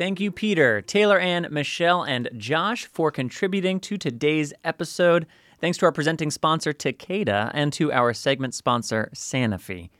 Thank 0.00 0.18
you, 0.18 0.32
Peter, 0.32 0.80
Taylor, 0.80 1.18
Anne, 1.18 1.46
Michelle, 1.50 2.04
and 2.04 2.30
Josh 2.34 2.86
for 2.86 3.10
contributing 3.10 3.78
to 3.80 3.98
today's 3.98 4.54
episode. 4.64 5.26
Thanks 5.60 5.76
to 5.76 5.84
our 5.84 5.92
presenting 5.92 6.30
sponsor, 6.30 6.72
Takeda, 6.72 7.50
and 7.52 7.70
to 7.74 7.92
our 7.92 8.14
segment 8.14 8.54
sponsor, 8.54 9.10
Sanofi. 9.14 9.90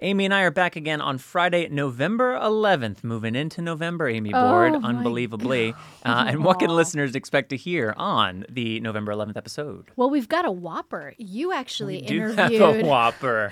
Amy 0.00 0.26
and 0.26 0.32
I 0.32 0.42
are 0.42 0.52
back 0.52 0.76
again 0.76 1.00
on 1.00 1.18
Friday, 1.18 1.68
November 1.70 2.38
11th, 2.40 3.02
moving 3.02 3.34
into 3.34 3.60
November, 3.60 4.08
Amy 4.08 4.30
Board, 4.30 4.74
Oh, 4.76 4.78
my 4.78 4.90
unbelievably. 4.90 5.74
Uh, 6.06 6.26
and 6.28 6.44
what 6.44 6.60
can 6.60 6.70
listeners 6.70 7.16
expect 7.16 7.48
to 7.50 7.56
hear 7.56 7.94
on 7.96 8.46
the 8.48 8.78
November 8.78 9.10
11th 9.10 9.36
episode? 9.36 9.90
Well, 9.96 10.08
we've 10.08 10.28
got 10.28 10.46
a 10.46 10.52
whopper. 10.52 11.14
You 11.18 11.52
actually 11.52 12.00
Do 12.02 12.14
interviewed 12.14 12.60
have 12.60 12.76
a 12.76 12.84
whopper. 12.86 13.50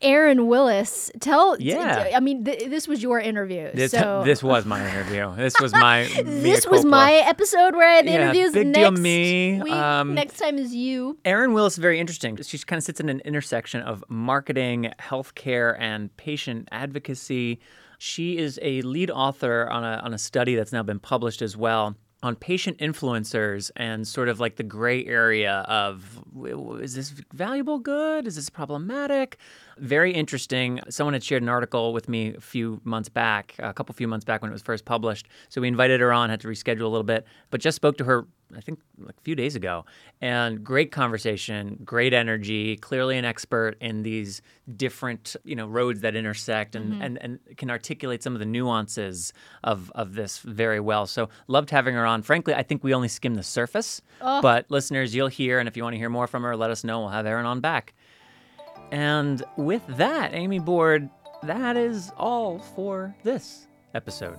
Erin 0.00 0.46
Willis. 0.46 1.10
Tell, 1.18 1.56
t- 1.56 1.64
Yeah. 1.64 2.04
t- 2.04 2.14
I 2.14 2.20
mean, 2.20 2.44
th- 2.44 2.70
this 2.70 2.86
was 2.86 3.02
your 3.02 3.18
interview. 3.18 3.68
This, 3.74 3.90
so 3.90 4.22
this 4.24 4.40
was 4.40 4.64
my 4.66 4.88
interview. 4.88 5.34
This 5.34 5.58
was 5.60 5.72
my. 5.72 6.04
this 6.24 6.64
was 6.68 6.84
my 6.84 7.14
episode 7.14 7.74
where 7.74 7.88
I 7.88 7.94
had 7.96 8.06
the 8.06 8.10
Yeah, 8.12 8.22
interviews. 8.22 8.52
big 8.52 8.66
next 8.68 8.78
deal 8.78 8.90
me. 8.92 9.60
Week, 9.64 9.72
Um, 9.72 10.14
next 10.14 10.38
time 10.38 10.58
is 10.58 10.72
you. 10.72 11.18
Erin 11.24 11.54
Willis 11.54 11.72
is 11.72 11.78
very 11.78 11.98
interesting. 11.98 12.36
She 12.40 12.56
kind 12.58 12.78
of 12.78 12.84
sits 12.84 13.00
in 13.00 13.08
an 13.08 13.18
intersection 13.24 13.80
of 13.80 14.04
marketing, 14.08 14.92
healthcare, 15.00 15.74
and 15.76 15.87
patient 16.16 16.68
advocacy. 16.70 17.60
She 17.98 18.38
is 18.38 18.58
a 18.62 18.82
lead 18.82 19.10
author 19.10 19.68
on 19.68 19.84
a, 19.84 20.00
on 20.04 20.14
a 20.14 20.18
study 20.18 20.54
that's 20.54 20.72
now 20.72 20.82
been 20.82 21.00
published 21.00 21.42
as 21.42 21.56
well 21.56 21.96
on 22.22 22.34
patient 22.34 22.78
influencers 22.78 23.70
and 23.76 24.06
sort 24.06 24.28
of 24.28 24.40
like 24.40 24.56
the 24.56 24.62
gray 24.62 25.04
area 25.04 25.64
of 25.68 26.22
is 26.80 26.94
this 26.94 27.10
valuable 27.32 27.78
good? 27.78 28.26
Is 28.26 28.36
this 28.36 28.50
problematic? 28.50 29.38
Very 29.78 30.12
interesting. 30.12 30.80
Someone 30.88 31.14
had 31.14 31.22
shared 31.22 31.42
an 31.42 31.48
article 31.48 31.92
with 31.92 32.08
me 32.08 32.34
a 32.34 32.40
few 32.40 32.80
months 32.84 33.08
back, 33.08 33.54
a 33.58 33.72
couple 33.72 33.92
few 33.94 34.08
months 34.08 34.24
back 34.24 34.42
when 34.42 34.50
it 34.50 34.54
was 34.54 34.62
first 34.62 34.84
published. 34.84 35.28
So 35.48 35.60
we 35.60 35.68
invited 35.68 36.00
her 36.00 36.12
on, 36.12 36.30
had 36.30 36.40
to 36.40 36.48
reschedule 36.48 36.82
a 36.82 36.88
little 36.88 37.02
bit, 37.04 37.26
but 37.50 37.60
just 37.60 37.76
spoke 37.76 37.96
to 37.98 38.04
her 38.04 38.26
I 38.56 38.60
think 38.60 38.80
like 38.98 39.16
a 39.18 39.20
few 39.22 39.34
days 39.34 39.56
ago. 39.56 39.84
And 40.20 40.64
great 40.64 40.90
conversation, 40.90 41.78
great 41.84 42.14
energy, 42.14 42.76
clearly 42.76 43.18
an 43.18 43.24
expert 43.24 43.76
in 43.80 44.02
these 44.02 44.40
different, 44.76 45.36
you 45.44 45.54
know, 45.54 45.66
roads 45.66 46.00
that 46.00 46.16
intersect 46.16 46.74
and, 46.74 46.94
mm-hmm. 46.94 47.02
and, 47.02 47.18
and 47.22 47.38
can 47.56 47.70
articulate 47.70 48.22
some 48.22 48.34
of 48.34 48.38
the 48.38 48.46
nuances 48.46 49.32
of, 49.64 49.92
of 49.94 50.14
this 50.14 50.38
very 50.38 50.80
well. 50.80 51.06
So 51.06 51.28
loved 51.46 51.70
having 51.70 51.94
her 51.94 52.06
on. 52.06 52.22
Frankly, 52.22 52.54
I 52.54 52.62
think 52.62 52.82
we 52.82 52.94
only 52.94 53.08
skimmed 53.08 53.36
the 53.36 53.42
surface. 53.42 54.00
But 54.40 54.70
listeners, 54.70 55.14
you'll 55.14 55.28
hear, 55.28 55.58
and 55.58 55.68
if 55.68 55.76
you 55.76 55.82
want 55.82 55.94
to 55.94 55.98
hear 55.98 56.10
more 56.10 56.26
from 56.26 56.42
her, 56.42 56.56
let 56.56 56.70
us 56.70 56.84
know. 56.84 57.00
We'll 57.00 57.08
have 57.10 57.26
Erin 57.26 57.46
on 57.46 57.60
back. 57.60 57.94
And 58.90 59.42
with 59.56 59.82
that, 59.88 60.34
Amy 60.34 60.58
Board, 60.58 61.08
that 61.42 61.76
is 61.76 62.10
all 62.16 62.58
for 62.58 63.14
this 63.22 63.66
episode. 63.94 64.38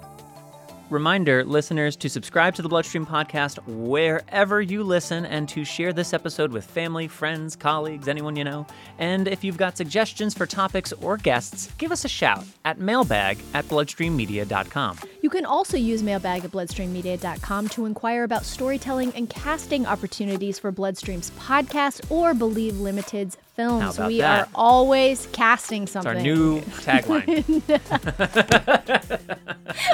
Reminder, 0.90 1.46
listeners, 1.46 1.96
to 1.98 2.10
subscribe 2.10 2.56
to 2.56 2.64
the 2.64 2.70
Bloodstream 2.70 3.06
Podcast 3.06 3.60
wherever 3.68 4.60
you 4.60 4.84
listen 4.84 5.24
and 5.24 5.48
to 5.50 5.64
share 5.64 5.94
this 5.94 6.14
episode 6.14 6.52
with 6.52 6.66
family, 6.66 7.08
friends, 7.08 7.56
colleagues, 7.56 8.08
anyone 8.08 8.36
you 8.36 8.44
know. 8.44 8.66
And 8.98 9.28
if 9.28 9.44
you've 9.44 9.58
got 9.58 9.78
suggestions 9.78 10.34
for 10.34 10.48
topics 10.48 10.92
or 10.94 11.18
guests, 11.18 11.72
give 11.78 11.92
us 11.92 12.06
a 12.06 12.08
shout 12.08 12.44
at 12.66 12.80
mailbag 12.80 13.38
at 13.54 13.66
bloodstreammedia.com. 13.66 15.00
You 15.22 15.30
can 15.30 15.46
also 15.46 15.78
use 15.78 16.02
mailbag 16.02 16.44
at 16.44 16.52
bloodstreammedia.com 16.52 17.70
to 17.70 17.86
inquire 17.86 18.24
about 18.24 18.44
storytelling 18.44 19.12
and 19.14 19.30
casting 19.30 19.86
opportunities 19.86 20.58
for 20.58 20.72
Bloodstream's 20.72 21.30
podcast 21.32 22.10
or 22.10 22.34
Believe 22.34 22.80
Limited's 22.80 23.38
films. 23.60 24.00
We 24.00 24.20
that? 24.20 24.48
are 24.48 24.50
always 24.56 25.28
casting 25.34 25.84
It's 25.84 25.92
something. 25.92 26.16
our 26.16 26.22
new 26.22 26.62
tagline. 26.62 27.62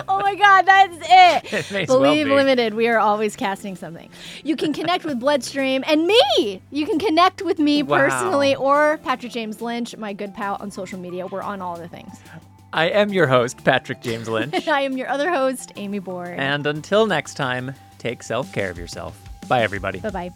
oh 0.08 0.20
my 0.22 0.36
God, 0.36 0.62
that's 0.66 0.98
it. 1.02 1.46
It 1.54 1.72
as 1.72 1.88
well 1.90 2.00
Believe 2.00 2.26
be. 2.28 2.34
Limited, 2.34 2.74
we 2.74 2.88
are 2.88 3.00
always 3.00 3.36
casting 3.36 3.76
something. 3.76 4.10
You 4.44 4.56
can 4.56 4.74
connect 4.74 5.06
with 5.06 5.20
Bloodstream 5.20 5.84
and 5.88 6.06
me. 6.08 6.62
You 6.72 6.86
can 6.86 7.00
connect 7.00 7.42
with 7.42 7.60
me 7.60 7.84
Wow. 7.84 7.98
personally 7.98 8.56
or 8.56 8.98
Patrick 9.04 9.32
James 9.32 9.62
Lynch, 9.62 9.96
my 9.98 10.14
good 10.14 10.34
pal 10.34 10.58
on 10.60 10.72
social 10.72 11.00
media. 11.00 11.28
We're 11.28 11.42
on 11.42 11.62
all 11.62 11.78
the 11.78 11.88
things. 11.88 12.20
I 12.74 12.90
am 12.90 13.14
your 13.14 13.28
host, 13.28 13.64
Patrick 13.64 14.02
James 14.02 14.28
Lynch. 14.28 14.54
And 14.54 14.68
I 14.70 14.82
am 14.82 14.98
your 14.98 15.08
other 15.10 15.30
host, 15.32 15.72
Amy 15.78 16.00
Board. 16.00 16.38
and 16.38 16.66
until 16.68 17.06
next 17.08 17.36
time, 17.36 17.74
take 17.98 18.22
self 18.24 18.52
care 18.54 18.70
of 18.70 18.78
yourself. 18.78 19.20
Bye, 19.48 19.64
everybody. 19.64 20.00
Bye 20.00 20.10
bye. 20.10 20.32